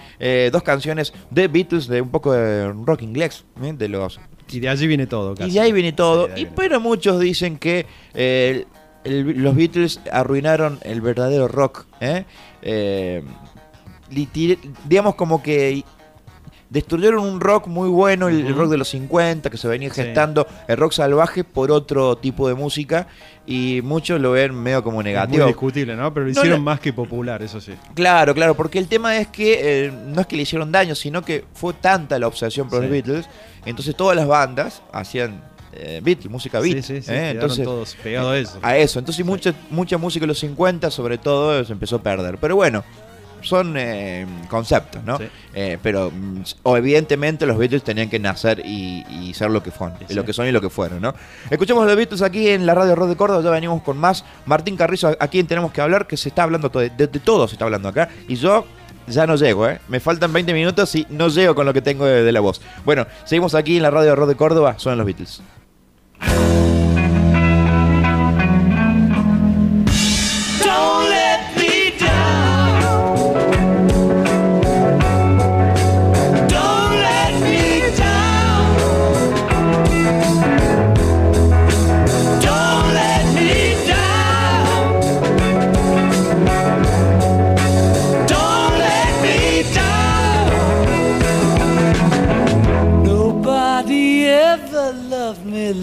dos 0.52 0.64
canciones 0.64 1.14
de 1.30 1.48
Beatles 1.48 1.88
de 1.88 2.02
un 2.02 2.10
poco 2.10 2.34
de 2.34 2.72
rock 2.72 3.02
inglés, 3.04 3.44
de 3.56 3.88
los 3.88 4.20
Y 4.52 4.60
de 4.60 4.70
allí 4.70 4.88
viene 4.88 5.08
todo, 5.08 5.36
casi. 5.36 5.50
y 5.50 5.54
de 5.54 5.60
ahí 5.62 5.72
viene 5.72 5.94
todo. 5.94 6.26
Sí, 6.26 6.28
de 6.28 6.34
ahí 6.36 6.42
y, 6.42 6.44
viene. 6.44 6.56
pero 6.58 6.80
muchos 6.80 7.20
dicen 7.20 7.58
que 7.58 7.86
el- 8.14 8.68
los 9.04 9.56
Beatles 9.56 10.00
arruinaron 10.12 10.78
el 10.84 11.02
verdadero 11.02 11.48
rock. 11.48 11.86
¿eh? 12.02 12.26
Eh, 12.62 13.24
digamos 14.88 15.16
como 15.16 15.42
que 15.42 15.84
destruyeron 16.70 17.24
un 17.26 17.42
rock 17.42 17.68
muy 17.68 17.90
bueno, 17.90 18.30
el, 18.30 18.56
rock 18.56 18.70
de 18.70 18.78
los 18.78 18.88
50, 18.90 19.50
que 19.50 19.58
se 19.58 19.68
venía 19.68 19.90
Sí. 19.94 20.02
gestando, 20.04 20.48
el 20.70 20.78
rock 20.78 20.94
salvaje 20.94 21.44
por 21.44 21.70
otro 21.72 22.18
tipo 22.18 22.48
de 22.48 22.54
música. 22.54 23.08
Y 23.46 23.82
muchos 23.84 24.22
lo 24.22 24.32
ven 24.32 24.54
medio 24.56 24.82
como 24.84 25.02
Es 25.02 25.04
muy 25.04 25.12
negativo. 25.12 25.48
discutible, 25.48 25.96
¿no? 25.98 26.14
Pero 26.14 26.28
lo 26.28 26.32
hicieron 26.32 26.64
más 26.64 26.80
que 26.80 26.94
popular, 26.94 27.42
eso 27.42 27.60
sí. 27.60 27.74
Claro, 27.94 28.34
claro, 28.34 28.56
porque 28.56 28.80
el 28.80 28.88
tema 28.88 29.18
es 29.18 29.28
que 29.28 29.86
eh, 29.88 29.92
no 29.92 30.22
es 30.22 30.28
que 30.28 30.36
le 30.38 30.44
hicieron 30.44 30.72
daño, 30.72 30.96
sino 30.96 31.24
que 31.24 31.44
fue 31.54 31.74
tanta 31.74 32.18
la 32.20 32.28
obsesión 32.28 32.70
por 32.70 32.78
Sí. 32.80 32.84
los 32.84 32.92
Beatles, 32.92 33.26
entonces 33.66 33.94
todas 33.96 34.16
las 34.16 34.28
bandas 34.28 34.82
hacían 34.94 35.42
eh, 35.74 36.00
Beatles, 36.04 36.30
música 36.30 36.60
beat. 36.62 36.76
sí, 36.78 36.82
sí, 36.84 37.02
sí. 37.02 37.12
¿eh? 37.12 37.32
Entonces, 37.32 37.66
todos 37.66 37.96
pegados 38.02 38.32
a 38.32 38.38
eso. 38.38 38.60
a 38.62 38.78
eso. 38.78 39.00
Entonces 39.00 39.26
mucha, 39.26 39.54
mucha 39.70 39.98
música 39.98 40.24
de 40.24 40.28
los 40.28 40.40
50, 40.40 40.90
sobre 40.92 41.18
todo, 41.18 41.64
se 41.66 41.74
empezó 41.74 41.98
a 41.98 42.04
perder. 42.04 42.38
Pero 42.38 42.56
bueno, 42.56 42.84
son 43.42 43.76
eh, 43.78 44.26
conceptos, 44.50 45.04
¿no? 45.04 45.18
Sí. 45.18 45.26
Eh, 45.54 45.78
pero 45.82 46.12
mm, 46.12 46.42
o 46.64 46.78
evidentemente 46.78 47.46
los 47.46 47.58
Beatles 47.58 47.84
tenían 47.84 48.10
que 48.10 48.20
nacer 48.20 48.62
y, 48.66 49.04
y 49.10 49.34
ser 49.34 49.50
lo 49.52 49.62
que 49.64 49.72
fueron, 49.72 49.98
Sí, 50.08 50.14
lo 50.14 50.24
que 50.26 50.34
son 50.34 50.48
y 50.48 50.52
lo 50.52 50.62
que 50.62 50.70
fueron, 50.70 51.02
¿no? 51.02 51.14
Escuchamos 51.50 51.86
los 51.86 51.96
Beatles 51.96 52.22
aquí 52.22 52.50
en 52.50 52.66
la 52.66 52.74
radio 52.76 52.96
Rock 52.96 53.10
de 53.10 53.16
Córdoba, 53.16 53.42
ya 53.44 53.50
venimos 53.50 53.82
con 53.84 53.98
más. 53.98 54.24
Martín 54.46 54.78
Carrizo, 54.78 55.16
a 55.20 55.28
quien 55.28 55.48
tenemos 55.48 55.72
que 55.72 55.82
hablar, 55.82 56.08
que 56.08 56.18
se 56.18 56.30
está 56.30 56.44
hablando 56.44 56.70
todo- 56.70 56.84
de, 56.84 56.90
de 56.90 57.08
todo 57.08 57.48
se 57.48 57.56
está 57.56 57.66
hablando 57.66 57.88
acá. 57.90 58.10
Y 58.28 58.36
yo 58.36 58.66
ya 59.08 59.26
no 59.28 59.36
llego, 59.36 59.68
¿eh? 59.68 59.80
Me 59.88 60.00
faltan 60.00 60.32
20 60.32 60.54
minutos 60.54 60.94
y 60.96 61.06
no 61.10 61.28
llego 61.30 61.56
con 61.56 61.66
lo 61.66 61.74
que 61.74 61.82
tengo 61.82 62.06
de, 62.06 62.24
de 62.24 62.32
la 62.32 62.40
voz. 62.40 62.62
Bueno, 62.86 63.06
seguimos 63.26 63.56
aquí 63.56 63.78
en 63.78 63.84
la 63.84 63.90
radio 63.92 64.16
Rock 64.16 64.30
de 64.30 64.36
Córdoba, 64.36 64.76
son 64.78 64.98
los 64.98 65.06
Beatles. 65.06 65.42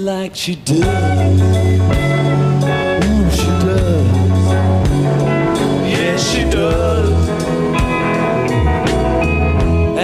Like 0.08 0.34
she 0.34 0.54
does. 0.54 0.84
Mm, 3.04 3.30
she 3.38 3.50
does. 3.66 4.44
Yes, 5.94 6.18
she 6.30 6.42
does. 6.58 7.28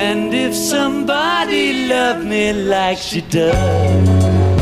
And 0.06 0.34
if 0.34 0.54
somebody 0.54 1.86
loved 1.88 2.26
me 2.26 2.52
like 2.52 2.98
she 2.98 3.22
does, 3.22 4.53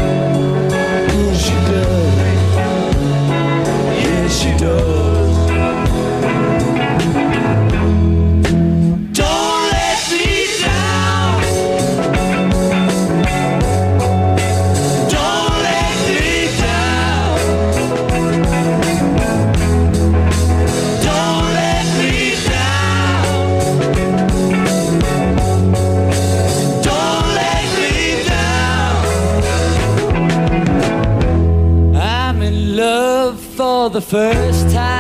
first 34.12 34.68
time. 34.74 34.91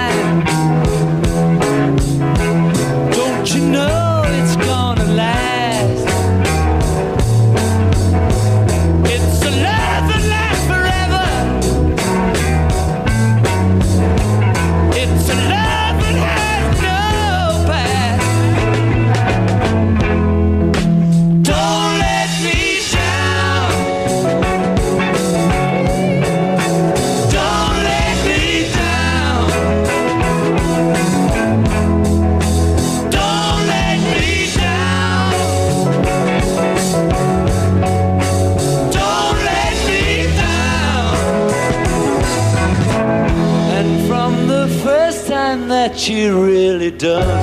really 46.82 46.98
does. 46.98 47.41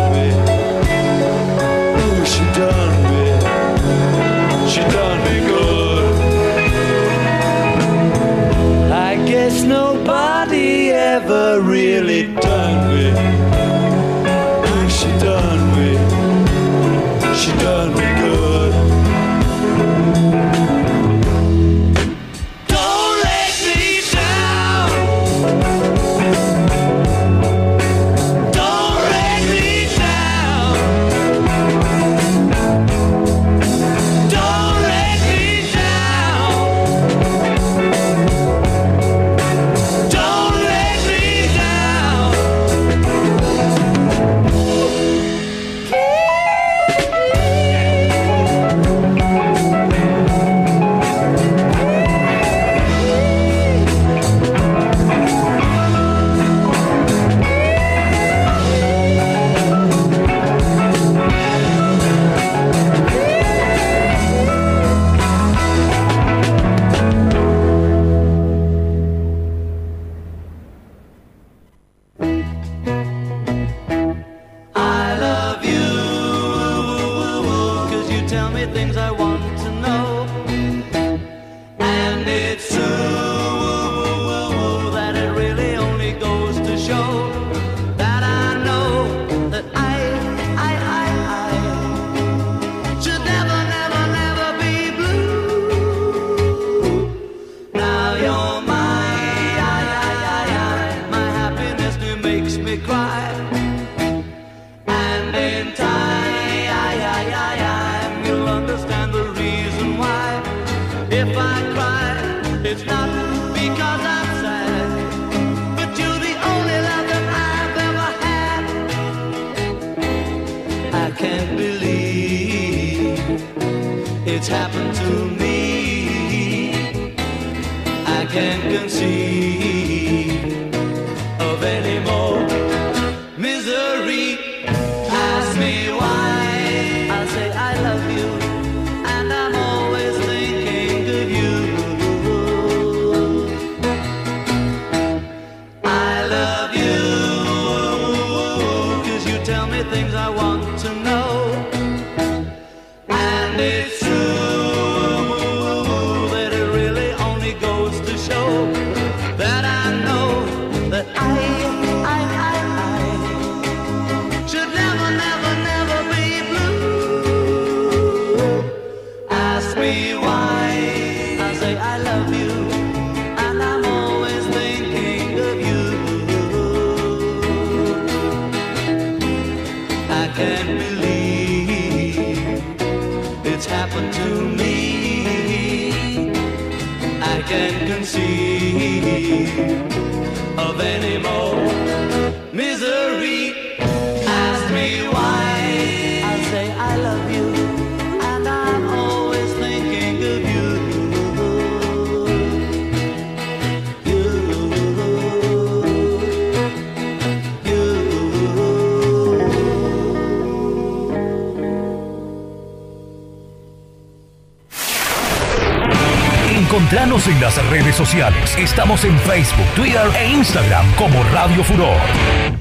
Redes 217.57 217.95
sociales. 217.95 218.55
Estamos 218.57 219.03
en 219.03 219.17
Facebook, 219.19 219.65
Twitter 219.75 220.07
e 220.17 220.29
Instagram 220.29 220.85
como 220.95 221.23
Radio 221.23 221.63
Furor. 221.63 222.58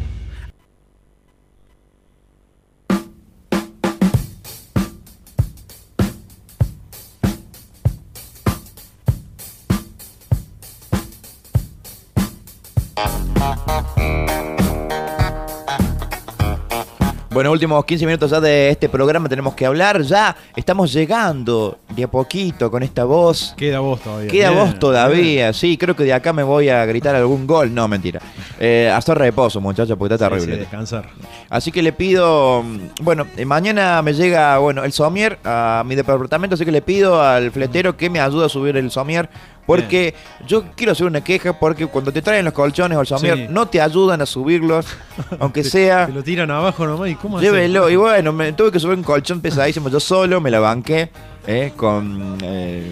Últimos 17.59 17.85
15 17.85 18.07
minutos 18.07 18.31
ya 18.31 18.41
de 18.41 18.71
este 18.71 18.89
programa 18.89 19.29
tenemos 19.29 19.53
que 19.53 19.67
hablar. 19.67 20.01
Ya 20.03 20.37
estamos 20.55 20.93
llegando 20.93 21.79
de 21.89 22.05
a 22.05 22.09
poquito 22.09 22.71
con 22.71 22.85
esta 22.85 23.03
voz. 23.03 23.53
Queda 23.57 23.81
vos 23.81 24.01
todavía. 24.01 24.31
Queda 24.31 24.51
Bien, 24.51 24.63
vos 24.63 24.79
todavía, 24.79 25.53
sí, 25.53 25.77
creo 25.77 25.97
que 25.97 26.05
de 26.05 26.13
acá 26.13 26.33
me 26.33 26.45
voy 26.45 26.69
a 26.69 26.87
gritar 26.87 27.17
algún 27.17 27.49
gol. 27.49 27.75
No, 27.75 27.89
mentira. 27.89 28.21
Eh, 28.61 28.97
pozo, 29.35 29.61
muchachos, 29.61 29.99
porque 29.99 30.15
está. 30.15 30.27
Sí, 30.27 30.35
terrible. 30.35 30.55
sí, 30.55 30.61
descansar. 30.61 31.09
Así 31.51 31.73
que 31.73 31.83
le 31.83 31.93
pido, 31.93 32.63
mm, 32.63 32.79
bueno, 33.03 33.27
eh, 33.37 33.45
mañana 33.45 34.03
me 34.03 34.15
llega, 34.15 34.59
bueno, 34.59 34.85
el 34.85 34.93
somier 34.93 35.41
a 35.45 35.83
mi 35.85 35.97
departamento, 35.97 36.55
así 36.55 36.65
que 36.65 36.71
le 36.71 36.83
pido 36.83 37.21
al 37.21 37.51
fletero 37.51 37.97
que 37.97 38.09
me 38.09 38.21
ayude 38.21 38.47
a 38.47 38.49
subir 38.49 38.77
el 38.77 38.93
somier, 38.93 39.29
porque 39.69 40.15
yo 40.47 40.65
quiero 40.75 40.93
hacer 40.93 41.07
una 41.07 41.21
queja, 41.21 41.53
porque 41.59 41.87
cuando 41.87 42.11
te 42.13 42.23
traen 42.23 42.45
los 42.45 42.55
colchones 42.55 42.97
o 42.99 43.03
el 43.03 43.07
somier, 43.07 43.37
Sí. 43.37 43.47
no 43.51 43.67
te 43.69 43.81
ayudan 43.81 44.21
a 44.23 44.27
subirlos, 44.27 44.87
aunque 45.39 45.63
Te- 45.63 45.69
sea... 45.71 46.07
Te 46.07 46.13
lo 46.13 46.25
tiran 46.25 46.51
abajo 46.51 46.87
nomás 46.87 47.11
y 47.11 47.15
cómo? 47.15 47.39
Llévelo, 47.41 47.89
y 47.91 47.97
bueno, 47.97 48.33
me 48.33 48.53
tuve 48.55 48.73
que 48.73 48.81
subir 48.81 48.97
un 48.97 49.05
colchón 49.05 49.41
pesadísimo 49.41 49.89
yo 49.91 50.01
solo, 50.01 50.41
me 50.41 50.51
la 50.51 50.59
banqué, 50.61 51.11
eh, 51.47 51.73
con... 51.77 52.39
eh, 52.43 52.91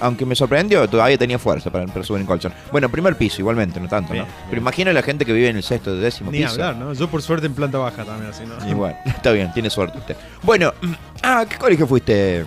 aunque 0.00 0.26
me 0.26 0.34
sorprendió, 0.34 0.86
todavía 0.88 1.16
tenía 1.16 1.38
fuerza 1.38 1.70
para, 1.70 1.86
para 1.86 2.04
subir 2.04 2.20
un 2.22 2.26
colchón. 2.26 2.52
Bueno, 2.72 2.88
primer 2.88 3.16
piso 3.16 3.40
igualmente, 3.40 3.78
no 3.80 3.88
tanto, 3.88 4.12
Bien, 4.12 4.24
¿no? 4.24 4.30
bien. 4.32 4.44
Pero 4.50 4.60
imagina 4.60 4.92
la 4.92 5.02
gente 5.02 5.24
que 5.24 5.32
vive 5.32 5.48
en 5.48 5.56
el 5.56 5.62
sexto, 5.62 5.94
décimo 5.96 6.30
Ni 6.32 6.38
piso. 6.38 6.50
hablar, 6.52 6.76
¿no? 6.76 6.92
Yo 6.94 7.08
por 7.08 7.22
suerte 7.22 7.46
en 7.46 7.54
planta 7.54 7.78
baja 7.78 8.04
también, 8.04 8.30
así, 8.30 8.42
¿no? 8.44 8.76
Bueno, 8.76 8.96
está 9.06 9.30
bien, 9.30 9.52
tiene 9.52 9.70
suerte 9.70 9.98
usted. 9.98 10.16
Bueno, 10.42 10.72
ah, 11.22 11.44
¿qué 11.48 11.56
colegio 11.56 11.86
fuiste? 11.86 12.44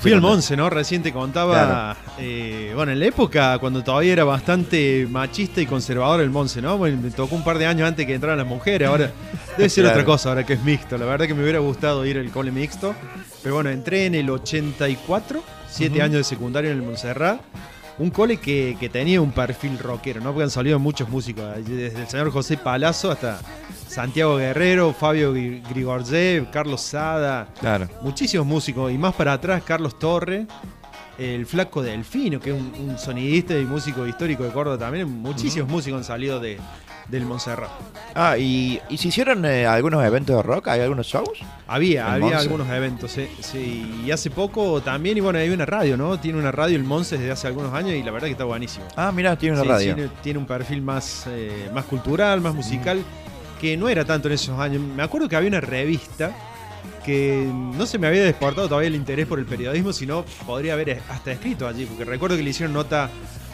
Fui 0.00 0.12
al 0.14 0.22
Monse, 0.22 0.56
¿no? 0.56 0.70
Recién 0.70 1.02
te 1.02 1.12
contaba, 1.12 1.94
eh, 2.18 2.72
bueno, 2.74 2.90
en 2.92 2.98
la 3.00 3.04
época 3.06 3.58
cuando 3.58 3.84
todavía 3.84 4.14
era 4.14 4.24
bastante 4.24 5.06
machista 5.10 5.60
y 5.60 5.66
conservador 5.66 6.20
el 6.22 6.30
Monse, 6.30 6.62
¿no? 6.62 6.78
Bueno, 6.78 6.98
me 7.02 7.10
tocó 7.10 7.36
un 7.36 7.44
par 7.44 7.58
de 7.58 7.66
años 7.66 7.86
antes 7.86 8.06
que 8.06 8.14
entraran 8.14 8.38
las 8.38 8.46
mujeres, 8.46 8.88
ahora 8.88 9.10
debe 9.58 9.68
ser 9.68 9.84
Claro. 9.84 9.98
otra 9.98 10.06
cosa, 10.06 10.30
ahora 10.30 10.46
que 10.46 10.54
es 10.54 10.62
mixto. 10.62 10.96
La 10.96 11.04
verdad 11.04 11.26
que 11.26 11.34
me 11.34 11.42
hubiera 11.42 11.58
gustado 11.58 12.06
ir 12.06 12.16
al 12.18 12.30
cole 12.30 12.50
mixto, 12.50 12.94
pero 13.42 13.56
bueno, 13.56 13.68
entré 13.68 14.06
en 14.06 14.14
el 14.14 14.30
84, 14.30 15.42
siete 15.68 15.96
Ujú. 15.96 16.02
años 16.04 16.16
de 16.16 16.24
secundario 16.24 16.70
en 16.70 16.78
el 16.78 16.82
Montserrat. 16.82 17.40
Un 18.00 18.10
cole 18.10 18.38
que, 18.38 18.76
que 18.80 18.88
tenía 18.88 19.20
un 19.20 19.30
perfil 19.30 19.78
rockero, 19.78 20.20
¿no? 20.20 20.30
Porque 20.32 20.44
han 20.44 20.50
salido 20.50 20.78
muchos 20.78 21.08
músicos, 21.08 21.44
desde 21.66 22.00
el 22.00 22.08
señor 22.08 22.30
José 22.32 22.56
Palazzo 22.56 23.10
hasta 23.10 23.38
Santiago 23.86 24.36
Guerrero, 24.36 24.92
Fabio 24.94 25.34
Gri- 25.34 25.62
Grigorzev, 25.68 26.50
Carlos 26.50 26.80
Sada, 26.80 27.48
Claro. 27.60 27.88
muchísimos 28.02 28.46
músicos 28.46 28.90
y 28.90 28.96
más 28.96 29.14
para 29.14 29.34
atrás 29.34 29.62
Carlos 29.66 29.98
Torre, 29.98 30.46
el 31.20 31.46
flaco 31.46 31.82
Delfino, 31.82 32.40
que 32.40 32.50
es 32.50 32.56
un, 32.56 32.72
un 32.88 32.98
sonidista 32.98 33.56
y 33.58 33.64
músico 33.64 34.06
histórico 34.06 34.42
de 34.44 34.50
Córdoba 34.50 34.78
también. 34.78 35.08
Muchísimos 35.08 35.68
músicos 35.68 35.98
han 35.98 36.04
salido 36.04 36.40
de, 36.40 36.58
del 37.08 37.26
Montserrat. 37.26 37.68
Ah, 38.14 38.38
¿y, 38.38 38.80
y 38.88 38.96
se 38.96 39.08
hicieron 39.08 39.44
eh, 39.44 39.66
algunos 39.66 40.02
eventos 40.04 40.34
de 40.36 40.42
rock? 40.42 40.68
¿Hay 40.68 40.80
algunos 40.80 41.06
shows? 41.06 41.40
Había, 41.68 42.02
¿El 42.06 42.12
había 42.14 42.24
Monse? 42.26 42.36
algunos 42.36 42.68
eventos, 42.70 43.12
sí, 43.12 43.28
sí, 43.40 44.02
y 44.04 44.10
hace 44.10 44.30
poco 44.30 44.80
también, 44.80 45.18
y 45.18 45.20
bueno, 45.20 45.38
hay 45.38 45.50
una 45.50 45.66
radio, 45.66 45.96
¿no? 45.96 46.18
Tiene 46.18 46.38
una 46.38 46.50
radio 46.52 46.76
el 46.76 46.84
Monse 46.84 47.18
desde 47.18 47.30
hace 47.32 47.46
algunos 47.46 47.72
años 47.74 47.92
y 47.94 48.02
la 48.02 48.10
verdad 48.10 48.26
que 48.26 48.32
está 48.32 48.44
buenísimo. 48.44 48.86
Ah, 48.96 49.12
mira, 49.14 49.36
tiene 49.36 49.54
una 49.54 49.62
Sí, 49.62 49.68
radio. 49.68 49.94
Tiene, 49.94 50.10
tiene 50.22 50.38
un 50.38 50.46
perfil 50.46 50.82
más, 50.82 51.24
eh, 51.28 51.68
más 51.74 51.84
cultural, 51.84 52.40
más 52.40 52.54
musical, 52.54 53.02
que 53.60 53.76
no 53.76 53.88
era 53.90 54.04
tanto 54.04 54.28
en 54.28 54.34
esos 54.34 54.58
años. 54.58 54.80
Me 54.82 55.02
acuerdo 55.02 55.28
que 55.28 55.36
había 55.36 55.48
una 55.50 55.60
revista 55.60 56.34
que 57.04 57.46
no 57.52 57.86
se 57.86 57.98
me 57.98 58.06
había 58.06 58.22
despertado 58.22 58.68
todavía 58.68 58.88
el 58.88 58.94
interés 58.94 59.26
por 59.26 59.38
el 59.38 59.46
periodismo, 59.46 59.92
sino 59.92 60.24
podría 60.46 60.74
haber 60.74 61.00
hasta 61.08 61.32
escrito 61.32 61.66
allí, 61.66 61.86
porque 61.86 62.04
recuerdo 62.04 62.36
que 62.36 62.42
le 62.42 62.50
hicieron 62.50 62.72
nota 62.72 63.10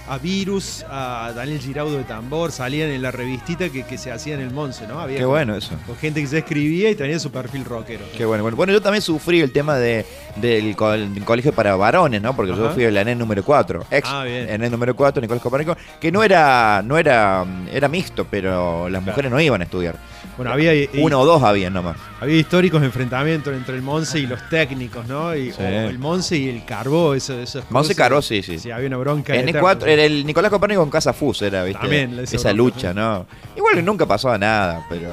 a 0.09 0.19
Virus, 0.19 0.85
a 0.89 1.33
Daniel 1.35 1.59
Giraudo 1.61 1.97
de 1.99 2.05
Tambor, 2.05 2.53
salían 2.53 2.91
en 2.91 3.03
la 3.03 3.11
revistita 3.11 3.69
que, 3.71 3.85
que 3.85 3.99
se 3.99 4.13
hacía 4.13 4.35
en 4.35 4.41
el 4.41 4.51
Monse, 4.53 4.87
¿no? 4.87 5.01
Había 5.01 5.19
Qué 5.19 5.25
bueno 5.25 5.57
eso. 5.57 5.75
con 5.87 5.97
gente 5.97 6.21
que 6.21 6.27
se 6.29 6.39
escribía 6.39 6.91
y 6.91 6.95
tenía 6.95 7.19
su 7.19 7.31
perfil 7.33 7.65
rockero. 7.65 8.05
Qué 8.17 8.25
bueno. 8.25 8.43
Bueno, 8.45 8.57
bueno, 8.57 8.73
yo 8.73 8.81
también 8.81 9.03
sufrí 9.03 9.41
el 9.41 9.51
tema 9.53 9.77
de, 9.77 10.07
del, 10.37 10.77
co- 10.77 10.91
del 10.93 11.25
colegio 11.25 11.53
para 11.53 11.75
varones, 11.77 12.23
¿no? 12.23 12.35
Porque 12.37 12.55
yo 12.55 12.71
fui 12.71 12.85
el 12.85 12.97
ENEN 12.97 13.19
número 13.19 13.43
4. 13.43 13.85
Ex 13.91 14.09
Ah, 14.09 14.25
número 14.71 14.95
4, 14.95 15.21
Nicolás 15.21 15.43
Copérnico, 15.43 15.77
que 16.01 16.13
no 16.13 16.23
era, 16.23 16.83
no 16.85 16.97
era, 16.99 17.45
era 17.73 17.89
mixto, 17.89 18.27
pero 18.31 18.89
las 18.89 19.03
mujeres 19.03 19.31
no 19.31 19.41
iban 19.41 19.61
a 19.61 19.65
estudiar. 19.65 19.97
Bueno, 20.37 20.53
había, 20.53 20.75
y- 20.75 20.89
Uno 20.99 21.21
o 21.21 21.25
dos 21.25 21.43
habían 21.43 21.73
nomás. 21.73 21.97
había 22.21 22.37
históricos 22.37 22.83
enfrentamientos 22.83 23.55
entre 23.55 23.75
el 23.75 23.83
Monse 23.83 24.19
y 24.19 24.27
los 24.27 24.47
técnicos, 24.51 25.07
¿no? 25.09 25.35
Y, 25.35 25.51
Sí. 25.51 25.63
o 25.63 25.65
el 25.67 25.99
Monse 25.99 26.37
y 26.37 26.49
el 26.51 26.65
Carbó, 26.65 27.15
eso, 27.15 27.39
esas 27.41 27.69
Monse. 27.71 27.95
Carbó, 27.95 28.21
sí, 28.21 28.43
sí. 28.43 28.59
Sí, 28.59 28.71
había 28.71 28.89
una 28.89 28.99
bronca. 28.99 29.35
En 29.35 29.43
eterna. 29.43 29.61
4 29.61 29.89
era 29.89 29.96
el 29.99 30.27
Nicolás 30.27 30.51
Copérnico 30.51 30.81
con 30.83 30.91
Casa 30.91 31.13
Fus, 31.13 31.43
era, 31.43 31.65
¿viste? 31.65 31.81
También, 31.81 32.19
esa 32.21 32.53
lucha. 32.53 32.93
¿no? 32.93 33.27
Igual 33.57 33.85
nunca 33.85 34.07
pasaba 34.07 34.39
nada, 34.39 34.85
pero. 34.89 35.13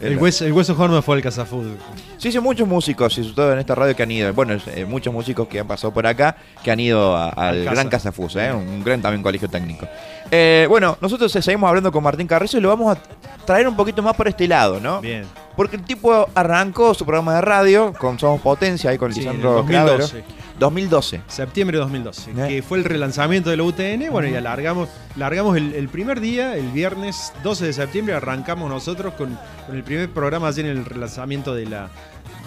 El 0.00 0.16
hueso, 0.16 0.46
el 0.46 0.52
hueso 0.52 0.74
Horma 0.78 1.02
fue 1.02 1.16
al 1.16 1.22
Casafútbol. 1.22 1.76
Sí, 2.20 2.30
sí, 2.30 2.38
muchos 2.38 2.68
músicos, 2.68 3.16
y 3.16 3.22
sobre 3.22 3.34
todo 3.34 3.52
en 3.54 3.58
esta 3.60 3.74
radio 3.74 3.96
que 3.96 4.02
han 4.02 4.10
ido, 4.10 4.32
bueno, 4.34 4.54
eh, 4.74 4.84
muchos 4.84 5.12
músicos 5.12 5.48
que 5.48 5.58
han 5.60 5.66
pasado 5.66 5.90
por 5.92 6.06
acá, 6.06 6.36
que 6.62 6.70
han 6.70 6.78
ido 6.78 7.16
a- 7.16 7.30
al 7.30 7.64
Casa. 7.64 7.70
Gran 7.74 7.88
Casafus, 7.88 8.36
¿eh? 8.36 8.52
un 8.52 8.84
gran 8.84 9.00
también 9.00 9.22
colegio 9.22 9.48
técnico. 9.48 9.88
Eh, 10.30 10.66
bueno, 10.68 10.98
nosotros 11.00 11.32
seguimos 11.32 11.66
hablando 11.68 11.90
con 11.90 12.04
Martín 12.04 12.26
Carrizo 12.26 12.58
y 12.58 12.60
lo 12.60 12.68
vamos 12.68 12.94
a 12.94 13.00
traer 13.46 13.66
un 13.66 13.74
poquito 13.74 14.02
más 14.02 14.14
por 14.14 14.28
este 14.28 14.46
lado, 14.46 14.78
¿no? 14.80 15.00
Bien. 15.00 15.24
Porque 15.56 15.76
el 15.76 15.82
tipo 15.82 16.28
arrancó 16.34 16.92
su 16.94 17.04
programa 17.06 17.34
de 17.36 17.40
radio 17.40 17.92
con 17.94 18.18
Somos 18.18 18.40
Potencia, 18.42 18.90
ahí 18.90 18.98
con 18.98 19.12
Sí, 19.12 19.20
Lisandro 19.20 19.64
Clavero. 19.64 19.98
2012. 19.98 20.24
2012. 20.58 21.20
Septiembre 21.26 21.78
de 21.78 21.80
2012. 21.82 22.30
Eh. 22.32 22.48
Que 22.48 22.62
fue 22.62 22.76
el 22.78 22.84
relanzamiento 22.84 23.48
de 23.48 23.56
la 23.56 23.62
UTN. 23.62 24.10
Bueno, 24.10 24.28
y 24.28 24.34
alargamos, 24.34 24.90
largamos 25.16 25.56
el, 25.56 25.74
el 25.74 25.88
primer 25.88 26.20
día, 26.20 26.54
el 26.54 26.68
viernes 26.68 27.32
12 27.42 27.64
de 27.66 27.72
septiembre, 27.72 28.14
arrancamos 28.14 28.68
nosotros 28.68 29.14
con, 29.14 29.38
con 29.66 29.74
el 29.76 29.82
primer 29.82 30.10
programa 30.10 30.48
allí 30.48 30.60
en 30.60 30.66
el 30.66 30.84
relanzamiento 30.84 31.54
de 31.54 31.64
la. 31.66 31.88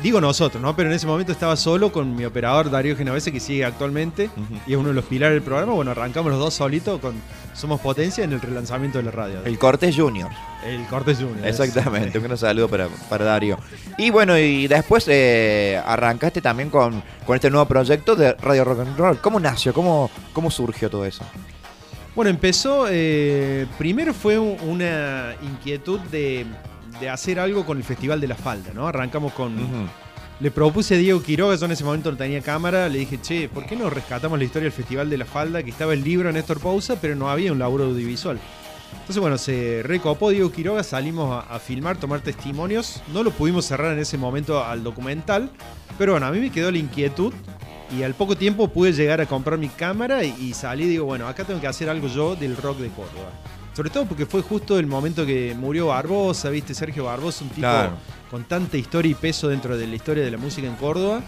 Digo 0.01 0.19
nosotros, 0.19 0.61
¿no? 0.61 0.75
Pero 0.75 0.89
en 0.89 0.95
ese 0.95 1.07
momento 1.07 1.31
estaba 1.31 1.55
solo 1.55 1.91
con 1.93 2.13
mi 2.15 2.25
operador 2.25 2.69
Darío 2.69 2.95
Genovese, 2.97 3.31
que 3.31 3.39
sigue 3.39 3.63
actualmente, 3.63 4.29
y 4.67 4.73
es 4.73 4.77
uno 4.77 4.89
de 4.89 4.95
los 4.95 5.05
pilares 5.05 5.35
del 5.35 5.43
programa. 5.43 5.71
Bueno, 5.73 5.91
arrancamos 5.91 6.29
los 6.29 6.39
dos 6.41 6.53
solitos 6.53 6.99
con 6.99 7.13
Somos 7.53 7.79
Potencia 7.79 8.23
en 8.25 8.33
el 8.33 8.41
relanzamiento 8.41 8.97
de 8.97 9.05
la 9.05 9.11
radio. 9.11 9.39
El 9.45 9.57
Cortés 9.57 9.95
Junior. 9.95 10.29
El 10.65 10.83
Cortés 10.87 11.19
Junior. 11.19 11.47
Exactamente, 11.47 12.17
un 12.17 12.25
gran 12.25 12.37
saludo 12.37 12.67
para, 12.67 12.89
para 13.09 13.23
Darío. 13.23 13.57
Y 13.97 14.09
bueno, 14.09 14.37
y 14.37 14.67
después 14.67 15.05
eh, 15.07 15.81
arrancaste 15.85 16.41
también 16.41 16.69
con, 16.69 17.01
con 17.25 17.35
este 17.35 17.49
nuevo 17.49 17.65
proyecto 17.65 18.15
de 18.17 18.33
Radio 18.33 18.65
Rock 18.65 18.79
and 18.81 18.97
Roll. 18.97 19.17
¿Cómo 19.19 19.39
nació? 19.39 19.73
¿Cómo, 19.73 20.11
cómo 20.33 20.51
surgió 20.51 20.89
todo 20.89 21.05
eso? 21.05 21.23
Bueno, 22.13 22.29
empezó, 22.29 22.87
eh, 22.89 23.65
primero 23.77 24.13
fue 24.13 24.37
un- 24.37 24.57
una 24.67 25.33
inquietud 25.41 25.99
de, 26.11 26.45
de 27.03 27.09
hacer 27.09 27.39
algo 27.39 27.65
con 27.65 27.77
el 27.77 27.83
Festival 27.83 28.21
de 28.21 28.27
la 28.27 28.35
Falda, 28.35 28.71
¿no? 28.73 28.87
Arrancamos 28.87 29.33
con... 29.33 29.55
Le 30.39 30.51
propuse 30.51 30.95
a 30.95 30.97
Diego 30.97 31.21
Quiroga, 31.21 31.55
yo 31.55 31.65
en 31.65 31.71
ese 31.71 31.83
momento 31.83 32.11
no 32.11 32.17
tenía 32.17 32.41
cámara, 32.41 32.89
le 32.89 32.99
dije, 32.99 33.19
che, 33.21 33.47
¿por 33.49 33.65
qué 33.65 33.75
no 33.75 33.89
rescatamos 33.89 34.37
la 34.39 34.45
historia 34.45 34.63
del 34.63 34.71
Festival 34.73 35.09
de 35.09 35.17
la 35.17 35.25
Falda? 35.25 35.61
Que 35.63 35.69
estaba 35.69 35.93
el 35.93 36.03
libro 36.03 36.27
de 36.27 36.33
Néstor 36.33 36.59
Pousa, 36.59 36.95
pero 36.99 37.15
no 37.15 37.29
había 37.29 37.51
un 37.51 37.59
laburo 37.59 37.85
audiovisual. 37.85 38.39
Entonces, 38.93 39.19
bueno, 39.19 39.37
se 39.37 39.83
recopó 39.83 40.31
Diego 40.31 40.51
Quiroga, 40.51 40.83
salimos 40.83 41.31
a, 41.31 41.55
a 41.55 41.59
filmar, 41.59 41.97
tomar 41.97 42.21
testimonios. 42.21 43.01
No 43.13 43.23
lo 43.23 43.31
pudimos 43.31 43.65
cerrar 43.65 43.93
en 43.93 43.99
ese 43.99 44.17
momento 44.17 44.63
al 44.63 44.83
documental, 44.83 45.49
pero 45.97 46.13
bueno, 46.13 46.25
a 46.25 46.31
mí 46.31 46.39
me 46.39 46.51
quedó 46.51 46.71
la 46.71 46.77
inquietud 46.77 47.33
y 47.95 48.03
al 48.03 48.13
poco 48.13 48.35
tiempo 48.35 48.67
pude 48.69 48.91
llegar 48.91 49.21
a 49.21 49.25
comprar 49.27 49.59
mi 49.59 49.69
cámara 49.69 50.23
y, 50.23 50.35
y 50.41 50.53
salí 50.53 50.85
y 50.85 50.87
digo, 50.87 51.05
bueno, 51.05 51.27
acá 51.27 51.43
tengo 51.43 51.61
que 51.61 51.67
hacer 51.67 51.89
algo 51.89 52.07
yo 52.07 52.35
del 52.35 52.57
rock 52.57 52.79
de 52.79 52.89
Córdoba. 52.89 53.31
Sobre 53.75 53.89
todo 53.89 54.05
porque 54.05 54.25
fue 54.25 54.41
justo 54.41 54.77
el 54.77 54.85
momento 54.87 55.25
que 55.25 55.55
murió 55.57 55.87
Barbosa, 55.87 56.49
¿viste? 56.49 56.73
Sergio 56.75 57.05
Barbosa, 57.05 57.43
un 57.43 57.49
tipo 57.49 57.61
Claro. 57.61 57.97
con 58.29 58.43
tanta 58.43 58.77
historia 58.77 59.11
y 59.11 59.15
peso 59.15 59.47
dentro 59.47 59.75
de 59.77 59.87
la 59.87 59.95
historia 59.95 60.23
de 60.23 60.29
la 60.31 60.37
música 60.37 60.67
en 60.67 60.75
Córdoba. 60.75 61.21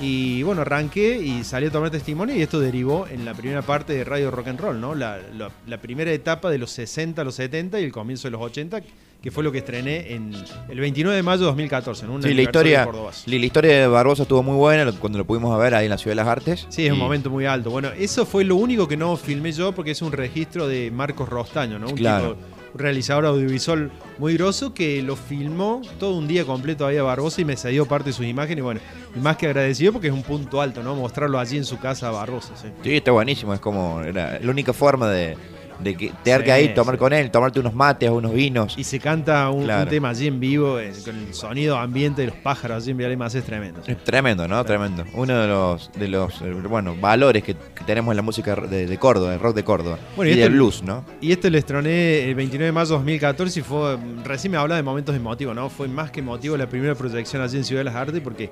Y 0.00 0.42
bueno, 0.44 0.62
arranqué 0.62 1.18
y 1.18 1.44
salí 1.44 1.66
a 1.66 1.70
tomar 1.70 1.90
testimonio 1.90 2.34
y 2.34 2.40
esto 2.42 2.58
derivó 2.58 3.06
en 3.06 3.24
la 3.26 3.34
primera 3.34 3.60
parte 3.62 3.92
de 3.92 4.04
Radio 4.04 4.30
Rock 4.30 4.48
and 4.48 4.60
Roll, 4.60 4.80
¿no? 4.80 4.94
La, 4.94 5.18
la- 5.36 5.50
la 5.66 5.78
primera 5.78 6.10
etapa 6.12 6.48
de 6.50 6.56
los 6.58 6.70
60 6.70 7.20
a 7.20 7.24
los 7.24 7.34
70 7.34 7.78
y 7.80 7.84
el 7.84 7.92
comienzo 7.92 8.28
de 8.28 8.32
los 8.32 8.40
80, 8.40 8.80
que 9.22 9.30
fue 9.30 9.44
lo 9.44 9.52
que 9.52 9.58
estrené 9.58 10.14
en 10.14 10.32
el 10.68 10.80
29 10.80 11.16
de 11.16 11.22
mayo 11.22 11.40
de 11.40 11.46
2014, 11.46 12.04
en 12.06 12.10
un 12.10 12.22
Sí, 12.22 12.32
la 12.32 12.42
historia, 12.42 12.86
de 13.26 13.38
la, 13.38 13.46
historia 13.46 13.80
de 13.80 13.86
Barbosa 13.86 14.22
estuvo 14.22 14.42
muy 14.42 14.56
buena 14.56 14.90
cuando 14.92 15.18
lo 15.18 15.26
pudimos 15.26 15.58
ver 15.58 15.74
ahí 15.74 15.84
en 15.84 15.90
la 15.90 15.98
Ciudad 15.98 16.12
de 16.12 16.16
las 16.16 16.28
Artes. 16.28 16.66
Sí, 16.70 16.86
es 16.86 16.92
un 16.92 16.98
momento 16.98 17.28
muy 17.28 17.44
alto. 17.44 17.70
Bueno, 17.70 17.90
eso 17.98 18.24
fue 18.24 18.44
lo 18.44 18.56
único 18.56 18.88
que 18.88 18.96
no 18.96 19.16
filmé 19.16 19.52
yo 19.52 19.72
porque 19.72 19.90
es 19.90 20.00
un 20.00 20.12
registro 20.12 20.66
de 20.66 20.90
Marcos 20.90 21.28
Rostaño, 21.28 21.78
¿no? 21.78 21.88
Un 21.88 21.96
Claro. 21.96 22.34
tipo, 22.34 22.46
un 22.72 22.78
realizador 22.78 23.26
audiovisual 23.26 23.90
muy 24.18 24.34
grosso 24.34 24.72
que 24.72 25.02
lo 25.02 25.16
filmó 25.16 25.82
todo 25.98 26.16
un 26.16 26.26
día 26.26 26.46
completo 26.46 26.86
ahí 26.86 26.96
a 26.96 27.02
Barbosa 27.02 27.42
y 27.42 27.44
me 27.44 27.56
cedió 27.56 27.84
parte 27.86 28.10
de 28.10 28.12
sus 28.14 28.26
imágenes. 28.26 28.58
Y 28.58 28.62
bueno, 28.62 28.80
más 29.20 29.36
que 29.36 29.46
agradecido 29.46 29.92
porque 29.92 30.08
es 30.08 30.14
un 30.14 30.22
punto 30.22 30.62
alto, 30.62 30.82
¿no? 30.82 30.94
Mostrarlo 30.94 31.38
allí 31.38 31.58
en 31.58 31.64
su 31.64 31.78
casa 31.78 32.08
a 32.08 32.12
Barbosa, 32.12 32.56
sí. 32.56 32.68
Sí, 32.82 32.96
está 32.96 33.10
buenísimo. 33.10 33.52
Es 33.52 33.60
como 33.60 34.00
era 34.00 34.38
la 34.40 34.50
única 34.50 34.72
forma 34.72 35.10
de, 35.10 35.36
de 35.82 35.96
que, 35.96 36.12
tener 36.22 36.40
Sí, 36.40 36.44
que 36.46 36.52
ahí 36.52 36.74
tomar 36.74 36.94
sí. 36.94 36.98
con 36.98 37.12
él, 37.12 37.30
tomarte 37.30 37.60
unos 37.60 37.74
mates, 37.74 38.10
unos 38.10 38.32
vinos. 38.32 38.74
Y 38.78 38.84
se 38.84 38.98
canta 39.00 39.48
un, 39.50 39.64
Claro. 39.64 39.82
un 39.84 39.88
tema 39.88 40.10
allí 40.10 40.26
en 40.26 40.40
vivo, 40.40 40.78
eh, 40.78 40.92
con 41.04 41.16
el 41.16 41.34
sonido 41.34 41.76
ambiente 41.78 42.22
de 42.22 42.28
los 42.28 42.36
pájaros 42.36 42.82
allí 42.82 42.90
en 42.92 42.96
Villa 42.98 43.06
Alemás, 43.08 43.34
es 43.34 43.44
tremendo. 43.44 43.80
sí. 43.84 43.92
Es 43.92 44.04
tremendo, 44.04 44.46
¿no? 44.48 44.64
Tremendo. 44.64 45.04
Uno 45.14 45.38
de 45.40 45.48
los, 45.48 45.90
de 45.92 46.08
los 46.08 46.40
eh, 46.42 46.52
bueno, 46.68 46.94
valores 46.96 47.42
que, 47.42 47.54
que 47.54 47.84
tenemos 47.84 48.12
en 48.12 48.16
la 48.16 48.22
música 48.22 48.54
de, 48.54 48.86
de 48.86 48.98
Córdoba, 48.98 49.34
el 49.34 49.40
rock 49.40 49.56
de 49.56 49.64
Córdoba. 49.64 49.98
Bueno, 50.16 50.30
y 50.30 50.34
este- 50.34 50.48
blues, 50.50 50.82
¿no? 50.82 51.04
Y 51.20 51.32
esto 51.32 51.48
lo 51.50 51.58
estrené 51.58 52.24
el 52.28 52.34
29 52.34 52.66
de 52.66 52.72
mayo 52.72 52.86
de 52.86 52.94
2014 52.94 53.60
y 53.60 53.62
fue, 53.62 53.96
recién 54.24 54.50
me 54.52 54.58
hablaba 54.58 54.76
de 54.76 54.82
momentos 54.82 55.14
emotivos, 55.16 55.54
¿no? 55.54 55.68
Fue 55.70 55.88
más 55.88 56.10
que 56.10 56.20
emotivo 56.20 56.56
la 56.56 56.66
primera 56.68 56.94
proyección 56.94 57.42
allí 57.42 57.56
en 57.56 57.64
Ciudad 57.64 57.80
de 57.80 57.84
las 57.84 57.94
Artes 57.94 58.20
porque 58.22 58.50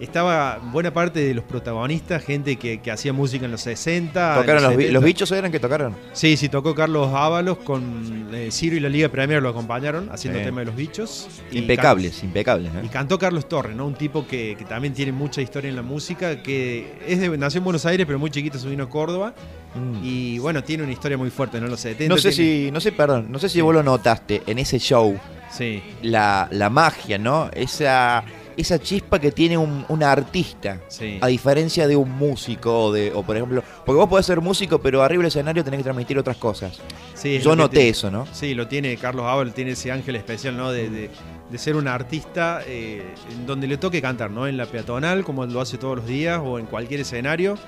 estaba 0.00 0.58
buena 0.72 0.92
parte 0.92 1.20
de 1.20 1.34
los 1.34 1.44
protagonistas, 1.44 2.24
gente 2.24 2.56
que, 2.56 2.80
que 2.80 2.90
hacía 2.90 3.12
música 3.12 3.44
en 3.44 3.50
los 3.50 3.60
60. 3.60 4.34
en 4.34 4.40
¿Tocaron 4.40 4.62
los, 4.62 4.70
bi- 4.72 4.84
70. 4.84 4.92
los 4.94 5.04
bichos 5.04 5.32
eran 5.32 5.52
que 5.52 5.60
tocaron? 5.60 5.94
Sí, 6.12 6.36
sí, 6.36 6.48
tocó 6.48 6.69
Carlos 6.74 7.10
Ábalos 7.12 7.58
con 7.58 8.28
eh, 8.32 8.48
Ciro 8.50 8.76
y 8.76 8.80
la 8.80 8.88
Liga 8.88 9.08
Premier 9.08 9.42
lo 9.42 9.48
acompañaron 9.50 10.08
haciendo 10.12 10.38
Sí. 10.38 10.44
tema 10.44 10.60
de 10.60 10.66
los 10.66 10.76
bichos. 10.76 11.28
Y 11.50 11.58
Impecables, 11.58 12.22
impecables. 12.22 12.70
y 12.82 12.86
¿eh? 12.86 12.90
cantó 12.92 13.18
Carlos 13.18 13.48
Torres, 13.48 13.74
¿no? 13.76 13.86
Un 13.86 13.94
tipo 13.94 14.26
que, 14.26 14.54
que 14.58 14.64
también 14.64 14.94
tiene 14.94 15.12
mucha 15.12 15.40
historia 15.42 15.68
en 15.70 15.76
la 15.76 15.82
música, 15.82 16.42
que 16.42 16.92
es 17.06 17.20
de, 17.20 17.36
nació 17.36 17.58
en 17.58 17.64
Buenos 17.64 17.86
Aires, 17.86 18.06
pero 18.06 18.18
muy 18.18 18.30
chiquito 18.30 18.58
se 18.58 18.68
vino 18.68 18.84
a 18.84 18.88
Córdoba. 18.88 19.34
Mm. 19.74 20.04
Y 20.04 20.38
bueno, 20.40 20.64
tiene 20.64 20.82
una 20.82 20.92
historia 20.92 21.16
muy 21.16 21.30
fuerte, 21.30 21.60
¿no? 21.60 21.66
Los 21.68 21.80
70. 21.80 22.14
No 22.14 22.20
sé 22.20 22.30
tiene- 22.30 22.64
si, 22.66 22.70
no 22.70 22.80
sé, 22.80 22.92
perdón, 22.92 23.26
no 23.30 23.38
sé 23.38 23.48
si 23.48 23.60
vos 23.60 23.74
lo 23.74 23.82
notaste 23.82 24.42
en 24.46 24.58
ese 24.58 24.78
show, 24.78 25.16
Sí. 25.50 25.82
la, 26.02 26.48
la 26.50 26.70
magia, 26.70 27.18
¿no? 27.18 27.50
Esa, 27.52 28.24
esa 28.60 28.78
chispa 28.78 29.18
que 29.18 29.32
tiene 29.32 29.58
un, 29.58 29.84
un 29.88 30.02
artista. 30.02 30.80
Sí. 30.88 31.18
A 31.20 31.26
diferencia 31.26 31.86
de 31.88 31.96
un 31.96 32.10
músico 32.10 32.84
o 32.86 32.92
de, 32.92 33.12
o 33.14 33.22
por 33.22 33.36
ejemplo, 33.36 33.62
porque 33.84 33.96
vos 33.98 34.08
podés 34.08 34.26
ser 34.26 34.40
músico, 34.40 34.78
pero 34.80 35.02
arriba 35.02 35.22
del 35.22 35.28
escenario 35.28 35.64
tenés 35.64 35.78
que 35.78 35.84
transmitir 35.84 36.18
otras 36.18 36.36
cosas. 36.36 36.78
Sí, 37.14 37.38
Yo 37.40 37.54
noté 37.56 37.76
tiene- 37.76 37.90
eso, 37.90 38.10
¿no? 38.10 38.26
Sí, 38.32 38.54
lo 38.54 38.68
tiene 38.68 38.96
Carlos 38.96 39.26
Ábalos, 39.26 39.54
tiene 39.54 39.72
ese 39.72 39.90
ángel 39.92 40.16
especial, 40.16 40.56
¿no? 40.56 40.70
De, 40.72 40.88
de- 40.88 41.10
de 41.50 41.58
ser 41.58 41.74
un 41.74 41.88
artista 41.88 42.60
eh, 42.64 43.02
en 43.32 43.44
donde 43.44 43.66
le 43.66 43.76
toque 43.76 44.00
cantar, 44.00 44.30
¿no? 44.30 44.46
En 44.46 44.56
la 44.56 44.66
peatonal, 44.66 45.24
como 45.24 45.44
lo 45.46 45.60
hace 45.60 45.78
todos 45.78 45.96
los 45.96 46.06
días, 46.06 46.40
o 46.44 46.60
en 46.60 46.66
cualquier 46.66 47.00
escenario. 47.00 47.58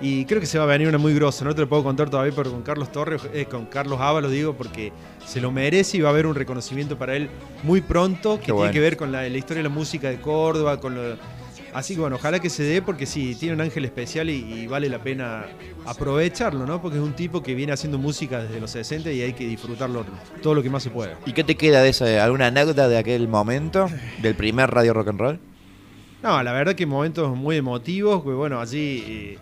Y 0.00 0.24
creo 0.24 0.40
que 0.40 0.46
se 0.46 0.58
va 0.58 0.64
a 0.64 0.66
venir 0.66 0.88
una 0.88 0.98
muy 0.98 1.14
grosa, 1.14 1.44
no 1.44 1.54
te 1.54 1.60
lo 1.60 1.68
puedo 1.68 1.84
contar 1.84 2.10
todavía, 2.10 2.32
pero 2.36 2.50
con 2.50 2.62
Carlos 2.62 2.90
Torres, 2.90 3.22
eh, 3.32 3.46
con 3.46 3.66
Carlos 3.66 4.00
Ábalos 4.00 4.32
digo, 4.32 4.54
porque 4.54 4.92
se 5.24 5.40
lo 5.40 5.50
merece 5.52 5.96
y 5.96 6.00
va 6.00 6.08
a 6.08 6.12
haber 6.12 6.26
un 6.26 6.34
reconocimiento 6.34 6.98
para 6.98 7.16
él 7.16 7.30
muy 7.62 7.80
pronto, 7.80 8.38
que 8.38 8.46
Qué 8.46 8.52
bueno. 8.52 8.70
tiene 8.70 8.74
que 8.74 8.80
ver 8.80 8.96
con 8.96 9.12
la, 9.12 9.22
la 9.22 9.38
historia 9.38 9.62
de 9.62 9.68
la 9.68 9.74
música 9.74 10.10
de 10.10 10.20
Córdoba, 10.20 10.80
con 10.80 10.94
lo, 10.94 11.16
Así 11.74 11.94
que 11.94 12.00
bueno, 12.00 12.16
ojalá 12.16 12.38
que 12.38 12.50
se 12.50 12.62
dé 12.62 12.82
porque 12.82 13.04
sí, 13.04 13.34
tiene 13.34 13.54
un 13.56 13.60
ángel 13.60 13.84
especial 13.84 14.30
y, 14.30 14.34
y 14.34 14.66
vale 14.68 14.88
la 14.88 15.00
pena 15.00 15.46
aprovecharlo, 15.84 16.66
¿no? 16.66 16.80
Porque 16.80 16.98
es 16.98 17.02
un 17.02 17.14
tipo 17.14 17.42
que 17.42 17.56
viene 17.56 17.72
haciendo 17.72 17.98
música 17.98 18.44
desde 18.44 18.60
los 18.60 18.70
60 18.70 19.10
y 19.10 19.22
hay 19.22 19.32
que 19.32 19.44
disfrutarlo 19.44 20.04
todo 20.40 20.54
lo 20.54 20.62
que 20.62 20.70
más 20.70 20.84
se 20.84 20.90
pueda. 20.90 21.18
¿Y 21.26 21.32
qué 21.32 21.42
te 21.42 21.56
queda 21.56 21.82
de 21.82 21.88
esa? 21.88 22.22
¿Alguna 22.22 22.46
anécdota 22.46 22.88
de 22.88 22.96
aquel 22.96 23.26
momento? 23.26 23.88
¿Del 24.22 24.36
primer 24.36 24.70
Radio 24.70 24.94
Rock 24.94 25.08
and 25.08 25.18
Roll? 25.20 25.40
No, 26.22 26.40
la 26.44 26.52
verdad 26.52 26.76
que 26.76 26.86
momentos 26.86 27.36
muy 27.36 27.56
emotivos, 27.56 28.22
bueno, 28.22 28.60
allí 28.60 29.04
eh, 29.06 29.38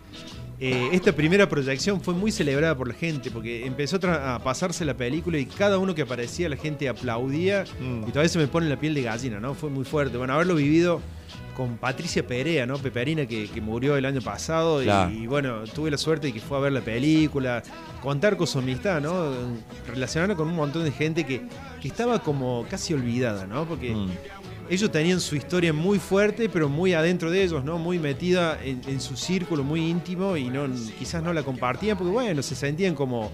eh, 0.65 0.91
esta 0.93 1.11
primera 1.13 1.49
proyección 1.49 2.01
fue 2.01 2.15
muy 2.15 2.31
celebrada 2.31 2.77
por 2.77 2.87
la 2.87 2.95
gente, 2.95 3.31
porque 3.33 3.67
empezó 3.67 3.99
a 4.07 4.39
pasarse 4.39 4.85
la 4.85 4.95
película 4.95 5.37
y 5.39 5.47
cada 5.47 5.77
uno 5.79 5.93
que 5.95 6.03
aparecía 6.03 6.49
la 6.49 6.57
gente 6.57 6.89
aplaudía 6.89 7.65
Mm. 7.81 8.03
y 8.07 8.11
todavía 8.11 8.29
se 8.29 8.39
me 8.39 8.47
pone 8.47 8.69
la 8.69 8.79
piel 8.79 8.95
de 8.95 9.03
gallina, 9.03 9.41
¿no? 9.41 9.55
Fue 9.55 9.71
muy 9.71 9.85
fuerte. 9.85 10.17
Bueno, 10.19 10.35
haberlo 10.35 10.55
vivido 10.55 11.01
con 11.57 11.77
Patricia 11.79 12.27
Perea, 12.27 12.65
¿no? 12.65 12.79
Peperina, 12.79 13.27
que, 13.27 13.49
que 13.49 13.61
murió 13.61 13.97
el 13.97 14.05
año 14.07 14.21
pasado 14.23 14.81
y- 14.81 14.85
Claro. 14.87 15.11
y, 15.13 15.27
bueno, 15.27 15.65
tuve 15.75 15.91
la 15.91 15.99
suerte 15.99 16.29
de 16.29 16.33
que 16.33 16.41
fue 16.41 16.57
a 16.57 16.61
ver 16.61 16.73
la 16.73 16.81
película, 16.81 17.63
contar 18.01 18.37
con 18.37 18.47
su 18.47 18.59
amistad, 18.61 19.01
¿no? 19.03 19.33
Relacionarlo 19.89 20.37
con 20.37 20.49
un 20.49 20.55
montón 20.57 20.85
de 20.85 20.93
gente 20.93 21.25
que, 21.27 21.43
que 21.81 21.89
estaba 21.89 22.21
como 22.21 22.65
casi 22.71 22.95
olvidada, 22.95 23.47
¿no? 23.47 23.65
Porque 23.67 23.91
Mm. 23.91 24.11
Ellos 24.75 24.91
tenían 24.91 25.21
su 25.21 25.37
historia 25.37 25.73
muy 25.73 25.99
fuerte, 25.99 26.49
pero 26.49 26.69
muy 26.69 26.95
adentro 26.95 27.31
de 27.31 27.43
ellos, 27.45 27.63
¿no? 27.65 27.79
Muy 27.79 27.99
metida 27.99 28.59
en, 28.65 29.01
su 29.01 29.17
círculo 29.17 29.63
muy 29.65 29.81
íntimo 29.89 30.37
y 30.37 30.49
no, 30.49 30.67
quizás 30.99 31.23
no 31.23 31.33
la 31.33 31.43
compartían 31.43 31.99
porque, 31.99 32.13
bueno, 32.13 32.43
se 32.43 32.55
sentían 32.55 32.95
como 32.95 33.31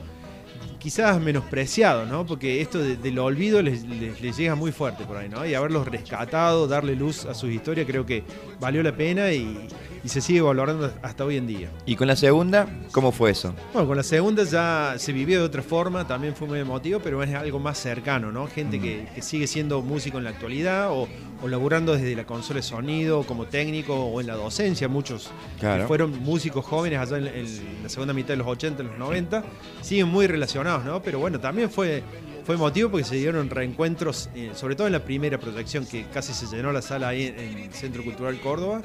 quizás 0.79 1.21
menospreciados, 1.21 2.09
¿no? 2.09 2.25
Porque 2.27 2.61
esto 2.61 2.79
de- 2.79 2.97
del 2.97 3.19
olvido 3.19 3.63
les, 3.63 3.85
les- 3.85 4.21
les 4.21 4.37
llega 4.37 4.55
muy 4.55 4.73
fuerte 4.73 5.05
por 5.05 5.17
ahí, 5.17 5.29
¿no? 5.29 5.45
Y 5.47 5.55
haberlos 5.55 5.87
rescatado, 5.87 6.67
darle 6.67 6.95
luz 6.97 7.25
a 7.25 7.35
sus 7.35 7.51
historias, 7.51 7.87
creo 7.87 8.05
que 8.07 8.25
valió 8.61 8.83
la 8.83 8.97
pena 8.97 9.33
y, 9.33 9.69
y 10.05 10.09
se 10.09 10.21
sigue 10.21 10.41
valorando 10.41 10.93
hasta 11.03 11.25
hoy 11.25 11.37
en 11.37 11.47
día. 11.47 11.69
¿Y 11.87 11.97
con 11.97 12.07
la 12.09 12.17
segunda? 12.17 12.69
¿Cómo 12.93 13.13
fue 13.13 13.31
eso? 13.31 13.55
Bueno, 13.73 13.89
con 13.89 13.97
la 13.97 14.03
segunda 14.03 14.45
ya 14.45 14.95
se 14.99 15.13
vivió 15.13 15.39
de 15.41 15.45
otra 15.45 15.63
forma, 15.63 16.07
también 16.07 16.35
fue 16.37 16.47
muy 16.49 16.59
emotivo, 16.61 17.01
pero 17.01 17.23
es 17.23 17.35
algo 17.35 17.59
más 17.59 17.79
cercano, 17.79 18.31
¿no? 18.33 18.47
Gente 18.47 18.81
que, 18.81 19.07
que 19.15 19.23
sigue 19.23 19.47
siendo 19.47 19.83
músico 19.83 20.19
en 20.19 20.25
la 20.25 20.31
actualidad 20.31 20.91
o, 20.93 21.09
o 21.43 21.49
laburando 21.49 21.95
desde 21.95 22.15
la 22.17 22.25
consola 22.27 22.59
de 22.59 22.63
sonido 22.63 23.23
como 23.25 23.47
técnico 23.47 23.95
o 23.95 24.21
en 24.21 24.27
la 24.27 24.35
docencia, 24.35 24.89
muchos 24.89 25.31
Claro. 25.59 25.83
que 25.83 25.89
fueron 25.89 26.19
músicos 26.23 26.65
jóvenes 26.65 26.99
allá 27.01 27.19
en, 27.19 27.27
en 27.27 27.83
la 27.83 27.89
segunda 27.89 28.13
mitad 28.15 28.29
de 28.29 28.37
los 28.37 28.47
80, 28.47 28.83
en 28.83 28.89
los 28.89 28.99
90, 28.99 29.43
siguen 29.83 30.09
muy 30.09 30.27
relacionados, 30.27 30.85
¿no? 30.85 31.03
Pero 31.03 31.19
bueno, 31.19 31.41
también 31.41 31.71
fue, 31.71 32.03
fue 32.45 32.55
emotivo 32.55 32.91
porque 32.91 33.05
se 33.05 33.17
dieron 33.17 33.51
reencuentros, 33.51 34.31
eh, 34.35 34.51
sobre 34.55 34.77
todo 34.77 34.87
en 34.87 34.93
la 34.93 35.05
primera 35.05 35.39
proyección, 35.39 35.85
que 35.87 36.05
casi 36.13 36.33
se 36.33 36.47
llenó 36.47 36.73
la 36.73 36.83
sala 36.83 37.09
ahí 37.09 37.27
en 37.37 37.59
el 37.59 37.73
Centro 37.73 38.03
Cultural 38.05 38.39
Córdoba. 38.41 38.83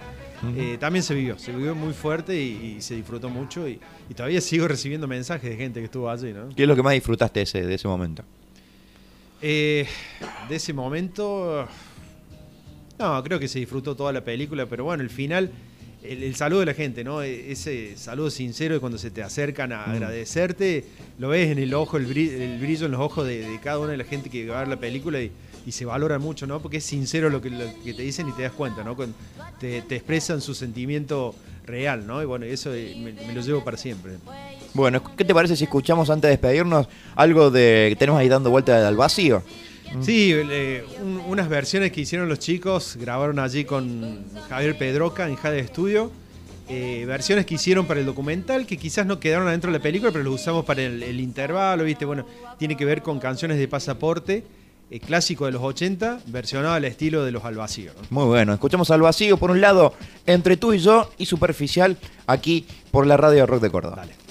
Eh, 0.58 0.78
también 0.80 1.04
se 1.04 1.14
vivió, 1.16 1.38
se 1.40 1.52
vivió 1.52 1.74
muy 1.74 1.94
fuerte 1.94 2.36
y, 2.40 2.76
y 2.78 2.82
se 2.82 2.96
disfrutó 2.96 3.30
mucho 3.30 3.68
y, 3.68 3.80
y 4.10 4.14
todavía 4.14 4.42
sigo 4.42 4.68
recibiendo 4.68 5.08
mensajes 5.08 5.50
de 5.50 5.56
gente 5.56 5.80
que 5.80 5.86
estuvo 5.86 6.10
allí, 6.10 6.34
¿no? 6.34 6.50
¿Qué 6.56 6.64
es 6.64 6.68
lo 6.68 6.76
que 6.76 6.84
más 6.84 6.94
disfrutaste 6.94 7.40
de 7.40 7.44
ese, 7.44 7.66
de 7.66 7.74
ese 7.76 7.88
momento? 7.88 8.24
Eh, 9.42 9.86
de 10.50 10.56
ese 10.56 10.74
momento, 10.74 11.68
no, 13.00 13.24
creo 13.24 13.40
que 13.40 13.48
se 13.48 13.60
disfrutó 13.60 13.96
toda 13.96 14.12
la 14.14 14.24
película, 14.24 14.66
pero 14.66 14.84
bueno, 14.86 15.04
el 15.04 15.10
final, 15.10 15.52
el, 16.04 16.24
el 16.24 16.36
saludo 16.36 16.62
de 16.62 16.66
la 16.68 16.74
gente, 16.74 17.04
¿no? 17.04 17.22
E- 17.22 17.52
Ese 17.52 17.98
saludo 17.98 18.30
sincero 18.30 18.74
de 18.76 18.80
cuando 18.80 18.98
se 18.98 19.12
te 19.12 19.22
acercan 19.24 19.72
a 19.74 19.86
agradecerte, 19.86 20.86
lo 21.20 21.30
ves 21.30 21.50
en 21.52 21.60
el 21.60 21.74
ojo, 21.74 21.98
el 21.98 22.06
brillo, 22.06 22.34
el 22.42 22.60
brillo 22.60 22.86
en 22.86 22.92
los 22.94 23.02
ojos 23.02 23.26
de, 23.28 23.48
de 23.50 23.60
cada 23.60 23.80
una 23.80 23.92
de 23.92 23.98
la 23.98 24.06
gente 24.06 24.30
que 24.30 24.48
va 24.48 24.58
a 24.58 24.60
ver 24.60 24.68
la 24.70 24.80
película 24.80 25.22
y, 25.22 25.32
y 25.66 25.72
se 25.72 25.86
valora 25.86 26.20
mucho, 26.20 26.46
¿no? 26.48 26.60
Porque 26.62 26.78
es 26.78 26.84
sincero 26.86 27.30
lo 27.30 27.42
que, 27.42 27.50
lo 27.50 27.66
que 27.84 27.94
te 27.94 28.02
dicen 28.02 28.28
y 28.28 28.32
te 28.34 28.44
das 28.44 28.52
cuenta, 28.52 28.84
¿no? 28.84 28.96
Con- 28.96 29.14
te, 29.60 29.82
te 29.84 29.96
expresan 29.96 30.42
su 30.42 30.54
sentimiento 30.54 31.34
real, 31.66 32.06
¿no? 32.06 32.22
Y 32.22 32.26
bueno, 32.26 32.46
eso 32.46 32.74
eh, 32.74 32.96
me, 32.98 33.14
me 33.14 33.34
lo 33.34 33.42
llevo 33.42 33.64
para 33.64 33.78
siempre. 33.78 34.14
Bueno, 34.74 35.02
¿qué 35.16 35.24
te 35.24 35.34
parece 35.34 35.56
si 35.56 35.64
escuchamos 35.66 36.10
antes 36.10 36.24
de 36.30 36.32
despedirnos 36.32 36.88
algo 37.16 37.50
de 37.52 37.88
que 37.92 37.96
tenemos 37.96 38.20
ahí 38.20 38.28
dando 38.28 38.50
vuelta 38.50 38.86
al 38.88 38.96
vacío? 38.98 39.44
Sí, 40.02 40.32
eh, 40.34 40.84
un- 41.02 41.22
unas 41.28 41.48
versiones 41.48 41.92
que 41.92 42.02
hicieron 42.02 42.28
los 42.28 42.40
chicos, 42.40 42.98
grabaron 43.00 43.38
allí 43.40 43.64
con 43.64 44.24
Javier 44.50 44.78
Pedroca 44.78 45.28
en 45.28 45.36
Jade 45.36 45.68
Studio. 45.68 46.12
eh, 46.70 47.04
versiones 47.06 47.46
que 47.46 47.56
hicieron 47.56 47.86
para 47.86 48.00
el 48.00 48.06
documental 48.06 48.66
que 48.66 48.78
quizás 48.78 49.06
no 49.06 49.20
quedaron 49.20 49.48
adentro 49.50 49.70
de 49.70 49.78
la 49.80 49.84
película, 49.84 50.12
pero 50.14 50.24
los 50.24 50.36
usamos 50.42 50.64
para 50.64 50.82
el, 50.82 51.04
el 51.04 51.20
intervalo, 51.20 51.84
¿viste? 51.84 52.06
Bueno, 52.06 52.26
tiene 52.58 52.78
que 52.78 52.86
ver 52.86 53.02
con 53.02 53.20
canciones 53.20 53.58
de 53.60 53.68
pasaporte, 53.68 54.46
eh, 54.94 55.00
clásico 55.00 55.48
de 55.48 55.52
los 55.54 55.64
80, 55.64 56.20
versionado 56.28 56.76
al 56.76 56.86
estilo 56.86 57.26
de 57.26 57.32
los 57.32 57.44
al 57.46 57.56
vacío. 57.56 57.94
¿no? 57.96 58.08
Muy 58.12 58.26
bueno, 58.26 58.54
escuchamos 58.54 58.92
al 58.92 59.02
vacío 59.02 59.38
por 59.38 59.50
un 59.50 59.60
lado, 59.60 59.96
entre 60.28 60.56
tú 60.56 60.72
y 60.72 60.78
yo, 60.78 61.10
y 61.18 61.26
superficial 61.26 61.98
aquí 62.28 62.68
por 62.92 63.08
la 63.08 63.18
radio 63.18 63.48
Rock 63.48 63.64
de 63.64 63.72
Córdoba. 63.72 63.96
Dale. 63.98 64.23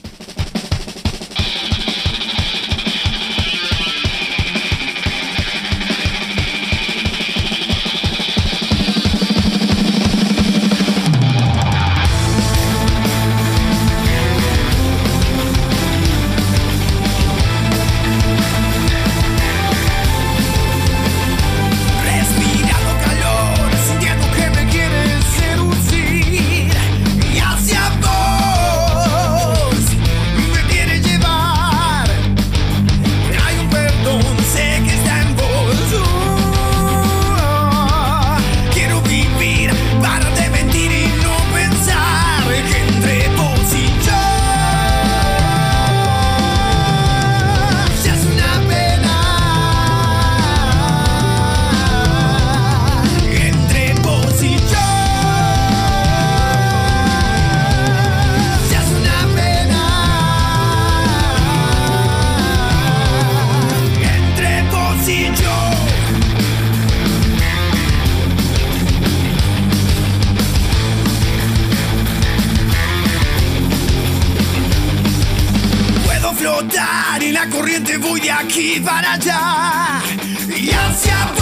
De 78.23 78.31
aquí 78.31 78.81
para 78.81 79.15
allá 79.15 80.01
y 80.49 80.71
hacia 80.71 81.42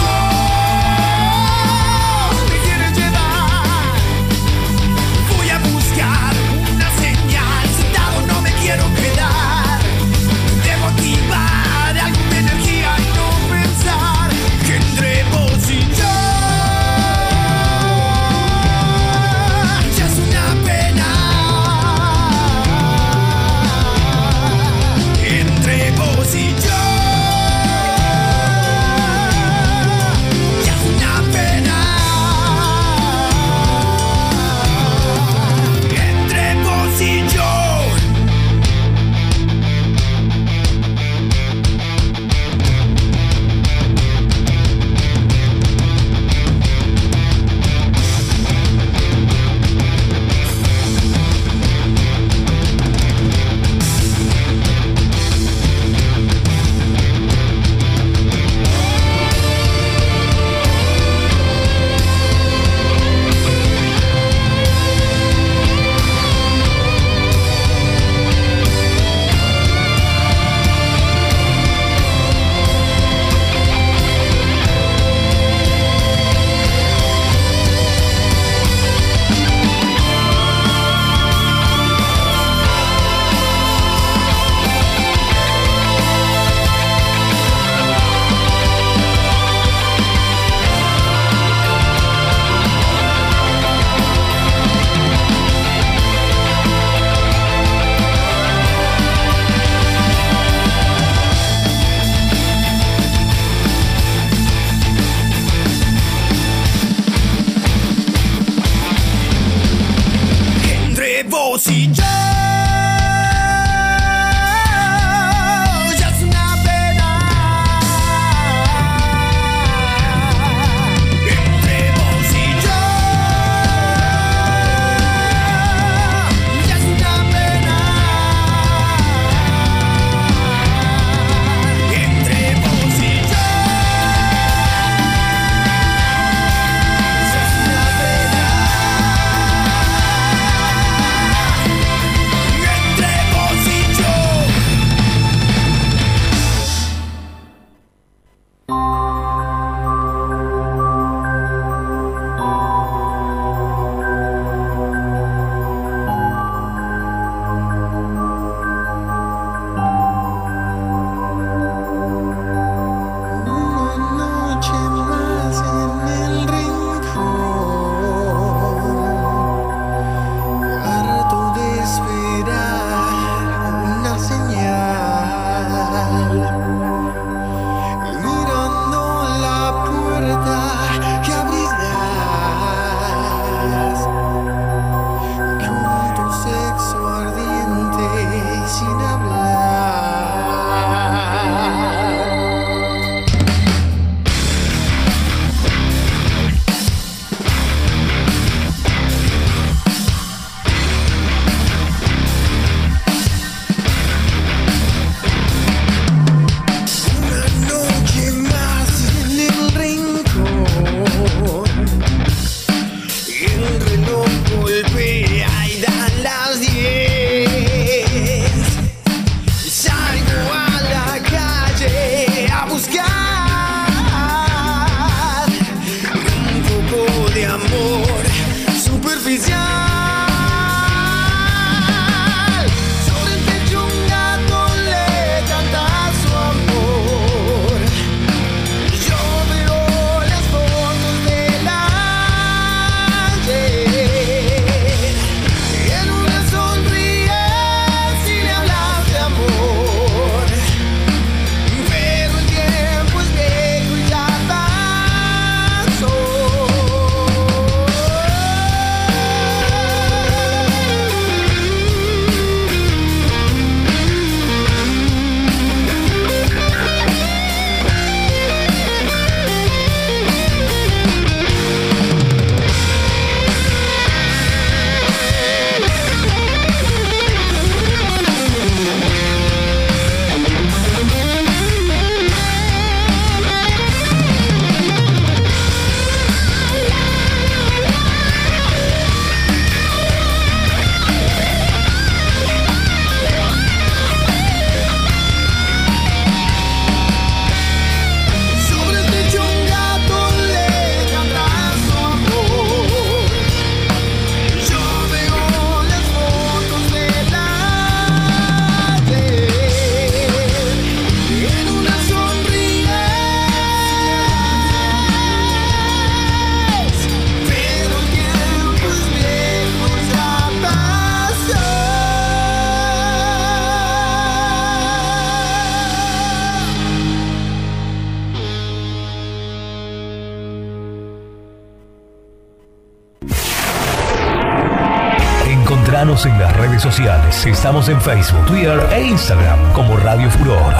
sociales. 336.81 337.45
Estamos 337.45 337.89
en 337.89 338.01
Facebook, 338.01 338.45
Twitter 338.45 338.79
e 338.91 339.03
Instagram 339.03 339.71
como 339.73 339.97
Radio 339.97 340.29
Furor. 340.31 340.73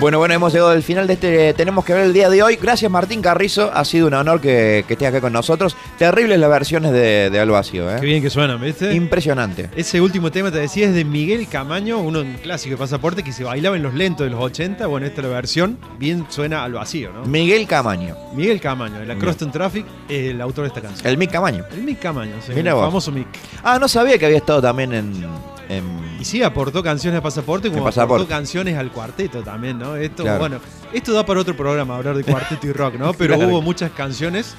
Bueno, 0.00 0.18
bueno, 0.18 0.32
hemos 0.32 0.52
llegado 0.52 0.70
al 0.70 0.84
final 0.84 1.08
de 1.08 1.14
este 1.14 1.54
Tenemos 1.54 1.84
que 1.84 1.92
ver 1.92 2.04
el 2.04 2.12
día 2.12 2.30
de 2.30 2.40
hoy. 2.40 2.54
Gracias 2.54 2.88
Martín 2.88 3.20
Carrizo, 3.20 3.72
ha 3.74 3.84
sido 3.84 4.06
un 4.06 4.14
honor 4.14 4.40
que, 4.40 4.84
que 4.86 4.92
estés 4.92 5.08
acá 5.08 5.20
con 5.20 5.32
nosotros. 5.32 5.76
Terribles 5.98 6.38
las 6.38 6.48
versiones 6.48 6.92
de, 6.92 7.30
de 7.30 7.40
Al 7.40 7.50
Vacío, 7.50 7.90
¿eh? 7.90 7.96
Qué 7.98 8.06
bien 8.06 8.22
que 8.22 8.30
suenan, 8.30 8.60
¿viste? 8.60 8.94
Impresionante. 8.94 9.70
Ese 9.74 10.00
último 10.00 10.30
tema 10.30 10.52
te 10.52 10.58
decía 10.58 10.86
es 10.86 10.94
de 10.94 11.04
Miguel 11.04 11.48
Camaño, 11.48 11.98
uno 11.98 12.20
un 12.20 12.34
clásico 12.34 12.74
de 12.74 12.78
pasaporte 12.78 13.24
que 13.24 13.32
se 13.32 13.42
bailaba 13.42 13.74
en 13.76 13.82
los 13.82 13.92
lentos 13.92 14.24
de 14.24 14.30
los 14.30 14.40
80. 14.40 14.86
Bueno, 14.86 15.04
esta 15.06 15.20
es 15.20 15.26
la 15.26 15.34
versión, 15.34 15.78
bien 15.98 16.26
suena 16.28 16.62
al 16.62 16.74
vacío, 16.74 17.10
¿no? 17.12 17.24
Miguel 17.24 17.66
Camaño, 17.66 18.14
Miguel 18.34 18.60
Camaño, 18.60 19.00
de 19.00 19.06
la 19.06 19.14
Bien. 19.14 19.18
Croston 19.18 19.50
Traffic, 19.50 19.84
el 20.08 20.40
autor 20.40 20.62
de 20.62 20.68
esta 20.68 20.80
canción. 20.80 21.08
el 21.08 21.18
Mick 21.18 21.32
Camaño. 21.32 21.64
El 21.72 21.82
Mick 21.82 21.98
Camaño, 21.98 22.34
sí, 22.46 22.52
Mira 22.54 22.70
el 22.70 22.76
vos. 22.76 22.84
famoso 22.84 23.10
Mick. 23.10 23.26
Ah, 23.64 23.78
no 23.80 23.88
sabía 23.88 24.16
que 24.16 24.26
había 24.26 24.38
estado 24.38 24.62
también 24.62 24.92
en. 24.92 25.26
En- 25.68 26.16
Y 26.20 26.24
sí, 26.24 26.42
aportó 26.42 26.82
canciones 26.82 27.18
de 27.18 27.22
pasaporte 27.22 27.70
como 27.70 27.84
Pasaporte. 27.84 28.22
aportó 28.22 28.28
canciones 28.28 28.76
al 28.76 28.90
cuarteto 28.90 29.42
también, 29.42 29.78
¿no? 29.78 29.96
Esto, 29.96 30.22
Claro. 30.24 30.38
bueno, 30.40 30.60
esto 30.92 31.12
da 31.12 31.24
para 31.24 31.40
otro 31.40 31.56
programa 31.56 31.96
hablar 31.96 32.16
de 32.16 32.24
cuarteto 32.24 32.66
y 32.66 32.72
rock, 32.72 32.94
¿no? 32.94 33.12
Pero 33.18 33.34
Claro. 33.36 33.50
hubo 33.50 33.62
muchas 33.62 33.90
canciones 33.92 34.54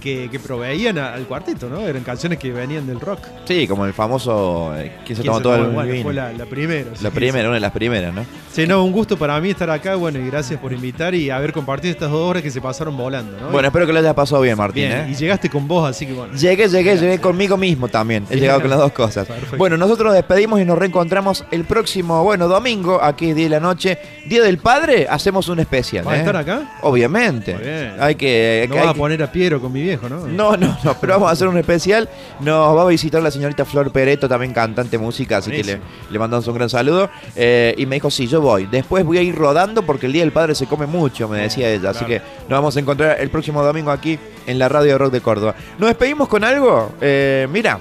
que, 0.00 0.28
que 0.30 0.38
proveían 0.40 0.98
a- 0.98 1.12
al 1.14 1.26
cuarteto, 1.26 1.68
¿no? 1.68 1.86
Eran 1.86 2.02
canciones 2.02 2.38
que 2.38 2.50
venían 2.50 2.86
del 2.86 2.98
rock. 3.00 3.20
Sí, 3.44 3.66
como 3.68 3.86
el 3.86 3.92
famoso. 3.92 4.72
eh, 4.76 4.92
¿Quién 5.06 5.16
se 5.16 5.22
¿Quién 5.22 5.26
tomó 5.26 5.36
se 5.38 5.42
todo 5.42 5.56
tomó? 5.56 5.68
el 5.68 5.74
Bueno, 5.74 5.92
vino? 5.92 6.02
fue 6.04 6.14
la, 6.14 6.32
la 6.32 6.46
primera. 6.46 6.90
La 7.02 7.10
sí, 7.10 7.14
primera, 7.14 7.48
una 7.48 7.54
de 7.54 7.60
las 7.60 7.72
primeras, 7.72 8.12
¿no? 8.14 8.24
Sí, 8.52 8.66
no, 8.66 8.82
un 8.84 8.90
gusto 8.90 9.16
para 9.16 9.40
mí 9.40 9.50
estar 9.50 9.70
acá, 9.70 9.94
bueno, 9.94 10.18
y 10.18 10.26
gracias 10.26 10.58
por 10.58 10.72
invitar 10.72 11.14
y 11.14 11.30
haber 11.30 11.52
compartido 11.52 11.92
estas 11.92 12.10
dos 12.10 12.20
horas 12.28 12.42
que 12.42 12.50
se 12.50 12.60
pasaron 12.60 12.96
volando, 12.96 13.38
¿no? 13.40 13.50
Bueno, 13.50 13.68
espero 13.68 13.86
que 13.86 13.92
lo 13.92 14.00
hayas 14.00 14.14
pasado 14.14 14.40
bien, 14.42 14.56
Martín. 14.56 14.88
bien, 14.88 14.92
¿eh? 14.92 15.06
y 15.10 15.14
llegaste 15.14 15.48
con 15.48 15.68
vos, 15.68 15.88
así 15.88 16.04
que 16.06 16.12
bueno. 16.14 16.34
Llegué, 16.34 16.66
llegué, 16.68 16.96
llegué 16.96 17.18
conmigo 17.20 17.56
mismo 17.56 17.86
también. 17.88 18.26
He 18.28 18.36
llegado 18.40 18.60
con 18.60 18.70
las 18.70 18.78
dos 18.80 18.90
cosas. 18.92 19.26
Perfecto. 19.28 19.56
Bueno, 19.56 19.76
nosotros 19.76 20.06
nos 20.06 20.14
despedimos 20.14 20.60
y 20.60 20.64
nos 20.64 20.76
reencontramos 20.78 21.44
el 21.52 21.64
próximo, 21.64 22.24
bueno, 22.24 22.48
domingo, 22.48 23.00
aquí 23.02 23.26
10 23.32 23.36
de 23.36 23.48
la 23.50 23.60
noche. 23.60 23.98
Día 24.26 24.42
del 24.42 24.58
Padre, 24.58 25.06
hacemos 25.08 25.48
un 25.48 25.60
especial. 25.60 26.04
¿Vas 26.04 26.14
a 26.14 26.16
¿eh? 26.16 26.20
estar 26.20 26.36
acá? 26.36 26.62
Obviamente. 26.82 27.54
Muy 27.54 27.62
bien. 27.62 27.92
Hay 28.00 28.14
que. 28.16 28.66
No 28.68 28.74
hay 28.76 28.80
vas 28.80 28.90
a 28.90 28.94
poner 28.94 29.22
a 29.22 29.30
Piero 29.30 29.60
con 29.60 29.72
mi 29.72 29.80
viejo, 29.90 30.08
¿no? 30.08 30.26
No, 30.26 30.56
no, 30.56 30.78
no, 30.82 30.94
pero 31.00 31.14
vamos 31.14 31.28
a 31.28 31.32
hacer 31.32 31.48
un 31.48 31.58
especial. 31.58 32.08
Nos 32.40 32.76
va 32.76 32.82
a 32.82 32.86
visitar 32.86 33.22
la 33.22 33.30
señorita 33.30 33.64
Flor 33.64 33.90
Pereto, 33.92 34.28
también 34.28 34.52
cantante 34.52 34.98
música, 34.98 35.38
así 35.38 35.50
que 35.50 35.80
le, 36.10 36.18
mandamos 36.18 36.46
un 36.46 36.54
gran 36.54 36.68
saludo. 36.68 37.10
Eh, 37.36 37.74
y 37.76 37.86
me 37.86 37.96
dijo, 37.96 38.10
sí, 38.10 38.26
yo 38.26 38.40
voy. 38.40 38.66
Después 38.66 39.04
voy 39.04 39.18
a 39.18 39.22
ir 39.22 39.34
rodando 39.34 39.82
porque 39.82 40.06
el 40.06 40.12
Día 40.12 40.22
del 40.22 40.32
Padre 40.32 40.54
se 40.54 40.66
come 40.66 40.86
mucho, 40.86 41.28
me 41.28 41.38
decía 41.38 41.70
ella. 41.70 41.90
Así 41.90 42.04
que 42.04 42.18
nos 42.18 42.58
vamos 42.58 42.76
a 42.76 42.80
encontrar 42.80 43.20
el 43.20 43.30
próximo 43.30 43.62
domingo 43.62 43.90
aquí 43.90 44.18
en 44.46 44.58
la 44.58 44.68
Radio 44.68 44.98
Rock 44.98 45.12
de 45.12 45.20
Córdoba. 45.20 45.54
¿Nos 45.78 45.88
despedimos 45.88 46.28
con 46.28 46.44
algo? 46.44 46.92
Eh, 47.00 47.46
mira, 47.50 47.78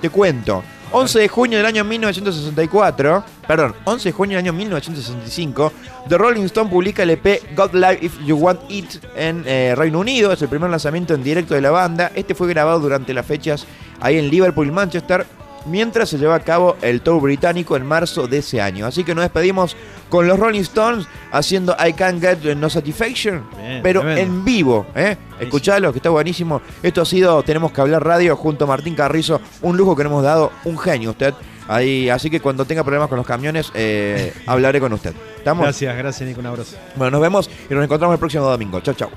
te 0.00 0.10
cuento. 0.10 0.62
11 0.94 1.20
de 1.20 1.28
junio 1.28 1.56
del 1.56 1.66
año 1.66 1.84
1964, 1.84 3.24
perdón, 3.48 3.74
11 3.84 4.08
de 4.10 4.12
junio 4.12 4.36
del 4.36 4.44
año 4.44 4.52
1965, 4.52 5.72
The 6.06 6.18
Rolling 6.18 6.44
Stone 6.44 6.68
publica 6.68 7.02
el 7.02 7.10
EP 7.10 7.56
God 7.56 7.72
Live 7.72 7.98
If 8.02 8.18
You 8.26 8.36
Want 8.36 8.60
It 8.68 9.02
en 9.16 9.42
eh, 9.46 9.74
Reino 9.74 10.00
Unido. 10.00 10.32
Es 10.32 10.42
el 10.42 10.48
primer 10.48 10.68
lanzamiento 10.68 11.14
en 11.14 11.22
directo 11.22 11.54
de 11.54 11.62
la 11.62 11.70
banda. 11.70 12.12
Este 12.14 12.34
fue 12.34 12.46
grabado 12.48 12.78
durante 12.78 13.14
las 13.14 13.24
fechas 13.24 13.66
ahí 14.00 14.18
en 14.18 14.28
Liverpool 14.28 14.66
y 14.66 14.70
Manchester, 14.70 15.24
mientras 15.66 16.08
se 16.08 16.18
lleva 16.18 16.34
a 16.34 16.40
cabo 16.40 16.76
el 16.82 17.00
tour 17.00 17.20
británico 17.22 17.76
en 17.76 17.86
marzo 17.86 18.26
de 18.26 18.38
ese 18.38 18.60
año. 18.60 18.86
Así 18.86 19.04
que 19.04 19.14
nos 19.14 19.22
despedimos 19.22 19.76
con 20.08 20.26
los 20.26 20.38
Rolling 20.38 20.60
Stones 20.60 21.06
haciendo 21.30 21.74
I 21.78 21.92
Can't 21.94 22.20
Get 22.20 22.54
No 22.56 22.68
Satisfaction, 22.68 23.44
Bien, 23.56 23.80
pero 23.82 24.00
tremendo. 24.00 24.20
en 24.22 24.44
vivo. 24.44 24.86
¿eh? 24.94 25.16
Escuchalo, 25.40 25.92
que 25.92 25.98
está 25.98 26.10
buenísimo. 26.10 26.60
Esto 26.82 27.02
ha 27.02 27.04
sido 27.06 27.42
Tenemos 27.42 27.72
que 27.72 27.80
hablar 27.80 28.04
radio 28.04 28.36
junto 28.36 28.64
a 28.64 28.68
Martín 28.68 28.94
Carrizo. 28.94 29.40
Un 29.62 29.76
lujo 29.76 29.96
que 29.96 30.02
le 30.02 30.08
hemos 30.08 30.22
dado, 30.22 30.52
un 30.64 30.78
genio 30.78 31.10
usted. 31.10 31.34
Ahí, 31.68 32.08
así 32.08 32.28
que 32.28 32.40
cuando 32.40 32.64
tenga 32.64 32.82
problemas 32.82 33.08
con 33.08 33.16
los 33.16 33.26
camiones, 33.26 33.70
eh, 33.74 34.34
hablaré 34.46 34.80
con 34.80 34.92
usted. 34.92 35.14
¿Estamos? 35.38 35.62
Gracias, 35.62 35.96
gracias, 35.96 36.28
Nico. 36.28 36.40
Un 36.40 36.46
abrazo. 36.46 36.76
Bueno, 36.96 37.12
nos 37.12 37.20
vemos 37.20 37.50
y 37.70 37.74
nos 37.74 37.84
encontramos 37.84 38.14
el 38.14 38.18
próximo 38.20 38.44
domingo. 38.44 38.80
Chau, 38.80 38.94
chau. 38.94 39.10